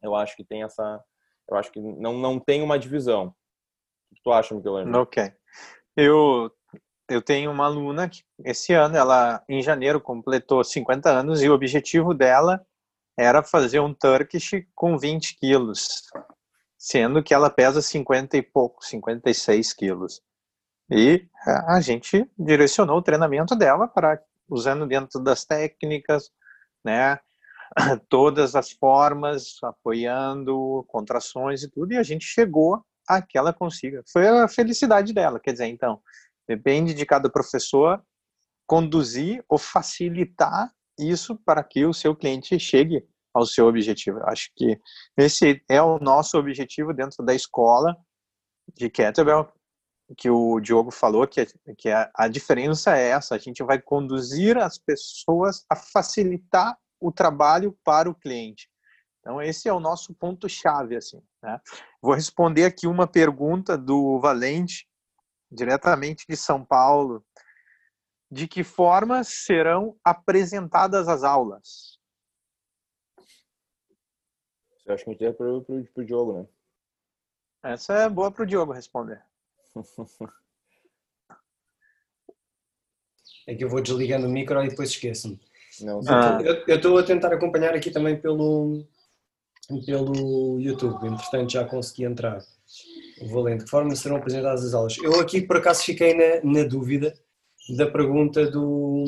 eu 0.03 0.15
acho 0.15 0.35
que 0.35 0.43
tem 0.43 0.63
essa. 0.63 1.01
Eu 1.49 1.57
acho 1.57 1.71
que 1.71 1.79
não, 1.79 2.13
não 2.13 2.39
tem 2.39 2.61
uma 2.61 2.77
divisão. 2.77 3.33
O 4.11 4.15
que 4.15 4.21
tu 4.23 4.31
acha, 4.31 4.53
Michelangelo? 4.53 4.97
Ok. 4.97 5.31
Eu, 5.95 6.51
eu 7.09 7.21
tenho 7.21 7.51
uma 7.51 7.65
aluna 7.65 8.09
que 8.09 8.23
esse 8.43 8.73
ano, 8.73 8.95
ela 8.97 9.43
em 9.47 9.61
janeiro 9.61 9.99
completou 9.99 10.63
50 10.63 11.09
anos 11.09 11.41
e 11.41 11.49
o 11.49 11.53
objetivo 11.53 12.13
dela 12.13 12.65
era 13.17 13.43
fazer 13.43 13.79
um 13.79 13.93
Turkish 13.93 14.65
com 14.73 14.97
20 14.97 15.37
quilos, 15.37 16.03
sendo 16.77 17.23
que 17.23 17.33
ela 17.33 17.49
pesa 17.49 17.81
50 17.81 18.37
e 18.37 18.41
pouco, 18.41 18.83
56 18.83 19.73
quilos. 19.73 20.21
E 20.89 21.27
a 21.45 21.79
gente 21.79 22.29
direcionou 22.37 22.97
o 22.97 23.01
treinamento 23.01 23.55
dela 23.55 23.87
para 23.87 24.21
usando 24.49 24.87
dentro 24.87 25.19
das 25.19 25.45
técnicas, 25.45 26.31
né, 26.83 27.19
todas 28.09 28.55
as 28.55 28.71
formas, 28.71 29.57
apoiando 29.63 30.83
contrações 30.87 31.63
e 31.63 31.69
tudo, 31.69 31.93
e 31.93 31.97
a 31.97 32.03
gente 32.03 32.25
chegou 32.25 32.83
a 33.07 33.21
que 33.21 33.37
ela 33.37 33.53
consiga. 33.53 34.03
Foi 34.11 34.27
a 34.27 34.47
felicidade 34.47 35.13
dela, 35.13 35.39
quer 35.39 35.51
dizer, 35.51 35.67
então, 35.67 36.01
depende 36.47 36.93
de 36.93 37.05
cada 37.05 37.29
professor 37.29 38.01
conduzir 38.65 39.43
ou 39.49 39.57
facilitar 39.57 40.71
isso 40.97 41.35
para 41.45 41.63
que 41.63 41.85
o 41.85 41.93
seu 41.93 42.15
cliente 42.15 42.57
chegue 42.59 43.05
ao 43.33 43.45
seu 43.45 43.67
objetivo. 43.67 44.19
Eu 44.19 44.27
acho 44.27 44.49
que 44.55 44.79
esse 45.17 45.61
é 45.69 45.81
o 45.81 45.99
nosso 45.99 46.37
objetivo 46.37 46.93
dentro 46.93 47.25
da 47.25 47.33
escola 47.33 47.97
de 48.75 48.89
Kettlebell, 48.89 49.51
que 50.17 50.29
o 50.29 50.59
Diogo 50.59 50.91
falou, 50.91 51.27
que, 51.27 51.45
que 51.77 51.89
a, 51.89 52.09
a 52.15 52.27
diferença 52.27 52.95
é 52.97 53.09
essa, 53.09 53.35
a 53.35 53.37
gente 53.37 53.63
vai 53.63 53.81
conduzir 53.81 54.57
as 54.57 54.77
pessoas 54.77 55.65
a 55.69 55.75
facilitar 55.75 56.77
o 57.03 57.11
trabalho 57.11 57.77
para 57.83 58.09
o 58.09 58.15
cliente. 58.15 58.69
Então 59.19 59.41
esse 59.41 59.67
é 59.67 59.73
o 59.73 59.79
nosso 59.79 60.13
ponto 60.13 60.47
chave 60.47 60.95
assim. 60.95 61.21
Né? 61.41 61.59
Vou 62.01 62.13
responder 62.13 62.65
aqui 62.65 62.87
uma 62.87 63.05
pergunta 63.05 63.77
do 63.77 64.19
Valente, 64.19 64.87
diretamente 65.51 66.25
de 66.27 66.37
São 66.37 66.63
Paulo. 66.63 67.25
De 68.31 68.47
que 68.47 68.63
forma 68.63 69.23
serão 69.23 69.95
apresentadas 70.03 71.07
as 71.07 71.23
aulas? 71.23 71.99
Eu 74.85 74.95
acho 74.95 75.05
que 75.05 75.25
é 75.25 75.31
para 75.31 75.47
o 75.47 76.03
Diogo, 76.03 76.41
né? 76.41 76.47
Essa 77.63 77.93
é 77.93 78.09
boa 78.09 78.31
para 78.31 78.43
o 78.43 78.45
Diogo 78.45 78.73
responder. 78.73 79.23
É 83.45 83.53
que 83.53 83.63
eu 83.63 83.69
vou 83.69 83.81
desligando 83.81 84.25
o 84.25 84.29
micro 84.29 84.63
e 84.63 84.69
depois 84.69 84.89
esqueço-me. 84.89 85.37
Não, 85.81 86.01
ah. 86.07 86.39
Eu 86.67 86.75
estou 86.75 86.97
a 86.97 87.03
tentar 87.03 87.33
acompanhar 87.33 87.73
aqui 87.73 87.89
também 87.89 88.19
pelo, 88.19 88.85
pelo 89.85 90.59
YouTube, 90.59 91.07
entretanto 91.07 91.51
já 91.51 91.65
consegui 91.65 92.05
entrar. 92.05 92.39
Valente, 93.31 93.63
que 93.63 93.69
forma 93.69 93.95
serão 93.95 94.17
apresentadas 94.17 94.65
as 94.65 94.73
aulas? 94.73 94.97
Eu 94.97 95.19
aqui 95.19 95.41
por 95.41 95.57
acaso 95.57 95.83
fiquei 95.83 96.13
na, 96.13 96.61
na 96.61 96.67
dúvida 96.67 97.13
da 97.77 97.89
pergunta 97.89 98.49
do, 98.49 99.05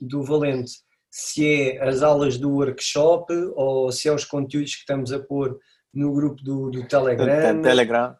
do 0.00 0.22
Valente, 0.22 0.72
se 1.10 1.46
é 1.46 1.88
as 1.88 2.02
aulas 2.02 2.38
do 2.38 2.50
workshop 2.50 3.32
ou 3.54 3.92
se 3.92 4.08
é 4.08 4.12
os 4.12 4.24
conteúdos 4.24 4.74
que 4.74 4.80
estamos 4.80 5.12
a 5.12 5.20
pôr 5.20 5.58
no 5.92 6.12
grupo 6.12 6.42
do, 6.42 6.70
do 6.70 6.86
Telegram. 6.86 7.62
Telegram. 7.62 8.16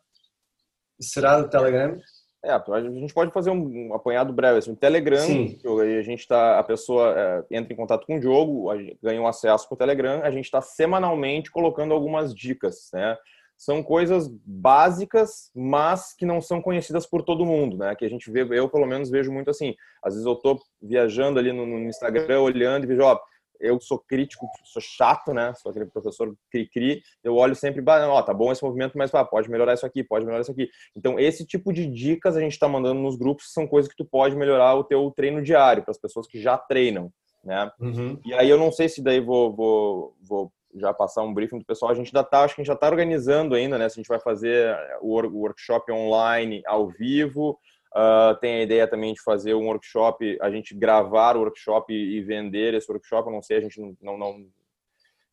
Será 1.01 1.41
do 1.41 1.49
Telegram? 1.49 1.99
É, 2.45 2.53
a 2.53 2.81
gente 2.81 3.13
pode 3.13 3.33
fazer 3.33 3.51
um, 3.51 3.93
apanhado 3.93 4.33
breve, 4.33 4.59
assim, 4.59 4.71
um 4.71 4.77
Telegram, 4.77 5.19
Sim. 5.19 5.59
a 5.99 6.03
gente 6.03 6.27
tá, 6.27 6.59
a 6.59 6.63
pessoa 6.63 7.13
é, 7.17 7.57
entra 7.57 7.73
em 7.73 7.77
contato 7.77 8.07
com 8.07 8.17
o 8.17 8.23
jogo, 8.23 8.69
ganha 9.03 9.21
um 9.21 9.27
acesso 9.27 9.67
para 9.69 9.75
o 9.75 9.79
Telegram, 9.79 10.23
a 10.23 10.31
gente 10.31 10.45
está 10.45 10.61
semanalmente 10.61 11.51
colocando 11.51 11.93
algumas 11.93 12.33
dicas, 12.33 12.91
né? 12.93 13.17
São 13.57 13.83
coisas 13.83 14.29
básicas, 14.47 15.51
mas 15.53 16.15
que 16.15 16.25
não 16.25 16.41
são 16.41 16.63
conhecidas 16.63 17.05
por 17.07 17.23
todo 17.23 17.45
mundo, 17.45 17.77
né? 17.77 17.97
Que 17.97 18.05
a 18.05 18.09
gente 18.09 18.31
vê, 18.31 18.47
eu 18.57 18.69
pelo 18.69 18.87
menos 18.87 19.11
vejo 19.11 19.33
muito 19.33 19.51
assim. 19.51 19.75
Às 20.01 20.15
vezes 20.15 20.25
eu 20.25 20.35
estou 20.35 20.61
viajando 20.81 21.41
ali 21.41 21.53
no, 21.53 21.67
no 21.67 21.89
Instagram, 21.89 22.41
olhando 22.41 22.85
e 22.85 22.87
vejo, 22.87 23.03
ó, 23.03 23.19
eu 23.61 23.81
sou 23.81 23.99
crítico, 23.99 24.47
sou 24.65 24.81
chato, 24.81 25.33
né? 25.33 25.53
Sou 25.55 25.71
aquele 25.71 25.87
professor 25.87 26.35
cri-cri. 26.51 27.03
Eu 27.23 27.37
olho 27.37 27.55
sempre, 27.55 27.83
ó, 27.87 28.23
tá 28.23 28.33
bom 28.33 28.53
esse 28.53 28.63
movimento, 28.63 28.97
mas 28.97 29.15
ah, 29.15 29.25
pode 29.25 29.51
melhorar 29.51 29.75
isso 29.75 29.87
aqui, 29.87 30.05
pode 30.05 30.25
melhorar 30.25 30.43
isso 30.43 30.53
aqui. 30.53 30.69
Então, 30.97 31.19
esse 31.19 31.45
tipo 31.45 31.73
de 31.73 31.87
dicas 31.87 32.37
a 32.37 32.41
gente 32.41 32.53
está 32.53 32.69
mandando 32.69 33.01
nos 33.01 33.17
grupos 33.17 33.53
são 33.53 33.67
coisas 33.67 33.91
que 33.91 33.97
tu 33.97 34.05
pode 34.05 34.37
melhorar 34.37 34.75
o 34.75 34.85
teu 34.85 35.11
treino 35.11 35.43
diário 35.43 35.83
para 35.83 35.91
as 35.91 35.99
pessoas 35.99 36.27
que 36.27 36.41
já 36.41 36.57
treinam. 36.57 37.13
né? 37.45 37.71
Uhum. 37.81 38.21
E 38.25 38.35
aí 38.35 38.49
eu 38.49 38.59
não 38.59 38.71
sei 38.71 38.89
se 38.89 39.03
daí 39.03 39.21
vou, 39.21 39.55
vou, 39.55 40.17
vou 40.23 40.53
já 40.75 40.93
passar 40.93 41.23
um 41.23 41.33
briefing 41.33 41.59
do 41.59 41.65
pessoal. 41.65 41.91
A 41.91 41.95
gente 41.95 42.13
já 42.13 42.23
tá, 42.23 42.43
acho 42.43 42.55
que 42.55 42.61
a 42.61 42.63
gente 42.63 42.69
já 42.69 42.75
está 42.75 42.89
organizando 42.89 43.55
ainda, 43.55 43.79
né? 43.79 43.89
Se 43.89 43.99
a 43.99 44.01
gente 44.01 44.09
vai 44.09 44.21
fazer 44.21 44.77
o 45.01 45.15
workshop 45.15 45.91
online 45.93 46.63
ao 46.67 46.89
vivo. 46.89 47.59
Uh, 47.99 48.39
tem 48.41 48.57
a 48.57 48.63
ideia 48.63 48.87
também 48.87 49.13
de 49.13 49.21
fazer 49.23 49.55
um 49.55 49.67
workshop, 49.67 50.39
a 50.41 50.51
gente 50.51 50.75
gravar 50.75 51.37
o 51.37 51.41
workshop 51.41 51.93
e 51.93 52.23
vender 52.23 52.75
esse 52.75 52.91
workshop. 52.91 53.27
Eu 53.27 53.33
não 53.33 53.43
sei, 53.43 53.57
a 53.57 53.61
gente 53.61 53.81
não, 53.81 54.17
não, 54.17 54.47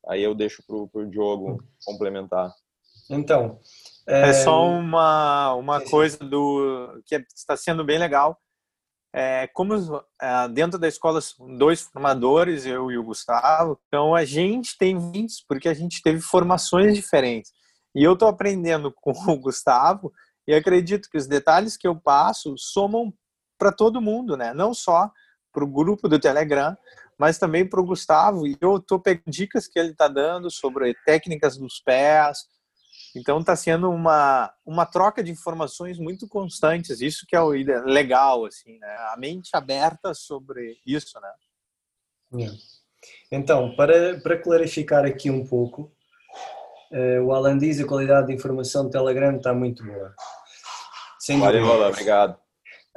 aí 0.07 0.23
eu 0.23 0.33
deixo 0.33 0.63
para 0.65 0.75
o 0.75 1.05
Diogo 1.05 1.63
complementar. 1.85 2.51
Então, 3.09 3.59
é, 4.07 4.29
é 4.29 4.33
só 4.33 4.65
uma 4.67 5.53
uma 5.53 5.79
coisa 5.79 6.17
do 6.17 7.01
que 7.05 7.23
está 7.35 7.55
sendo 7.55 7.83
bem 7.83 7.99
legal 7.99 8.39
é, 9.17 9.47
como 9.53 9.73
é, 10.21 10.49
dentro 10.49 10.77
da 10.77 10.89
escola 10.89 11.21
são 11.21 11.57
dois 11.57 11.79
formadores, 11.79 12.65
eu 12.65 12.91
e 12.91 12.97
o 12.97 13.03
Gustavo, 13.03 13.79
então 13.87 14.13
a 14.13 14.25
gente 14.25 14.77
tem 14.77 14.99
vindos 14.99 15.41
porque 15.47 15.69
a 15.69 15.73
gente 15.73 16.01
teve 16.01 16.19
formações 16.19 16.93
diferentes. 16.93 17.53
E 17.95 18.03
eu 18.03 18.11
estou 18.11 18.27
aprendendo 18.27 18.91
com 18.91 19.11
o 19.31 19.39
Gustavo 19.39 20.11
e 20.47 20.53
acredito 20.53 21.09
que 21.09 21.17
os 21.17 21.27
detalhes 21.27 21.75
que 21.77 21.87
eu 21.87 21.95
passo 21.95 22.55
somam 22.57 23.13
para 23.57 23.71
todo 23.71 24.01
mundo, 24.01 24.37
né? 24.37 24.53
Não 24.53 24.73
só 24.73 25.11
para 25.51 25.63
o 25.63 25.67
grupo 25.67 26.07
do 26.07 26.19
Telegram, 26.19 26.77
mas 27.17 27.37
também 27.37 27.67
para 27.67 27.79
o 27.79 27.85
Gustavo. 27.85 28.45
E 28.45 28.57
eu 28.59 28.77
estou 28.77 28.99
pegando 28.99 29.23
dicas 29.27 29.67
que 29.67 29.79
ele 29.79 29.91
está 29.91 30.07
dando 30.07 30.51
sobre 30.51 30.93
técnicas 31.05 31.57
dos 31.57 31.79
pés, 31.79 32.45
então 33.15 33.39
está 33.39 33.55
sendo 33.55 33.89
uma, 33.89 34.53
uma 34.65 34.85
troca 34.85 35.23
de 35.23 35.31
informações 35.31 35.97
muito 35.97 36.27
constantes, 36.27 36.99
isso 36.99 37.25
que 37.25 37.35
é 37.35 37.41
o 37.41 37.49
legal, 37.49 38.45
assim, 38.45 38.77
né? 38.77 38.95
A 39.13 39.15
mente 39.17 39.51
aberta 39.53 40.13
sobre 40.13 40.77
isso, 40.85 41.19
né? 41.21 41.31
Então, 43.31 43.75
para, 43.75 44.19
para 44.19 44.37
clarificar 44.37 45.05
aqui 45.05 45.29
um 45.29 45.45
pouco, 45.45 45.91
o 47.23 47.33
Alan 47.33 47.57
diz 47.57 47.79
a 47.79 47.85
qualidade 47.85 48.27
de 48.27 48.33
informação 48.33 48.85
do 48.85 48.89
Telegram 48.89 49.35
está 49.35 49.53
muito 49.53 49.83
boa. 49.85 50.13
Sem 51.19 51.39
Valeu, 51.39 51.71
Alan, 51.71 51.89
obrigado. 51.89 52.37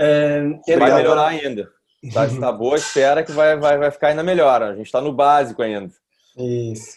Uh, 0.00 0.78
vai 0.78 0.94
melhorar 0.94 1.28
ainda. 1.28 1.70
Está 2.02 2.28
tá 2.28 2.52
boa, 2.52 2.76
espera 2.78 3.24
que 3.24 3.32
vai, 3.32 3.56
vai, 3.56 3.78
vai 3.78 3.90
ficar 3.90 4.08
ainda 4.08 4.22
melhor. 4.22 4.62
A 4.62 4.74
gente 4.74 4.87
está 4.87 5.00
no 5.00 5.12
básico 5.12 5.62
ainda. 5.62 5.90
Isso. 6.37 6.96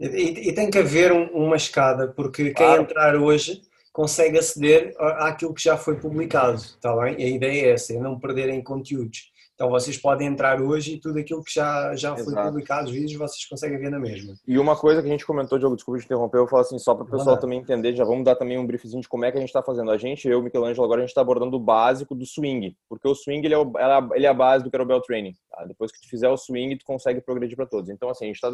E, 0.00 0.48
e, 0.48 0.52
tem 0.52 0.70
que 0.70 0.78
haver 0.78 1.12
um, 1.12 1.24
uma 1.32 1.56
escada, 1.56 2.08
porque 2.08 2.44
quem 2.44 2.54
claro. 2.54 2.82
entrar 2.82 3.16
hoje 3.16 3.62
consegue 3.92 4.38
aceder 4.38 4.94
àquilo 4.98 5.52
que 5.52 5.62
já 5.62 5.76
foi 5.76 5.96
publicado, 5.96 6.56
está 6.56 6.94
bem? 6.96 7.16
A 7.16 7.28
ideia 7.28 7.66
é 7.66 7.70
essa, 7.72 7.92
é 7.92 7.98
não 7.98 8.18
perderem 8.18 8.62
conteúdos. 8.62 9.32
Então 9.58 9.70
vocês 9.70 9.96
podem 9.98 10.28
entrar 10.28 10.62
hoje 10.62 10.94
e 10.94 11.00
tudo 11.00 11.18
aquilo 11.18 11.42
que 11.42 11.52
já, 11.52 11.92
já 11.96 12.14
foi 12.14 12.32
Exato. 12.32 12.48
publicado, 12.48 12.86
os 12.86 12.92
vídeos, 12.92 13.14
vocês 13.14 13.44
conseguem 13.44 13.76
ver 13.76 13.90
na 13.90 13.98
mesma. 13.98 14.34
E 14.46 14.56
uma 14.56 14.76
coisa 14.76 15.02
que 15.02 15.08
a 15.08 15.10
gente 15.10 15.26
comentou, 15.26 15.58
Diogo, 15.58 15.74
desculpa 15.74 15.98
te 15.98 16.04
interromper, 16.04 16.38
eu 16.38 16.46
falo 16.46 16.62
assim, 16.62 16.78
só 16.78 16.94
para 16.94 17.02
o 17.02 17.10
pessoal 17.10 17.36
também 17.36 17.58
entender, 17.58 17.92
já 17.92 18.04
vamos 18.04 18.24
dar 18.24 18.36
também 18.36 18.56
um 18.56 18.64
briefzinho 18.64 19.02
de 19.02 19.08
como 19.08 19.24
é 19.24 19.32
que 19.32 19.36
a 19.36 19.40
gente 19.40 19.48
está 19.48 19.60
fazendo. 19.60 19.90
A 19.90 19.98
gente, 19.98 20.28
eu 20.28 20.38
e 20.38 20.42
Michelangelo, 20.44 20.84
agora 20.84 21.00
a 21.00 21.02
gente 21.02 21.10
está 21.10 21.22
abordando 21.22 21.56
o 21.56 21.60
básico 21.60 22.14
do 22.14 22.24
swing, 22.24 22.76
porque 22.88 23.08
o 23.08 23.16
swing 23.16 23.44
ele 23.44 23.54
é, 23.54 23.58
o, 23.58 23.72
ele 24.14 24.26
é 24.26 24.28
a 24.28 24.34
base 24.34 24.62
do 24.62 24.70
kettlebell 24.70 25.00
training. 25.00 25.34
Tá? 25.50 25.64
Depois 25.64 25.90
que 25.90 26.00
tu 26.02 26.08
fizer 26.08 26.28
o 26.28 26.36
swing, 26.36 26.76
tu 26.76 26.84
consegue 26.84 27.20
progredir 27.20 27.56
para 27.56 27.66
todos. 27.66 27.90
Então, 27.90 28.08
assim, 28.08 28.26
a 28.26 28.28
gente 28.28 28.36
está 28.36 28.50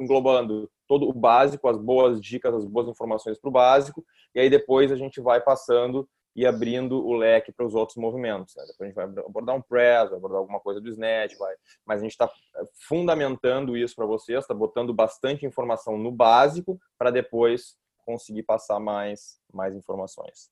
englobando 0.00 0.66
todo 0.88 1.10
o 1.10 1.12
básico, 1.12 1.68
as 1.68 1.76
boas 1.76 2.18
dicas, 2.18 2.54
as 2.54 2.64
boas 2.64 2.88
informações 2.88 3.38
para 3.38 3.50
o 3.50 3.52
básico, 3.52 4.02
e 4.34 4.40
aí 4.40 4.48
depois 4.48 4.90
a 4.90 4.96
gente 4.96 5.20
vai 5.20 5.42
passando 5.42 6.08
e 6.34 6.46
abrindo 6.46 7.04
o 7.04 7.14
leque 7.14 7.52
para 7.52 7.66
os 7.66 7.74
outros 7.74 7.96
movimentos. 7.96 8.54
Né? 8.56 8.64
Depois 8.66 8.80
a 8.80 8.84
gente 8.86 8.94
vai 8.94 9.24
abordar 9.24 9.54
um 9.54 9.62
press, 9.62 10.08
vai 10.08 10.18
abordar 10.18 10.38
alguma 10.38 10.60
coisa 10.60 10.80
do 10.80 10.88
snatch, 10.88 11.36
vai. 11.36 11.54
mas 11.84 12.00
a 12.00 12.02
gente 12.02 12.12
está 12.12 12.30
eh, 12.56 12.64
fundamentando 12.88 13.76
isso 13.76 13.94
para 13.94 14.06
vocês, 14.06 14.40
está 14.40 14.54
botando 14.54 14.94
bastante 14.94 15.44
informação 15.44 15.98
no 15.98 16.10
básico 16.10 16.80
para 16.98 17.10
depois 17.10 17.76
conseguir 18.04 18.42
passar 18.44 18.80
mais, 18.80 19.40
mais 19.52 19.74
informações. 19.74 20.50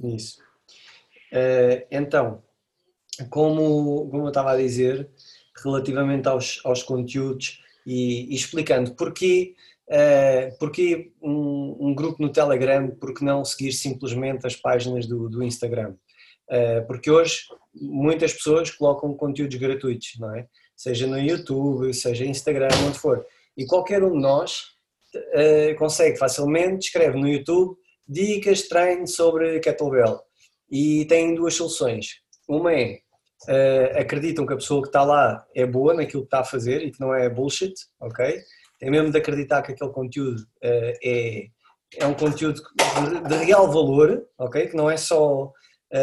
Isso. 0.00 0.42
É, 1.32 1.86
então, 1.90 2.42
como, 3.30 4.08
como 4.10 4.24
eu 4.24 4.28
estava 4.28 4.52
a 4.52 4.56
dizer, 4.56 5.08
relativamente 5.62 6.28
aos, 6.28 6.60
aos 6.64 6.82
conteúdos 6.82 7.62
e, 7.86 8.32
e 8.32 8.34
explicando 8.34 8.94
porquê 8.94 9.54
Uh, 9.88 10.56
porque 10.58 11.12
um, 11.22 11.76
um, 11.78 11.94
grupo 11.94 12.22
no 12.22 12.32
Telegram, 12.32 12.88
porque 12.98 13.24
não 13.24 13.44
seguir 13.44 13.72
simplesmente 13.72 14.46
as 14.46 14.56
páginas 14.56 15.06
do, 15.06 15.28
do 15.28 15.42
Instagram? 15.42 15.94
Uh, 16.50 16.86
porque 16.86 17.10
hoje 17.10 17.42
muitas 17.74 18.32
pessoas 18.32 18.70
colocam 18.70 19.14
conteúdos 19.14 19.56
gratuitos, 19.56 20.12
não 20.18 20.34
é? 20.34 20.46
Seja 20.74 21.06
no 21.06 21.18
YouTube, 21.18 21.92
seja 21.92 22.24
Instagram, 22.24 22.68
onde 22.86 22.98
for. 22.98 23.24
E 23.56 23.66
qualquer 23.66 24.02
um 24.02 24.12
de 24.12 24.20
nós 24.20 24.60
uh, 25.14 25.76
consegue 25.78 26.16
facilmente, 26.18 26.86
escreve 26.86 27.18
no 27.18 27.28
YouTube 27.28 27.76
dicas 28.08 28.58
de 28.58 28.68
treino 28.68 29.06
sobre 29.06 29.60
kettlebell. 29.60 30.20
E 30.70 31.04
tem 31.06 31.34
duas 31.34 31.54
soluções. 31.54 32.20
Uma 32.48 32.72
é 32.74 33.00
acreditam 33.98 34.46
que 34.46 34.54
a 34.54 34.56
pessoa 34.56 34.80
que 34.80 34.88
está 34.88 35.02
lá 35.02 35.44
é 35.54 35.66
boa 35.66 35.92
naquilo 35.92 36.22
que 36.22 36.28
está 36.28 36.40
a 36.40 36.44
fazer 36.44 36.82
e 36.82 36.90
que 36.90 36.98
não 36.98 37.14
é 37.14 37.28
bullshit, 37.28 37.74
ok? 38.00 38.40
É 38.84 38.90
mesmo 38.90 39.10
de 39.10 39.18
acreditar 39.18 39.62
que 39.62 39.72
aquele 39.72 39.90
conteúdo 39.90 40.40
uh, 40.40 40.94
é, 41.02 41.46
é 41.96 42.06
um 42.06 42.12
conteúdo 42.12 42.60
de, 42.60 43.28
de, 43.28 43.44
real 43.44 43.66
valor, 43.72 44.22
ok? 44.38 44.66
Que 44.66 44.76
não 44.76 44.90
é 44.90 44.96
só 44.98 45.44
uh, 45.44 45.52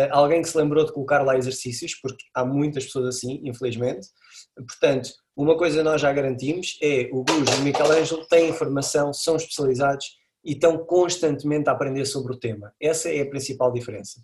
alguém 0.09 0.41
que 0.41 0.49
se 0.49 0.57
lembrou 0.57 0.83
de 0.83 0.91
colocar 0.91 1.21
lá 1.21 1.37
exercícios, 1.37 1.93
porque 2.01 2.25
há 2.33 2.43
muitas 2.43 2.85
pessoas 2.85 3.15
assim, 3.15 3.39
infelizmente. 3.43 4.07
Portanto, 4.55 5.11
uma 5.37 5.55
coisa 5.55 5.83
nós 5.83 6.01
já 6.01 6.11
garantimos 6.11 6.79
é 6.81 7.07
o 7.11 7.23
Gus 7.23 7.49
e 7.55 7.61
o 7.61 7.63
Michelangelo 7.63 8.25
têm 8.27 8.49
informação, 8.49 9.13
são 9.13 9.35
especializados 9.35 10.17
e 10.43 10.53
estão 10.53 10.79
constantemente 10.79 11.69
a 11.69 11.73
aprender 11.73 12.05
sobre 12.05 12.33
o 12.33 12.39
tema. 12.39 12.73
Essa 12.81 13.09
é 13.09 13.21
a 13.21 13.29
principal 13.29 13.71
diferença. 13.71 14.19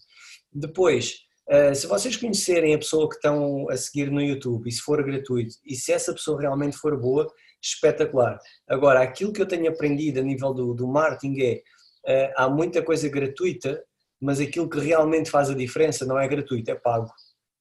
Depois, 0.52 1.28
Uh, 1.50 1.74
se 1.74 1.88
vocês 1.88 2.17
conhecerem 2.17 2.76
a 2.76 2.78
pessoa 2.78 3.08
que 3.08 3.15
estão 3.15 3.70
a 3.70 3.78
seguir 3.78 4.12
no 4.12 4.22
YouTube 4.22 4.67
e 4.67 4.72
se 4.72 4.82
for 4.82 5.02
gratuito 5.02 5.56
e 5.65 5.76
se 5.76 5.93
essa 5.93 6.12
pessoa 6.12 6.41
realmente 6.41 6.76
for 6.76 7.00
boa, 7.00 7.26
espetacular. 7.62 8.39
Agora, 8.67 9.02
aquilo 9.02 9.34
que 9.34 9.41
eu 9.41 9.48
tenho 9.48 9.70
aprendido 9.70 10.20
a 10.20 10.24
nível 10.24 10.54
do, 10.54 10.74
do 10.74 10.88
marketing 10.88 11.63
é, 12.06 12.30
uh, 12.30 12.34
há 12.38 12.50
muita 12.50 12.82
coisa 12.82 13.10
gratuita, 13.10 13.84
mas 14.22 14.39
aquilo 14.39 14.70
que 14.70 14.80
realmente 14.80 15.30
faz 15.30 15.50
a 15.50 15.56
diferença 15.56 16.06
não 16.06 16.20
é 16.20 16.28
gratuito, 16.28 16.72
é 16.72 16.76
pago. 16.76 17.12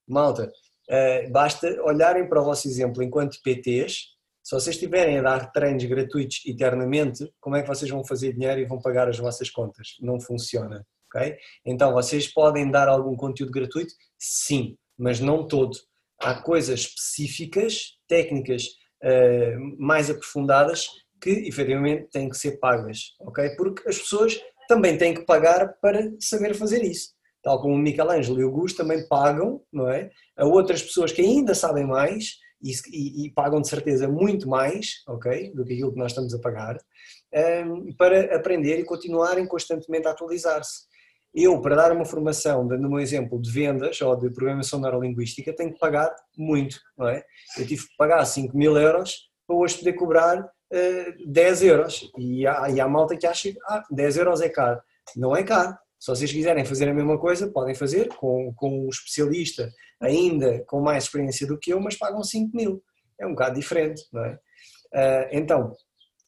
Malta, 0.07 0.51
uh, 0.91 1.31
basta 1.31 1.69
olharem 1.83 2.29
para 2.29 2.41
o 2.41 2.45
vosso 2.45 2.69
exemplo 2.69 3.03
enquanto 3.03 3.41
PTs, 3.43 4.17
se 4.47 4.55
vocês 4.55 4.77
estiverem 4.77 5.19
a 5.19 5.23
dar 5.23 5.51
treinos 5.51 5.85
gratuitos 5.87 6.41
eternamente, 6.47 7.29
como 7.41 7.57
é 7.57 7.63
que 7.63 7.69
vocês 7.69 7.91
vão 7.91 8.05
fazer 8.05 8.33
dinheiro 8.33 8.61
e 8.61 8.65
vão 8.65 8.81
pagar 8.81 9.09
as 9.09 9.19
vossas 9.19 9.51
contas? 9.51 9.97
Não 10.01 10.21
funciona, 10.21 10.87
ok? 11.13 11.37
Então, 11.65 11.93
vocês 11.93 12.33
podem 12.33 12.71
dar 12.71 12.89
algum 12.89 13.17
conteúdo 13.17 13.51
gratuito? 13.51 13.93
Sim, 14.17 14.79
mas 14.97 15.19
não 15.19 15.49
todo. 15.49 15.77
Há 16.21 16.41
coisas 16.41 16.79
específicas, 16.79 17.99
técnicas 18.07 18.69
uh, 19.03 19.77
mais 19.79 20.11
aprofundadas 20.11 20.89
que 21.21 21.31
efetivamente 21.31 22.09
têm 22.11 22.29
que 22.29 22.37
ser 22.37 22.59
pagas, 22.59 23.15
ok? 23.21 23.51
Porque 23.57 23.89
as 23.89 23.99
pessoas 23.99 24.39
também 24.69 24.99
têm 24.99 25.15
que 25.15 25.25
pagar 25.25 25.75
para 25.81 26.13
saber 26.21 26.55
fazer 26.55 26.83
isso. 26.83 27.15
Tal 27.43 27.61
como 27.61 27.75
o 27.75 27.79
Michelangelo 27.79 28.41
e 28.41 28.45
o 28.45 28.51
Gus 28.51 28.75
também 28.75 29.07
pagam, 29.07 29.63
não 29.73 29.89
é? 29.89 30.11
A 30.37 30.45
outras 30.45 30.83
pessoas 30.83 31.13
que 31.13 31.23
ainda 31.23 31.55
sabem 31.55 31.87
mais 31.87 32.39
e, 32.61 32.73
e, 32.93 33.27
e 33.27 33.31
pagam 33.31 33.61
de 33.61 33.69
certeza 33.69 34.09
muito 34.09 34.49
mais, 34.49 35.03
ok? 35.07 35.53
Do 35.55 35.65
que 35.65 35.75
aquilo 35.75 35.93
que 35.93 35.99
nós 35.99 36.11
estamos 36.11 36.35
a 36.35 36.41
pagar, 36.41 36.77
um, 36.77 37.39
ehm, 37.39 37.97
para 37.97 38.37
aprender 38.37 38.79
e 38.81 38.85
continuarem 38.85 39.47
constantemente 39.47 40.09
a 40.09 40.11
atualizar-se. 40.11 40.87
Eu, 41.39 41.61
para 41.61 41.77
dar 41.77 41.93
uma 41.93 42.07
formação, 42.07 42.67
dando 42.67 42.89
um 42.89 42.99
exemplo 42.99 43.39
de 43.39 43.51
vendas 43.51 44.01
ou 44.01 44.17
de 44.17 44.31
programação 44.31 44.81
neurolinguística, 44.81 45.55
tenho 45.55 45.71
que 45.71 45.79
pagar 45.79 46.11
muito, 46.35 46.81
não 46.97 47.07
é? 47.07 47.23
Eu 47.59 47.67
tive 47.67 47.83
que 47.83 47.97
pagar 47.99 48.25
5 48.25 48.57
mil 48.57 48.75
euros 48.79 49.29
para 49.47 49.55
hoje 49.55 49.77
poder 49.77 49.93
cobrar 49.93 50.41
uh, 50.41 51.31
10 51.31 51.63
euros. 51.63 52.11
E 52.17 52.47
há, 52.47 52.71
e 52.71 52.81
há 52.81 52.89
malta 52.89 53.19
que 53.19 53.27
acha 53.27 53.53
que 53.53 53.59
ah, 53.67 53.85
10 53.91 54.17
euros 54.17 54.41
é 54.41 54.49
caro. 54.49 54.81
Não 55.15 55.37
é 55.37 55.43
caro. 55.43 55.77
Se 56.01 56.11
vocês 56.11 56.33
quiserem 56.33 56.65
fazer 56.65 56.89
a 56.89 56.95
mesma 56.95 57.19
coisa, 57.19 57.53
podem 57.53 57.75
fazer 57.75 58.09
com, 58.15 58.55
com 58.57 58.87
um 58.87 58.89
especialista 58.89 59.71
ainda 60.01 60.65
com 60.67 60.81
mais 60.81 61.05
experiência 61.05 61.47
do 61.47 61.59
que 61.59 61.71
eu, 61.71 61.81
mas 61.81 61.99
pagam 61.99 62.25
5 62.25 62.57
mil. 62.57 62.83
É 63.21 63.27
um 63.27 63.33
bocado 63.33 63.57
diferente, 63.57 64.03
não 64.11 64.25
é? 64.25 64.39
Uh, 64.95 65.29
então, 65.33 65.77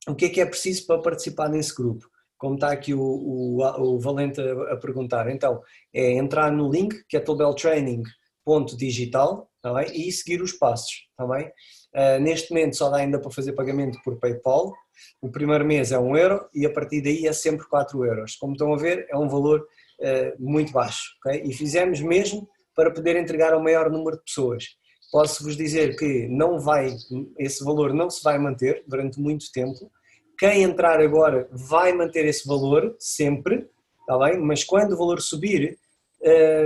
o 0.07 0.15
que 0.15 0.27
é 0.27 0.29
que 0.29 0.41
é 0.43 0.45
preciso 0.45 0.87
para 0.87 1.01
participar 1.01 1.49
nesse 1.49 1.75
grupo? 1.75 2.07
Como 2.39 2.55
está 2.55 2.71
aqui 2.71 2.95
o, 2.95 3.03
o, 3.03 3.61
o 3.81 3.99
Valente 3.99 4.41
a, 4.41 4.53
a, 4.73 4.77
perguntar. 4.77 5.29
Então, 5.29 5.61
é 5.93 6.13
entrar 6.13 6.53
no 6.53 6.71
link 6.71 6.95
que 7.09 7.17
é 7.17 7.21
tobeltraining.digital 7.21 9.51
tá 9.61 9.83
e 9.93 10.13
seguir 10.13 10.41
os 10.41 10.53
passos. 10.53 11.09
Tá 11.17 11.27
bem? 11.27 11.51
Uh, 11.95 12.21
neste 12.21 12.51
momento 12.51 12.77
só 12.77 12.89
dá 12.89 12.99
ainda 12.99 13.19
para 13.19 13.31
fazer 13.31 13.53
pagamento 13.53 13.99
por 14.05 14.19
PayPal. 14.19 14.73
O 15.21 15.31
primeiro 15.31 15.65
mês 15.65 15.93
é 15.93 15.99
1 15.99 16.17
euro 16.17 16.49
e 16.55 16.65
a 16.65 16.73
partir 16.73 17.03
daí 17.03 17.27
é 17.27 17.33
sempre 17.33 17.69
4 17.69 18.05
euros. 18.05 18.37
Como 18.37 18.53
estão 18.53 18.73
a 18.73 18.77
ver, 18.77 19.07
é 19.11 19.17
um 19.17 19.29
valor 19.29 19.61
uh, 19.61 20.33
muito 20.39 20.73
baixo. 20.73 21.17
Okay? 21.19 21.43
E 21.45 21.53
fizemos 21.53 22.01
mesmo 22.01 22.49
para 22.75 22.93
poder 22.93 23.17
entregar 23.17 23.53
ao 23.53 23.63
maior 23.63 23.91
número 23.91 24.17
de 24.17 24.23
pessoas. 24.23 24.65
posso-vos 25.11 25.57
dizer 25.57 25.97
que 25.97 26.29
não 26.29 26.61
vai, 26.61 26.95
esse 27.37 27.65
valor 27.65 27.93
não 27.93 28.09
se 28.09 28.23
vai 28.23 28.39
manter 28.39 28.85
durante 28.87 29.19
muito 29.19 29.51
tempo. 29.53 29.91
Quem 30.39 30.63
entrar 30.63 31.01
agora 31.01 31.49
vai 31.51 31.93
manter 31.93 32.25
esse 32.25 32.47
valor 32.47 32.95
sempre, 32.99 33.69
está 34.01 34.17
bem? 34.19 34.39
Mas 34.39 34.63
quando 34.63 34.93
o 34.93 34.97
valor 34.97 35.21
subir, 35.21 35.77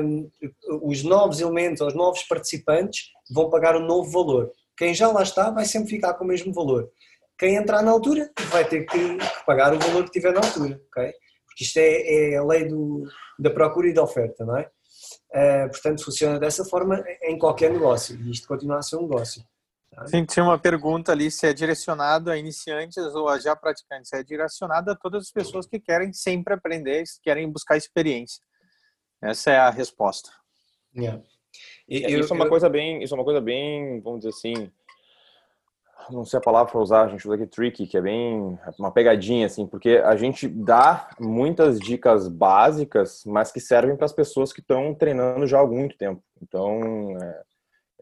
um, 0.04 0.30
os 0.82 1.02
novos 1.02 1.40
elementos, 1.40 1.80
os 1.80 1.94
novos 1.94 2.22
participantes 2.24 3.06
vão 3.30 3.48
pagar 3.48 3.76
um 3.76 3.86
novo 3.86 4.10
valor. 4.10 4.50
Quem 4.76 4.94
já 4.94 5.10
lá 5.10 5.22
está 5.22 5.50
vai 5.50 5.64
sempre 5.64 5.90
ficar 5.90 6.14
com 6.14 6.24
o 6.24 6.26
mesmo 6.26 6.52
valor. 6.52 6.90
Quem 7.38 7.56
entrar 7.56 7.82
na 7.82 7.90
altura 7.90 8.30
vai 8.50 8.66
ter 8.68 8.84
que, 8.84 9.18
pagar 9.46 9.74
o 9.74 9.78
valor 9.78 10.04
que 10.04 10.10
tiver 10.10 10.32
na 10.32 10.40
altura, 10.40 10.80
ok? 10.88 11.12
Porque 11.46 11.64
isto 11.64 11.78
é, 11.78 12.32
é 12.32 12.36
a 12.36 12.44
lei 12.44 12.66
do, 12.66 13.04
da 13.38 13.50
procura 13.50 13.88
e 13.88 13.92
da 13.92 14.02
oferta, 14.02 14.44
não 14.44 14.56
é? 14.56 14.70
Uh, 15.34 15.68
portanto, 15.70 16.04
funciona 16.04 16.38
dessa 16.38 16.64
forma 16.64 17.02
em 17.22 17.38
qualquer 17.38 17.72
negócio 17.72 18.16
e 18.16 18.30
isto 18.30 18.46
continua 18.46 18.78
a 18.78 18.82
ser 18.82 18.96
um 18.96 19.02
negócio. 19.02 19.42
Tá? 19.94 20.06
Sim, 20.06 20.24
tinha 20.24 20.44
uma 20.44 20.58
pergunta 20.58 21.12
ali 21.12 21.30
se 21.30 21.46
é 21.46 21.52
direcionado 21.52 22.30
a 22.30 22.38
iniciantes 22.38 22.96
ou 23.14 23.28
a 23.28 23.38
já 23.38 23.54
praticantes. 23.54 24.12
É 24.12 24.22
direcionado 24.22 24.90
a 24.90 24.96
todas 24.96 25.24
as 25.24 25.30
pessoas 25.30 25.66
que 25.66 25.78
querem 25.78 26.12
sempre 26.12 26.54
aprender, 26.54 27.04
querem 27.22 27.50
buscar 27.50 27.76
experiência. 27.76 28.42
Essa 29.20 29.50
é 29.50 29.58
a 29.58 29.70
resposta. 29.70 30.30
Yeah. 30.96 31.22
E, 31.88 32.02
eu, 32.02 32.20
isso 32.20 32.32
é 32.32 32.36
uma 32.36 32.46
eu... 32.46 32.48
coisa 32.48 32.68
bem, 32.68 33.02
isso 33.02 33.14
é 33.14 33.16
uma 33.16 33.24
coisa 33.24 33.40
bem, 33.40 34.00
vamos 34.00 34.20
dizer 34.20 34.30
assim, 34.30 34.72
não 36.10 36.24
sei 36.24 36.38
a 36.38 36.42
palavra 36.42 36.72
para 36.72 36.80
usar, 36.80 37.04
a 37.04 37.08
gente 37.08 37.26
usa 37.26 37.34
aqui 37.34 37.46
tricky, 37.46 37.86
que 37.86 37.96
é 37.96 38.00
bem 38.00 38.58
uma 38.78 38.90
pegadinha 38.90 39.46
assim, 39.46 39.66
porque 39.66 40.02
a 40.04 40.16
gente 40.16 40.48
dá 40.48 41.10
muitas 41.20 41.78
dicas 41.78 42.28
básicas, 42.28 43.22
mas 43.26 43.52
que 43.52 43.60
servem 43.60 43.96
para 43.96 44.06
as 44.06 44.12
pessoas 44.12 44.52
que 44.52 44.60
estão 44.60 44.94
treinando 44.94 45.46
já 45.46 45.58
há 45.58 45.60
algum 45.60 45.86
tempo. 45.88 46.22
Então, 46.40 47.16
é, 47.20 47.42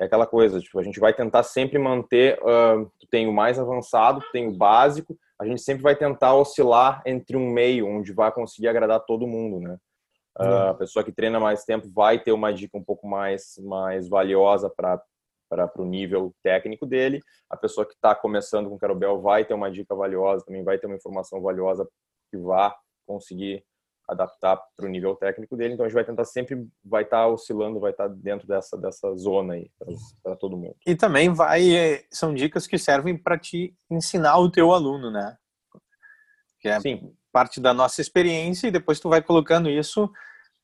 é, 0.01 0.05
aquela 0.05 0.27
coisa, 0.27 0.59
tipo, 0.59 0.79
a 0.79 0.83
gente 0.83 0.99
vai 0.99 1.13
tentar 1.13 1.43
sempre 1.43 1.79
manter, 1.79 2.39
uh, 2.41 2.91
tem 3.11 3.29
o 3.29 3.33
mais 3.33 3.59
avançado, 3.59 4.23
tem 4.33 4.49
o 4.49 4.57
básico, 4.57 5.17
a 5.39 5.45
gente 5.45 5.61
sempre 5.61 5.83
vai 5.83 5.95
tentar 5.95 6.35
oscilar 6.35 7.03
entre 7.05 7.37
um 7.37 7.51
meio, 7.51 7.87
onde 7.87 8.13
vai 8.13 8.33
conseguir 8.33 8.69
agradar 8.69 9.01
todo 9.01 9.27
mundo, 9.27 9.61
né? 9.61 9.77
Uh, 10.39 10.71
a 10.71 10.75
pessoa 10.75 11.05
que 11.05 11.13
treina 11.13 11.39
mais 11.39 11.65
tempo 11.65 11.87
vai 11.93 12.19
ter 12.19 12.33
uma 12.33 12.53
dica 12.53 12.79
um 12.79 12.83
pouco 12.83 13.07
mais, 13.07 13.59
mais 13.63 14.09
valiosa 14.09 14.71
para 14.71 15.01
para 15.51 15.69
o 15.79 15.85
nível 15.85 16.33
técnico 16.45 16.87
dele. 16.87 17.21
A 17.51 17.57
pessoa 17.57 17.85
que 17.85 17.93
está 17.93 18.15
começando 18.15 18.69
com 18.69 18.79
kettlebell 18.79 19.21
vai 19.21 19.45
ter 19.45 19.53
uma 19.53 19.69
dica 19.69 19.97
valiosa, 19.97 20.45
também 20.45 20.63
vai 20.63 20.79
ter 20.79 20.87
uma 20.87 20.95
informação 20.95 21.43
valiosa 21.43 21.85
que 22.31 22.39
vá 22.39 22.73
conseguir 23.05 23.65
adaptar 24.11 24.61
para 24.77 24.87
o 24.87 24.89
nível 24.89 25.15
técnico 25.15 25.57
dele. 25.57 25.75
Então 25.75 25.85
a 25.85 25.89
gente 25.89 25.95
vai 25.95 26.05
tentar 26.05 26.25
sempre 26.25 26.67
vai 26.85 27.03
estar 27.03 27.19
tá 27.19 27.29
oscilando, 27.29 27.81
vai 27.81 27.93
estar 27.93 28.09
tá 28.09 28.15
dentro 28.17 28.47
dessa 28.47 28.77
dessa 28.77 29.15
zona 29.17 29.55
aí 29.55 29.71
para 30.23 30.37
todo 30.37 30.57
mundo. 30.57 30.77
E 30.87 30.95
também 30.95 31.33
vai 31.33 31.75
eh, 31.75 32.05
são 32.11 32.35
dicas 32.35 32.67
que 32.67 32.79
servem 32.79 33.17
para 33.17 33.39
te 33.39 33.75
ensinar 33.91 34.39
o 34.39 34.51
teu 34.51 34.73
aluno, 34.73 35.11
né? 35.11 35.37
Que 36.61 36.69
é 36.69 36.81
Sim. 36.81 37.13
parte 37.33 37.61
da 37.61 37.73
nossa 37.73 38.01
experiência 38.01 38.69
e 38.69 38.71
depois 38.71 39.01
tu 39.01 39.09
vai 39.09 39.23
colocando 39.23 39.71
isso 39.71 40.11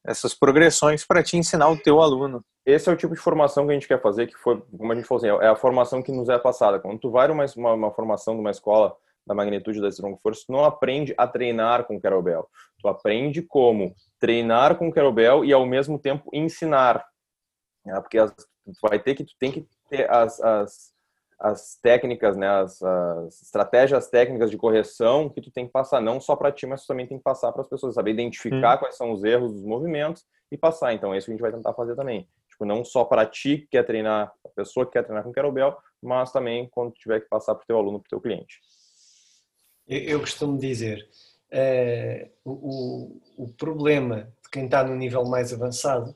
essas 0.07 0.33
progressões 0.33 1.05
para 1.05 1.23
te 1.23 1.37
ensinar 1.37 1.69
o 1.69 1.77
teu 1.77 2.01
aluno. 2.01 2.45
Esse 2.65 2.89
é 2.89 2.93
o 2.93 2.97
tipo 2.97 3.15
de 3.15 3.21
formação 3.21 3.65
que 3.65 3.73
a 3.73 3.75
gente 3.75 3.89
quer 3.89 4.01
fazer, 4.01 4.27
que 4.27 4.37
foi, 4.37 4.61
como 4.77 4.93
a 4.93 4.95
gente 4.95 5.07
falou 5.07 5.25
assim, 5.25 5.45
é 5.45 5.49
a 5.49 5.57
formação 5.57 6.03
que 6.03 6.13
nos 6.13 6.29
é 6.29 6.39
passada. 6.39 6.79
Quando 6.79 6.99
tu 6.99 7.11
vai 7.11 7.27
numa 7.29 7.45
uma, 7.57 7.73
uma 7.73 7.91
formação 7.93 8.35
de 8.35 8.41
uma 8.41 8.51
escola 8.51 8.97
da 9.27 9.35
magnitude 9.35 9.81
da 9.81 9.89
Strong 9.89 10.19
Force, 10.23 10.47
tu 10.47 10.53
não 10.53 10.65
aprende 10.65 11.15
a 11.19 11.27
treinar 11.27 11.85
com 11.85 12.01
kettlebell. 12.01 12.49
Tu 12.81 12.89
aprende 12.89 13.43
como 13.43 13.95
treinar 14.21 14.77
com 14.77 14.93
kettlebell 14.93 15.45
e 15.45 15.53
ao 15.53 15.67
mesmo 15.67 15.99
tempo 15.99 16.31
ensinar. 16.33 17.05
Né? 17.85 18.01
Porque 18.01 18.19
as, 18.19 18.33
tu 18.35 18.89
vai 18.89 18.99
ter 18.99 19.15
que 19.15 19.25
tu 19.25 19.35
tem 19.39 19.51
que 19.51 19.67
ter 19.89 20.11
as, 20.11 20.41
as 20.41 20.97
as 21.39 21.79
técnicas, 21.83 22.37
né, 22.37 22.49
as, 22.49 22.83
as, 22.83 23.43
estratégias 23.43 24.09
técnicas 24.09 24.51
de 24.51 24.57
correção 24.57 25.29
que 25.29 25.41
tu 25.41 25.51
tem 25.51 25.67
que 25.67 25.73
passar, 25.73 26.01
não 26.01 26.21
só 26.21 26.35
para 26.35 26.51
ti, 26.51 26.67
mas 26.67 26.83
tu 26.83 26.87
também 26.87 27.07
tem 27.07 27.19
que 27.19 27.25
passar 27.25 27.53
para 27.53 27.63
as 27.63 27.69
pessoas, 27.69 27.95
saber 27.95 28.13
identificar 28.13 28.77
hum. 28.77 28.79
quais 28.79 28.97
são 28.97 29.13
os 29.13 29.23
erros 29.23 29.53
dos 29.53 29.63
movimentos 29.63 30.25
e 30.51 30.57
passar. 30.57 30.95
Então, 30.95 31.13
é 31.13 31.19
isso 31.19 31.27
que 31.27 31.33
a 31.33 31.35
gente 31.35 31.43
vai 31.43 31.53
tentar 31.53 31.75
fazer 31.75 31.95
também. 31.95 32.27
Tipo, 32.49 32.65
não 32.65 32.85
só 32.85 33.05
para 33.05 33.27
ti 33.27 33.59
que 33.59 33.69
quer 33.73 33.85
treinar, 33.85 34.33
a 34.45 34.49
pessoa 34.49 34.87
que 34.87 34.93
quer 34.93 35.03
treinar 35.03 35.25
com 35.25 35.33
kettlebell, 35.33 35.77
mas 36.03 36.33
também 36.33 36.69
quando 36.71 36.93
tiver 36.93 37.21
que 37.21 37.29
passar 37.29 37.55
para 37.55 37.65
o 37.65 37.67
teu 37.67 37.77
aluno, 37.77 38.01
para 38.01 38.07
o 38.07 38.11
teu 38.11 38.21
cliente. 38.21 38.61
Eu, 39.87 40.01
eu 40.01 40.21
costumo 40.21 40.59
dizer, 40.59 41.09
é, 41.51 42.31
o, 42.45 43.21
o 43.37 43.49
problema 43.57 44.33
de 44.43 44.51
quem 44.51 44.65
está 44.65 44.83
no 44.85 44.95
nível 44.95 45.25
mais 45.25 45.53
avançado 45.53 46.15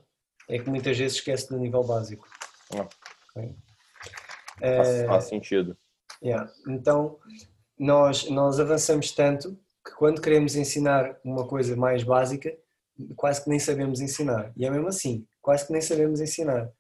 é 0.49 0.59
que 0.59 0.68
muitas 0.68 0.99
vezes 0.99 1.18
esquece 1.18 1.49
do 1.49 1.59
nível 1.59 1.85
básico. 1.85 2.29
Ah. 2.75 2.89
Okay? 3.31 3.55
Faz, 4.59 5.07
faz 5.07 5.25
sentido. 5.25 5.77
Yeah. 6.23 6.51
Então, 6.68 7.18
nós, 7.79 8.29
nós 8.29 8.61
avançamos 8.61 9.12
tanto 9.12 9.59
que 9.85 9.93
quando 9.93 10.21
queremos 10.21 10.55
ensinar 10.55 11.18
uma 11.25 11.47
coisa 11.47 11.75
mais 11.77 12.03
básica, 12.03 12.55
quase 13.16 13.43
que 13.43 13.49
nem 13.49 13.59
sabemos 13.59 14.01
ensinar. 14.01 14.53
E 14.57 14.66
é 14.66 14.71
mesmo 14.71 14.89
assim, 14.89 15.27
quase 15.41 15.66
que 15.66 15.73
nem 15.73 15.81
sabemos 15.81 16.21
ensinar. 16.21 16.71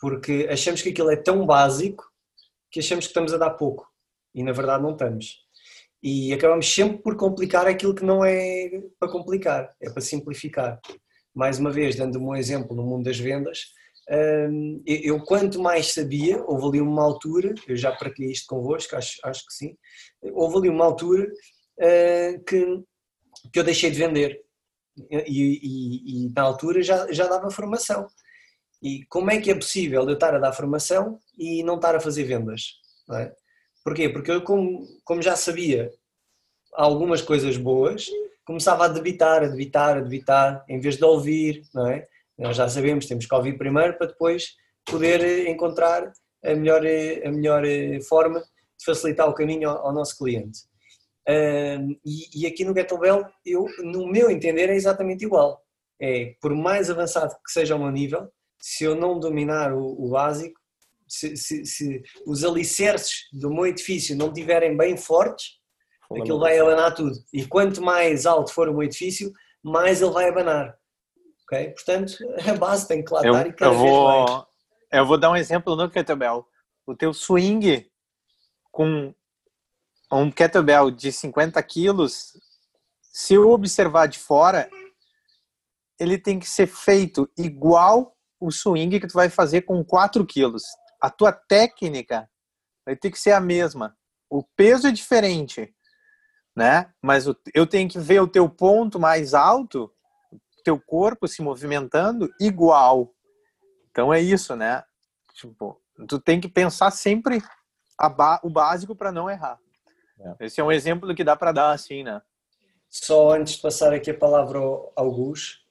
Porque 0.00 0.48
achamos 0.50 0.82
que 0.82 0.88
aquilo 0.88 1.10
é 1.10 1.16
tão 1.16 1.46
básico 1.46 2.04
que 2.70 2.80
achamos 2.80 3.04
que 3.04 3.10
estamos 3.10 3.32
a 3.32 3.38
dar 3.38 3.50
pouco. 3.50 3.86
E 4.34 4.42
na 4.42 4.52
verdade 4.52 4.82
não 4.82 4.92
estamos. 4.92 5.41
E 6.02 6.32
acabamos 6.32 6.72
sempre 6.72 6.98
por 6.98 7.16
complicar 7.16 7.66
aquilo 7.66 7.94
que 7.94 8.04
não 8.04 8.24
é 8.24 8.70
para 8.98 9.10
complicar, 9.10 9.70
é 9.80 9.88
para 9.88 10.00
simplificar. 10.00 10.80
Mais 11.34 11.58
uma 11.58 11.70
vez, 11.70 11.94
dando 11.94 12.18
um 12.18 12.34
exemplo 12.34 12.74
no 12.74 12.82
mundo 12.82 13.04
das 13.04 13.18
vendas, 13.18 13.60
eu 14.84 15.22
quanto 15.24 15.60
mais 15.60 15.92
sabia, 15.92 16.42
houve 16.44 16.66
ali 16.66 16.80
uma 16.80 17.02
altura, 17.02 17.54
eu 17.68 17.76
já 17.76 17.92
partilhei 17.92 18.32
isto 18.32 18.46
convosco, 18.46 18.96
acho, 18.96 19.18
acho 19.24 19.46
que 19.46 19.54
sim, 19.54 19.76
houve 20.32 20.58
ali 20.58 20.68
uma 20.68 20.84
altura 20.84 21.24
uh, 21.24 22.44
que, 22.44 22.82
que 23.52 23.58
eu 23.58 23.64
deixei 23.64 23.90
de 23.90 23.98
vender 23.98 24.40
e, 25.10 25.16
e, 25.26 26.26
e, 26.26 26.32
na 26.34 26.42
altura 26.42 26.82
já, 26.82 27.10
já 27.12 27.26
dava 27.26 27.50
formação. 27.50 28.06
E 28.82 29.06
como 29.06 29.30
é 29.30 29.40
que 29.40 29.50
é 29.50 29.54
possível 29.54 30.02
eu 30.02 30.14
estar 30.14 30.34
a 30.34 30.38
dar 30.38 30.52
formação 30.52 31.18
e 31.38 31.62
não 31.62 31.76
estar 31.76 31.94
a 31.94 32.00
fazer 32.00 32.24
vendas? 32.24 32.80
É? 33.12 33.32
Porquê? 33.84 34.08
Porque 34.08 34.30
eu 34.30 34.42
como, 34.42 34.86
como 35.04 35.22
já 35.22 35.36
sabia 35.36 35.90
algumas 36.72 37.20
coisas 37.20 37.56
boas, 37.56 38.08
começava 38.44 38.84
a 38.84 38.88
debitar, 38.88 39.42
a 39.42 39.48
debitar, 39.48 39.96
a 39.96 40.00
debitar, 40.00 40.64
em 40.68 40.80
vez 40.80 40.96
de 40.96 41.04
ouvir, 41.04 41.62
não 41.74 41.88
é? 41.88 42.06
Nós 42.38 42.56
já 42.56 42.68
sabemos, 42.68 43.06
temos 43.06 43.26
que 43.26 43.34
ouvir 43.34 43.58
primeiro 43.58 43.96
para 43.98 44.08
depois 44.08 44.56
poder 44.84 45.22
eh, 45.22 45.50
encontrar 45.50 46.12
a 46.44 46.54
melhor, 46.54 46.84
eh, 46.84 47.22
a 47.26 47.30
melhor 47.30 47.64
eh, 47.64 48.00
forma 48.00 48.40
de 48.40 48.84
facilitar 48.84 49.28
o 49.28 49.34
caminho 49.34 49.68
ao, 49.68 49.86
ao 49.86 49.92
nosso 49.92 50.16
cliente. 50.16 50.60
Um, 51.28 51.96
e, 52.04 52.42
e, 52.42 52.46
aqui 52.48 52.64
no 52.64 52.74
Gettlebell, 52.74 53.24
eu, 53.46 53.66
no 53.78 54.08
meu 54.08 54.28
entender, 54.28 54.68
é 54.68 54.74
exatamente 54.74 55.24
igual. 55.24 55.62
É, 56.00 56.34
por 56.40 56.52
mais 56.52 56.90
avançado 56.90 57.32
que 57.44 57.52
seja 57.52 57.76
o 57.76 57.78
meu 57.78 57.92
nível, 57.92 58.28
se 58.58 58.82
eu 58.82 58.96
não 58.96 59.20
dominar 59.20 59.72
o, 59.72 60.04
o 60.04 60.10
básico, 60.10 60.60
se, 61.12 61.36
se, 61.36 61.66
se, 61.66 62.02
os 62.26 62.42
alicerces 62.42 63.28
do 63.30 63.52
meu 63.52 63.66
edifício 63.66 64.16
não 64.16 64.28
estiverem 64.28 64.74
bem 64.74 64.96
fortes, 64.96 65.58
aquilo 66.10 66.40
vai 66.40 66.58
abanar 66.58 66.94
tudo. 66.94 67.12
E 67.30 67.44
quanto 67.46 67.82
mais 67.82 68.24
alto 68.24 68.50
for 68.50 68.66
o 68.66 68.72
meu 68.72 68.84
edifício, 68.84 69.30
mais 69.62 70.00
ele 70.00 70.10
vai 70.10 70.30
abanar. 70.30 70.74
Portanto, 71.74 72.14
a 72.48 72.54
base 72.54 72.88
tem 72.88 73.04
que 73.04 73.12
lá 73.12 73.20
eu, 73.22 73.34
e 73.34 73.52
cada 73.52 73.74
eu 73.74 73.78
vou, 73.78 74.46
Eu 74.90 75.06
vou 75.06 75.18
dar 75.18 75.30
um 75.30 75.36
exemplo 75.36 75.76
no 75.76 75.90
kettlebell. 75.90 76.48
O 76.86 76.96
teu 76.96 77.12
swing 77.12 77.86
com 78.70 79.14
um 80.10 80.30
kettlebell 80.30 80.90
de 80.90 81.12
50 81.12 81.62
quilos, 81.62 82.32
se 83.02 83.34
eu 83.34 83.50
observar 83.50 84.06
de 84.06 84.18
fora, 84.18 84.66
ele 86.00 86.16
tem 86.16 86.38
que 86.38 86.48
ser 86.48 86.66
feito 86.66 87.30
igual 87.36 88.16
o 88.40 88.50
swing 88.50 88.98
que 88.98 89.06
tu 89.06 89.12
vai 89.12 89.28
fazer 89.28 89.62
com 89.62 89.84
4 89.84 90.24
quilos. 90.24 90.62
A 91.02 91.10
tua 91.10 91.32
técnica 91.32 92.30
vai 92.86 92.96
ter 92.96 93.10
que 93.10 93.18
ser 93.18 93.32
a 93.32 93.40
mesma. 93.40 93.96
O 94.30 94.42
peso 94.42 94.86
é 94.86 94.92
diferente, 94.92 95.74
né? 96.56 96.90
Mas 97.02 97.26
eu 97.52 97.66
tenho 97.66 97.88
que 97.88 97.98
ver 97.98 98.20
o 98.20 98.28
teu 98.28 98.48
ponto 98.48 98.98
mais 98.98 99.34
alto 99.34 99.92
teu 100.62 100.80
corpo 100.80 101.28
se 101.28 101.42
movimentando 101.42 102.32
igual. 102.40 103.12
Então 103.90 104.12
é 104.12 104.20
isso, 104.20 104.56
né? 104.56 104.82
Tipo, 105.34 105.80
tu 106.08 106.20
tem 106.20 106.40
que 106.40 106.48
pensar 106.48 106.90
sempre 106.90 107.42
ba 108.16 108.40
o 108.42 108.50
básico 108.50 108.96
para 108.96 109.12
não 109.12 109.28
errar. 109.28 109.58
É. 110.18 110.46
Esse 110.46 110.60
é 110.60 110.64
um 110.64 110.72
exemplo 110.72 111.14
que 111.14 111.24
dá 111.24 111.36
para 111.36 111.52
dar 111.52 111.72
assim, 111.72 112.02
né? 112.02 112.20
Só 112.88 113.32
antes 113.32 113.54
de 113.54 113.62
passar 113.62 113.92
aqui 113.92 114.10
a 114.10 114.18
palavra 114.18 114.58
ao 114.58 115.10
Gus, 115.10 115.64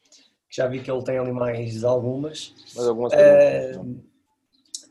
que 0.50 0.58
já 0.58 0.68
vi 0.68 0.82
que 0.82 0.92
ele 0.92 1.04
tem 1.04 1.18
ali 1.18 1.32
mais 1.32 1.84
algumas. 1.84 2.54
Mais 2.76 2.88
algumas 2.88 3.14
é, 3.14 3.74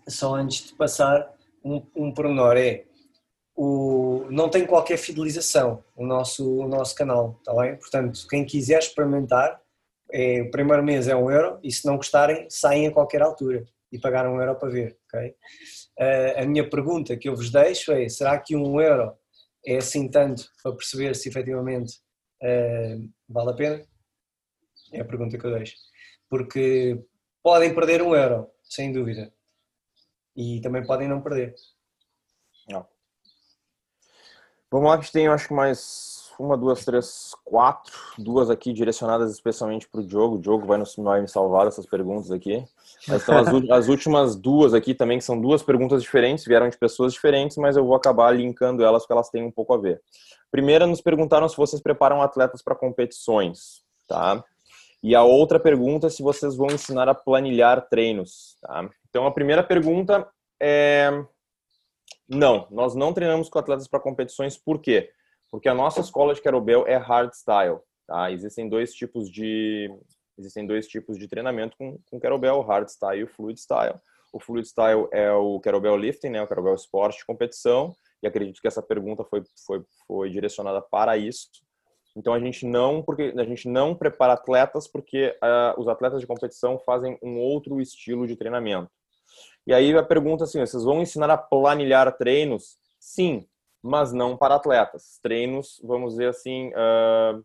Só 0.08 0.34
antes 0.34 0.68
de 0.68 0.74
passar, 0.74 1.32
um, 1.64 1.82
um 1.94 2.12
pormenor 2.12 2.56
é 2.56 2.84
o, 3.62 4.26
não 4.30 4.48
tem 4.48 4.64
qualquer 4.66 4.96
fidelização 4.96 5.84
o 5.94 6.06
nosso, 6.06 6.60
o 6.60 6.66
nosso 6.66 6.94
canal, 6.94 7.36
está 7.38 7.54
bem? 7.54 7.76
Portanto, 7.76 8.26
quem 8.28 8.44
quiser 8.44 8.78
experimentar, 8.78 9.60
é, 10.10 10.40
o 10.42 10.50
primeiro 10.50 10.82
mês 10.82 11.08
é 11.08 11.14
um 11.14 11.30
euro 11.30 11.58
e 11.62 11.70
se 11.70 11.86
não 11.86 11.96
gostarem, 11.96 12.48
saem 12.48 12.86
a 12.86 12.92
qualquer 12.92 13.22
altura. 13.22 13.64
e 13.92 13.98
pagar 13.98 14.26
um 14.26 14.40
euro 14.40 14.54
para 14.54 14.70
ver, 14.70 14.96
ok? 15.06 15.34
Uh, 15.98 16.42
a 16.42 16.46
minha 16.46 16.68
pergunta 16.70 17.16
que 17.16 17.28
eu 17.28 17.34
vos 17.34 17.50
deixo 17.50 17.92
é, 17.92 18.08
será 18.08 18.38
que 18.38 18.54
um 18.54 18.80
euro 18.80 19.12
é 19.66 19.78
assim 19.78 20.08
tanto 20.08 20.48
para 20.62 20.72
perceber 20.72 21.14
se 21.16 21.28
efetivamente 21.28 21.94
uh, 22.40 23.10
vale 23.28 23.50
a 23.50 23.54
pena? 23.54 23.84
É 24.92 25.00
a 25.00 25.04
pergunta 25.04 25.36
que 25.36 25.44
eu 25.44 25.52
deixo. 25.52 25.74
Porque 26.28 27.02
podem 27.42 27.74
perder 27.74 28.00
um 28.00 28.14
euro, 28.14 28.48
sem 28.62 28.92
dúvida. 28.92 29.32
E 30.36 30.60
também 30.60 30.86
podem 30.86 31.08
não 31.08 31.20
perder. 31.20 31.54
Não. 32.68 32.86
Vamos 34.70 34.88
lá 34.88 34.98
que 34.98 35.10
tem, 35.10 35.26
acho 35.26 35.48
que 35.48 35.54
mais 35.54 36.20
uma, 36.40 36.56
duas, 36.56 36.84
três, 36.84 37.34
quatro. 37.44 37.92
Duas 38.16 38.48
aqui 38.48 38.72
direcionadas 38.72 39.30
especialmente 39.30 39.88
para 39.88 40.00
o 40.00 40.06
Diogo. 40.06 40.36
O 40.36 40.40
Diogo 40.40 40.66
vai, 40.66 40.78
nos, 40.78 40.96
vai 40.96 41.20
me 41.20 41.28
salvar 41.28 41.66
dessas 41.66 41.84
perguntas 41.84 42.30
aqui. 42.30 42.64
Mas 43.06 43.22
então, 43.22 43.38
as, 43.38 43.48
as, 43.70 43.88
últimas 43.88 44.36
duas 44.36 44.72
aqui 44.72 44.94
também, 44.94 45.18
que 45.18 45.24
são 45.24 45.40
duas 45.40 45.62
perguntas 45.62 46.02
diferentes, 46.02 46.44
vieram 46.44 46.68
de 46.68 46.78
pessoas 46.78 47.12
diferentes, 47.12 47.56
mas 47.58 47.76
eu 47.76 47.84
vou 47.84 47.94
acabar 47.94 48.30
linkando 48.30 48.82
elas 48.82 49.02
porque 49.02 49.12
elas 49.12 49.28
têm 49.28 49.44
um 49.44 49.50
pouco 49.50 49.74
a 49.74 49.78
ver. 49.78 50.00
Primeira, 50.50 50.86
nos 50.86 51.00
perguntaram 51.00 51.48
se 51.48 51.56
vocês 51.56 51.82
preparam 51.82 52.22
atletas 52.22 52.62
para 52.62 52.74
competições, 52.74 53.82
tá? 54.08 54.42
E 55.02 55.14
a 55.14 55.22
outra 55.22 55.60
pergunta 55.60 56.06
é 56.06 56.10
se 56.10 56.22
vocês 56.22 56.56
vão 56.56 56.68
ensinar 56.68 57.08
a 57.08 57.14
planilhar 57.14 57.88
treinos, 57.88 58.56
tá? 58.60 58.88
Então, 59.10 59.26
a 59.26 59.32
primeira 59.32 59.62
pergunta 59.62 60.26
é... 60.60 61.10
Não, 62.28 62.66
nós 62.70 62.94
não 62.94 63.12
treinamos 63.12 63.48
com 63.48 63.58
atletas 63.58 63.88
para 63.88 63.98
competições, 64.00 64.56
por 64.56 64.80
quê? 64.80 65.10
Porque 65.50 65.68
a 65.68 65.74
nossa 65.74 66.00
escola 66.00 66.32
de 66.32 66.40
kettlebell 66.40 66.86
é 66.86 66.96
hardstyle, 66.96 67.80
tá? 68.06 68.30
Existem 68.30 68.68
dois 68.68 68.92
tipos 68.92 69.28
de 69.28 69.90
existem 70.38 70.66
dois 70.66 70.86
tipos 70.86 71.18
de 71.18 71.28
treinamento 71.28 71.76
com, 71.76 71.98
com 72.08 72.20
kettlebell, 72.20 72.62
hardstyle 72.62 73.22
e 73.22 73.26
fluid 73.26 73.60
style. 73.60 73.98
O 74.32 74.38
fluid 74.38 74.66
style 74.66 75.08
é 75.12 75.32
o 75.32 75.58
kettlebell 75.60 75.96
lifting, 75.96 76.30
né? 76.30 76.40
O 76.40 76.46
kettlebell 76.46 76.74
esporte 76.74 77.18
de 77.18 77.26
competição. 77.26 77.92
E 78.22 78.28
acredito 78.28 78.60
que 78.60 78.68
essa 78.68 78.80
pergunta 78.80 79.24
foi 79.24 79.42
foi 79.66 79.82
foi 80.06 80.30
direcionada 80.30 80.80
para 80.80 81.16
isso. 81.16 81.48
Então 82.16 82.32
a 82.32 82.38
gente 82.38 82.64
não 82.64 83.02
porque 83.02 83.34
a 83.36 83.44
gente 83.44 83.68
não 83.68 83.94
prepara 83.94 84.34
atletas 84.34 84.86
porque 84.86 85.36
uh, 85.42 85.80
os 85.80 85.88
atletas 85.88 86.20
de 86.20 86.26
competição 86.26 86.78
fazem 86.78 87.18
um 87.22 87.38
outro 87.40 87.80
estilo 87.80 88.26
de 88.26 88.36
treinamento. 88.36 88.90
E 89.66 89.74
aí 89.74 89.96
a 89.96 90.02
pergunta 90.02 90.44
assim, 90.44 90.58
vocês 90.58 90.84
vão 90.84 91.02
ensinar 91.02 91.30
a 91.30 91.36
planilhar 91.36 92.16
treinos? 92.16 92.78
Sim, 92.98 93.46
mas 93.82 94.12
não 94.12 94.36
para 94.36 94.56
atletas. 94.56 95.18
Treinos, 95.22 95.80
vamos 95.84 96.12
dizer 96.12 96.28
assim, 96.28 96.68
uh, 96.68 97.44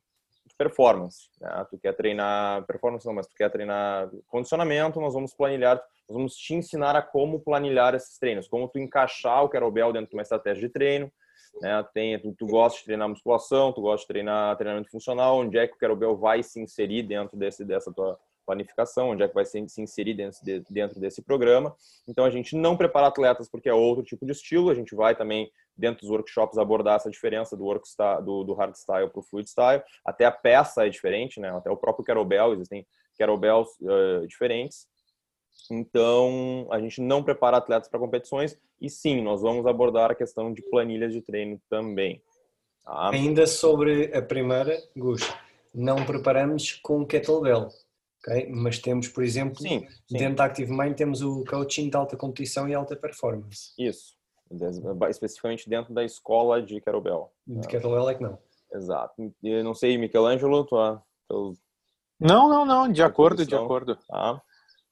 performance. 0.58 1.30
Né? 1.40 1.66
Tu 1.70 1.78
quer 1.78 1.94
treinar 1.94 2.66
performance, 2.66 3.06
não, 3.06 3.14
mas 3.14 3.28
tu 3.28 3.36
quer 3.36 3.50
treinar 3.50 4.10
condicionamento, 4.28 5.00
nós 5.00 5.14
vamos 5.14 5.34
planilhar, 5.34 5.76
nós 6.08 6.18
vamos 6.18 6.36
te 6.36 6.54
ensinar 6.54 6.96
a 6.96 7.02
como 7.02 7.40
planilhar 7.40 7.94
esses 7.96 8.18
treinos, 8.18 8.48
como 8.48 8.68
tu 8.68 8.80
encaixar 8.80 9.44
o 9.44 9.50
kettlebell 9.50 9.94
dentro 9.94 10.10
de 10.10 10.16
uma 10.16 10.22
estratégia 10.22 10.68
de 10.68 10.70
treino. 10.70 11.12
Né? 11.62 11.86
Tem, 11.94 12.20
tu, 12.20 12.34
tu 12.34 12.46
gosta 12.46 12.80
de 12.80 12.86
treinar 12.86 13.10
musculação, 13.10 13.72
tu 13.72 13.82
gosta 13.82 14.02
de 14.02 14.08
treinar 14.08 14.58
treinamento 14.58 14.90
funcional, 14.90 15.38
onde 15.38 15.58
é 15.58 15.68
que 15.68 15.76
o 15.76 15.78
kettlebell 15.78 16.18
vai 16.18 16.44
se 16.44 16.60
inserir 16.60 17.04
dentro 17.04 17.38
desse, 17.38 17.64
dessa 17.64 17.92
tua 17.94 18.20
planificação, 18.46 19.10
onde 19.10 19.24
é 19.24 19.28
que 19.28 19.34
vai 19.34 19.46
se 19.46 19.60
inserir 19.78 20.14
dentro, 20.14 20.44
de, 20.44 20.60
dentro 20.70 21.00
desse 21.00 21.22
programa. 21.22 21.76
Então, 22.08 22.24
a 22.24 22.30
gente 22.30 22.56
não 22.56 22.78
prepara 22.78 23.08
atletas 23.08 23.50
porque 23.50 23.70
é 23.70 23.74
outro 23.74 24.04
tipo 24.04 24.26
de 24.26 24.32
estilo, 24.32 24.70
a 24.70 24.76
gente 24.76 24.96
vai 24.96 25.16
também, 25.16 25.52
dentro 25.76 26.02
dos 26.02 26.10
workshops, 26.10 26.58
abordar 26.58 26.96
essa 26.96 27.10
diferença 27.10 27.58
do, 27.58 27.64
work 27.64 27.88
style, 27.88 28.24
do, 28.24 28.44
do 28.44 28.54
hardstyle 28.54 29.10
para 29.10 29.20
o 29.20 29.24
fluid 29.24 29.50
style. 29.50 29.84
Até 30.06 30.26
a 30.26 30.32
peça 30.32 30.86
é 30.86 30.90
diferente, 30.90 31.40
né? 31.40 31.50
até 31.50 31.70
o 31.70 31.78
próprio 31.78 32.06
kettlebell, 32.06 32.54
existem 32.54 32.86
kettlebells 33.18 33.70
uh, 33.82 34.28
diferentes. 34.28 34.88
Então, 35.72 36.68
a 36.70 36.80
gente 36.80 37.02
não 37.02 37.24
prepara 37.24 37.58
atletas 37.58 37.90
para 37.90 38.00
competições 38.00 38.58
e 38.80 38.90
sim, 38.90 39.22
nós 39.22 39.42
vamos 39.42 39.66
abordar 39.66 40.12
a 40.12 40.16
questão 40.16 40.54
de 40.54 40.62
planilhas 40.70 41.14
de 41.14 41.22
treino 41.22 41.60
também. 41.70 42.22
Tá? 42.84 43.10
Ainda 43.10 43.48
sobre 43.48 44.16
a 44.16 44.22
primeira, 44.22 44.78
Gus, 44.96 45.22
não 45.74 46.06
preparamos 46.06 46.74
com 46.74 47.06
kettlebell 47.06 47.70
Okay? 48.26 48.50
Mas 48.50 48.80
temos, 48.80 49.08
por 49.08 49.24
exemplo, 49.24 49.62
sim, 49.62 49.88
sim. 50.08 50.18
dentro 50.18 50.38
da 50.38 50.46
Active 50.46 50.72
Mind 50.72 50.96
temos 50.96 51.22
o 51.22 51.44
coaching 51.46 51.90
de 51.90 51.96
alta 51.96 52.18
competição 52.18 52.68
e 52.68 52.74
alta 52.74 52.96
performance. 52.96 53.72
Isso, 53.78 54.16
especificamente 55.10 55.70
dentro 55.70 55.94
da 55.94 56.04
escola 56.04 56.62
de 56.62 56.82
Kettlebell. 56.82 57.32
De 57.46 57.68
Kettlebell 57.68 58.10
é 58.10 58.16
que 58.16 58.24
não. 58.24 58.40
Exato. 58.74 59.34
Eu 59.44 59.64
não 59.64 59.76
sei, 59.76 59.98
Michelangelo, 59.98 60.66
tua, 60.66 61.04
Não, 62.20 62.50
não, 62.50 62.66
não, 62.66 62.92
de 62.92 63.04
acordo, 63.04 63.46
de 63.46 63.56
acordo. 63.56 63.96
Tá. 64.08 64.42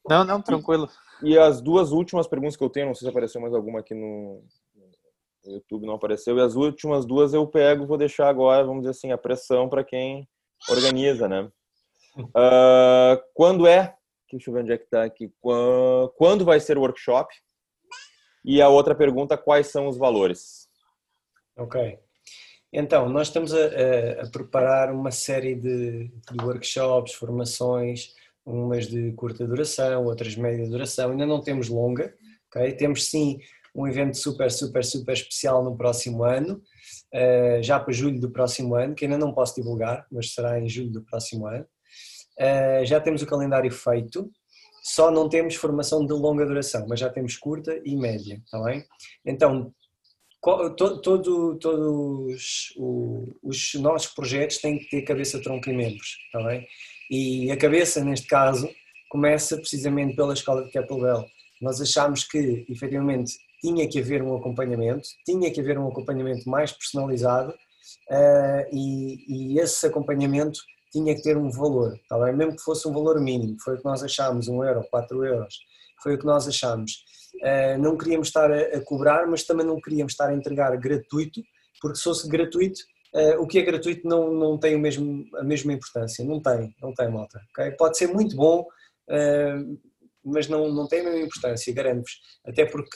Não, 0.08 0.24
não, 0.24 0.42
tranquilo. 0.42 0.88
E, 1.24 1.32
e, 1.32 1.38
as 1.38 1.60
duas 1.60 1.92
últimas 1.92 2.28
perguntas 2.28 2.56
que 2.56 2.64
eu 2.64 2.70
tenho, 2.70 2.88
não 2.88 2.96
sei 2.96 3.08
se 3.08 3.10
apareceu 3.10 3.42
mais 3.42 3.54
alguma 3.54 3.80
aqui 3.80 3.96
no, 3.96 4.44
no 5.46 5.54
YouTube, 5.54 5.88
não 5.88 5.96
apareceu, 5.96 6.38
e 6.38 6.42
as 6.42 6.56
últimas 6.56 7.06
duas 7.06 7.34
eu 7.34 7.48
pego, 7.48 7.88
vou 7.88 7.98
deixar 7.98 8.30
agora, 8.30 8.64
vamos 8.64 8.82
dizer 8.82 8.92
assim, 8.92 9.12
a 9.12 9.18
pressão 9.18 9.68
para 9.68 9.84
quem 9.84 10.28
organiza, 10.70 11.28
né? 11.28 11.50
Uh, 12.18 13.22
quando 13.34 13.68
é? 13.68 13.96
Deixa 14.32 14.50
eu 14.50 14.54
ver 14.54 14.62
onde 14.62 14.74
é 14.74 14.78
que 14.78 14.86
está 14.86 15.04
aqui. 15.04 15.32
Quando 16.18 16.44
vai 16.44 16.60
ser 16.60 16.78
o 16.78 16.82
workshop? 16.82 17.34
E 18.44 18.62
a 18.62 18.68
outra 18.68 18.96
pergunta, 18.96 19.38
quais 19.38 19.68
são 19.68 19.88
os 19.88 19.98
valores? 19.98 20.68
Ok. 21.58 22.00
Então, 22.72 23.08
nós 23.08 23.28
estamos 23.28 23.54
a, 23.54 24.24
a, 24.24 24.30
preparar 24.32 24.92
uma 24.92 25.12
série 25.12 25.54
de, 25.54 26.08
de, 26.08 26.44
workshops, 26.44 27.14
formações, 27.14 28.14
umas 28.44 28.88
de 28.88 29.12
curta 29.14 29.46
duração, 29.46 30.06
outras 30.06 30.34
de 30.34 30.42
média 30.42 30.68
duração. 30.68 31.12
Ainda 31.12 31.26
não 31.26 31.40
temos 31.40 31.70
longa, 31.70 32.14
ok? 32.48 32.74
Temos 32.74 33.06
sim 33.06 33.40
um 33.76 33.88
evento 33.88 34.18
super, 34.18 34.52
super, 34.52 34.84
super 34.84 35.14
especial 35.14 35.64
no 35.64 35.78
próximo 35.78 36.24
ano, 36.24 36.62
uh, 37.14 37.62
já 37.62 37.80
para 37.80 37.94
julho 37.94 38.20
do 38.20 38.32
próximo 38.32 38.76
ano, 38.76 38.96
que 38.96 39.06
ainda 39.06 39.18
não 39.18 39.34
posso 39.34 39.56
divulgar, 39.56 40.06
mas 40.12 40.34
será 40.34 40.60
em 40.60 40.68
julho 40.68 40.92
do 40.92 41.04
próximo 41.04 41.46
ano. 41.48 41.66
Uh, 42.40 42.86
já 42.86 43.00
temos 43.00 43.22
o 43.22 43.28
calendário 43.28 43.72
feito, 43.72 44.32
só 44.84 45.10
não 45.10 45.30
temos 45.30 45.56
formação 45.56 46.06
de 46.06 46.14
longa 46.14 46.46
duração, 46.46 46.86
mas 46.88 47.00
já 47.00 47.10
temos 47.10 47.38
curta 47.38 47.80
e 47.86 47.96
média, 47.96 48.42
está 48.44 48.62
bem? 48.64 48.84
Então, 49.26 49.74
todo, 50.42 51.02
todo, 51.02 51.58
todos 51.58 52.74
os 53.42 53.74
nossos 53.76 54.14
projetos 54.14 54.58
têm 54.58 54.78
que 54.78 54.90
ter 54.90 55.04
cabeça, 55.04 55.42
tronco 55.42 55.70
e 55.70 55.74
membros, 55.74 56.18
está 56.26 56.46
bem? 56.46 56.68
E 57.10 57.50
a 57.50 57.58
cabeça, 57.58 58.04
neste 58.04 58.28
caso, 58.28 58.70
começa 59.10 59.56
precisamente 59.58 60.16
pela 60.16 60.34
escola 60.34 60.66
de 60.66 60.72
Kettlebell. 60.72 61.26
Nós 61.62 61.80
achámos 61.80 62.26
que, 62.26 62.66
efetivamente, 62.68 63.38
tinha 63.62 63.88
que 63.88 64.00
haver 64.00 64.22
um 64.22 64.36
acompanhamento, 64.36 65.08
tinha 65.26 65.50
que 65.50 65.62
haver 65.62 65.78
um 65.78 65.88
acompanhamento 65.88 66.50
mais 66.50 66.74
personalizado 66.74 67.52
uh, 67.52 68.76
e, 68.76 69.54
e 69.54 69.60
esse 69.60 69.86
acompanhamento 69.86 70.60
tinha 70.94 71.16
que 71.16 71.24
ter 71.24 71.36
um 71.36 71.50
valor, 71.50 72.00
tá 72.08 72.18
bem? 72.20 72.36
mesmo 72.36 72.56
que 72.56 72.62
fosse 72.62 72.88
um 72.88 72.94
valor 72.94 73.20
mínimo, 73.20 73.58
foi 73.60 73.74
o 73.74 73.78
que 73.80 73.84
nós 73.84 74.04
achámos, 74.04 74.48
um 74.48 74.64
euro, 74.64 74.86
quatro 74.92 75.26
euros, 75.26 75.56
foi 76.02 76.14
o 76.14 76.20
que 76.20 76.26
nós 76.26 76.48
achámos. 76.48 77.04
Uh, 77.42 77.82
não 77.82 77.98
queríamos 77.98 78.28
estar 78.28 78.52
a, 78.52 78.80
cobrar, 78.86 79.26
mas 79.26 79.44
também 79.44 79.66
não 79.66 79.82
queríamos 79.82 80.14
estar 80.14 80.30
a 80.30 80.34
entregar 80.34 80.78
gratuito, 80.78 81.42
porque 81.82 81.98
se 81.98 82.04
fosse 82.04 82.30
gratuito, 82.30 82.80
uh, 83.16 83.42
o 83.42 83.48
que 83.48 83.58
é 83.58 83.64
gratuito 83.64 84.08
não, 84.08 84.32
não 84.32 84.58
tem 84.58 84.76
o 84.76 84.80
mesmo, 84.80 85.26
a 85.36 85.44
mesma 85.44 85.74
importância, 85.74 86.24
não 86.24 86.40
tem, 86.40 86.74
não 86.80 86.94
tem 86.94 87.10
malta, 87.10 87.42
okay? 87.50 87.72
Pode 87.72 87.98
ser 87.98 88.08
muito 88.08 88.36
bom, 88.36 88.62
uh, 88.62 89.80
mas 90.24 90.48
não, 90.48 90.72
não 90.72 90.88
tem 90.88 91.00
a 91.00 91.06
mesma 91.06 91.22
importância, 91.22 91.74
garanto-vos, 91.74 92.20
até 92.46 92.66
porque 92.66 92.96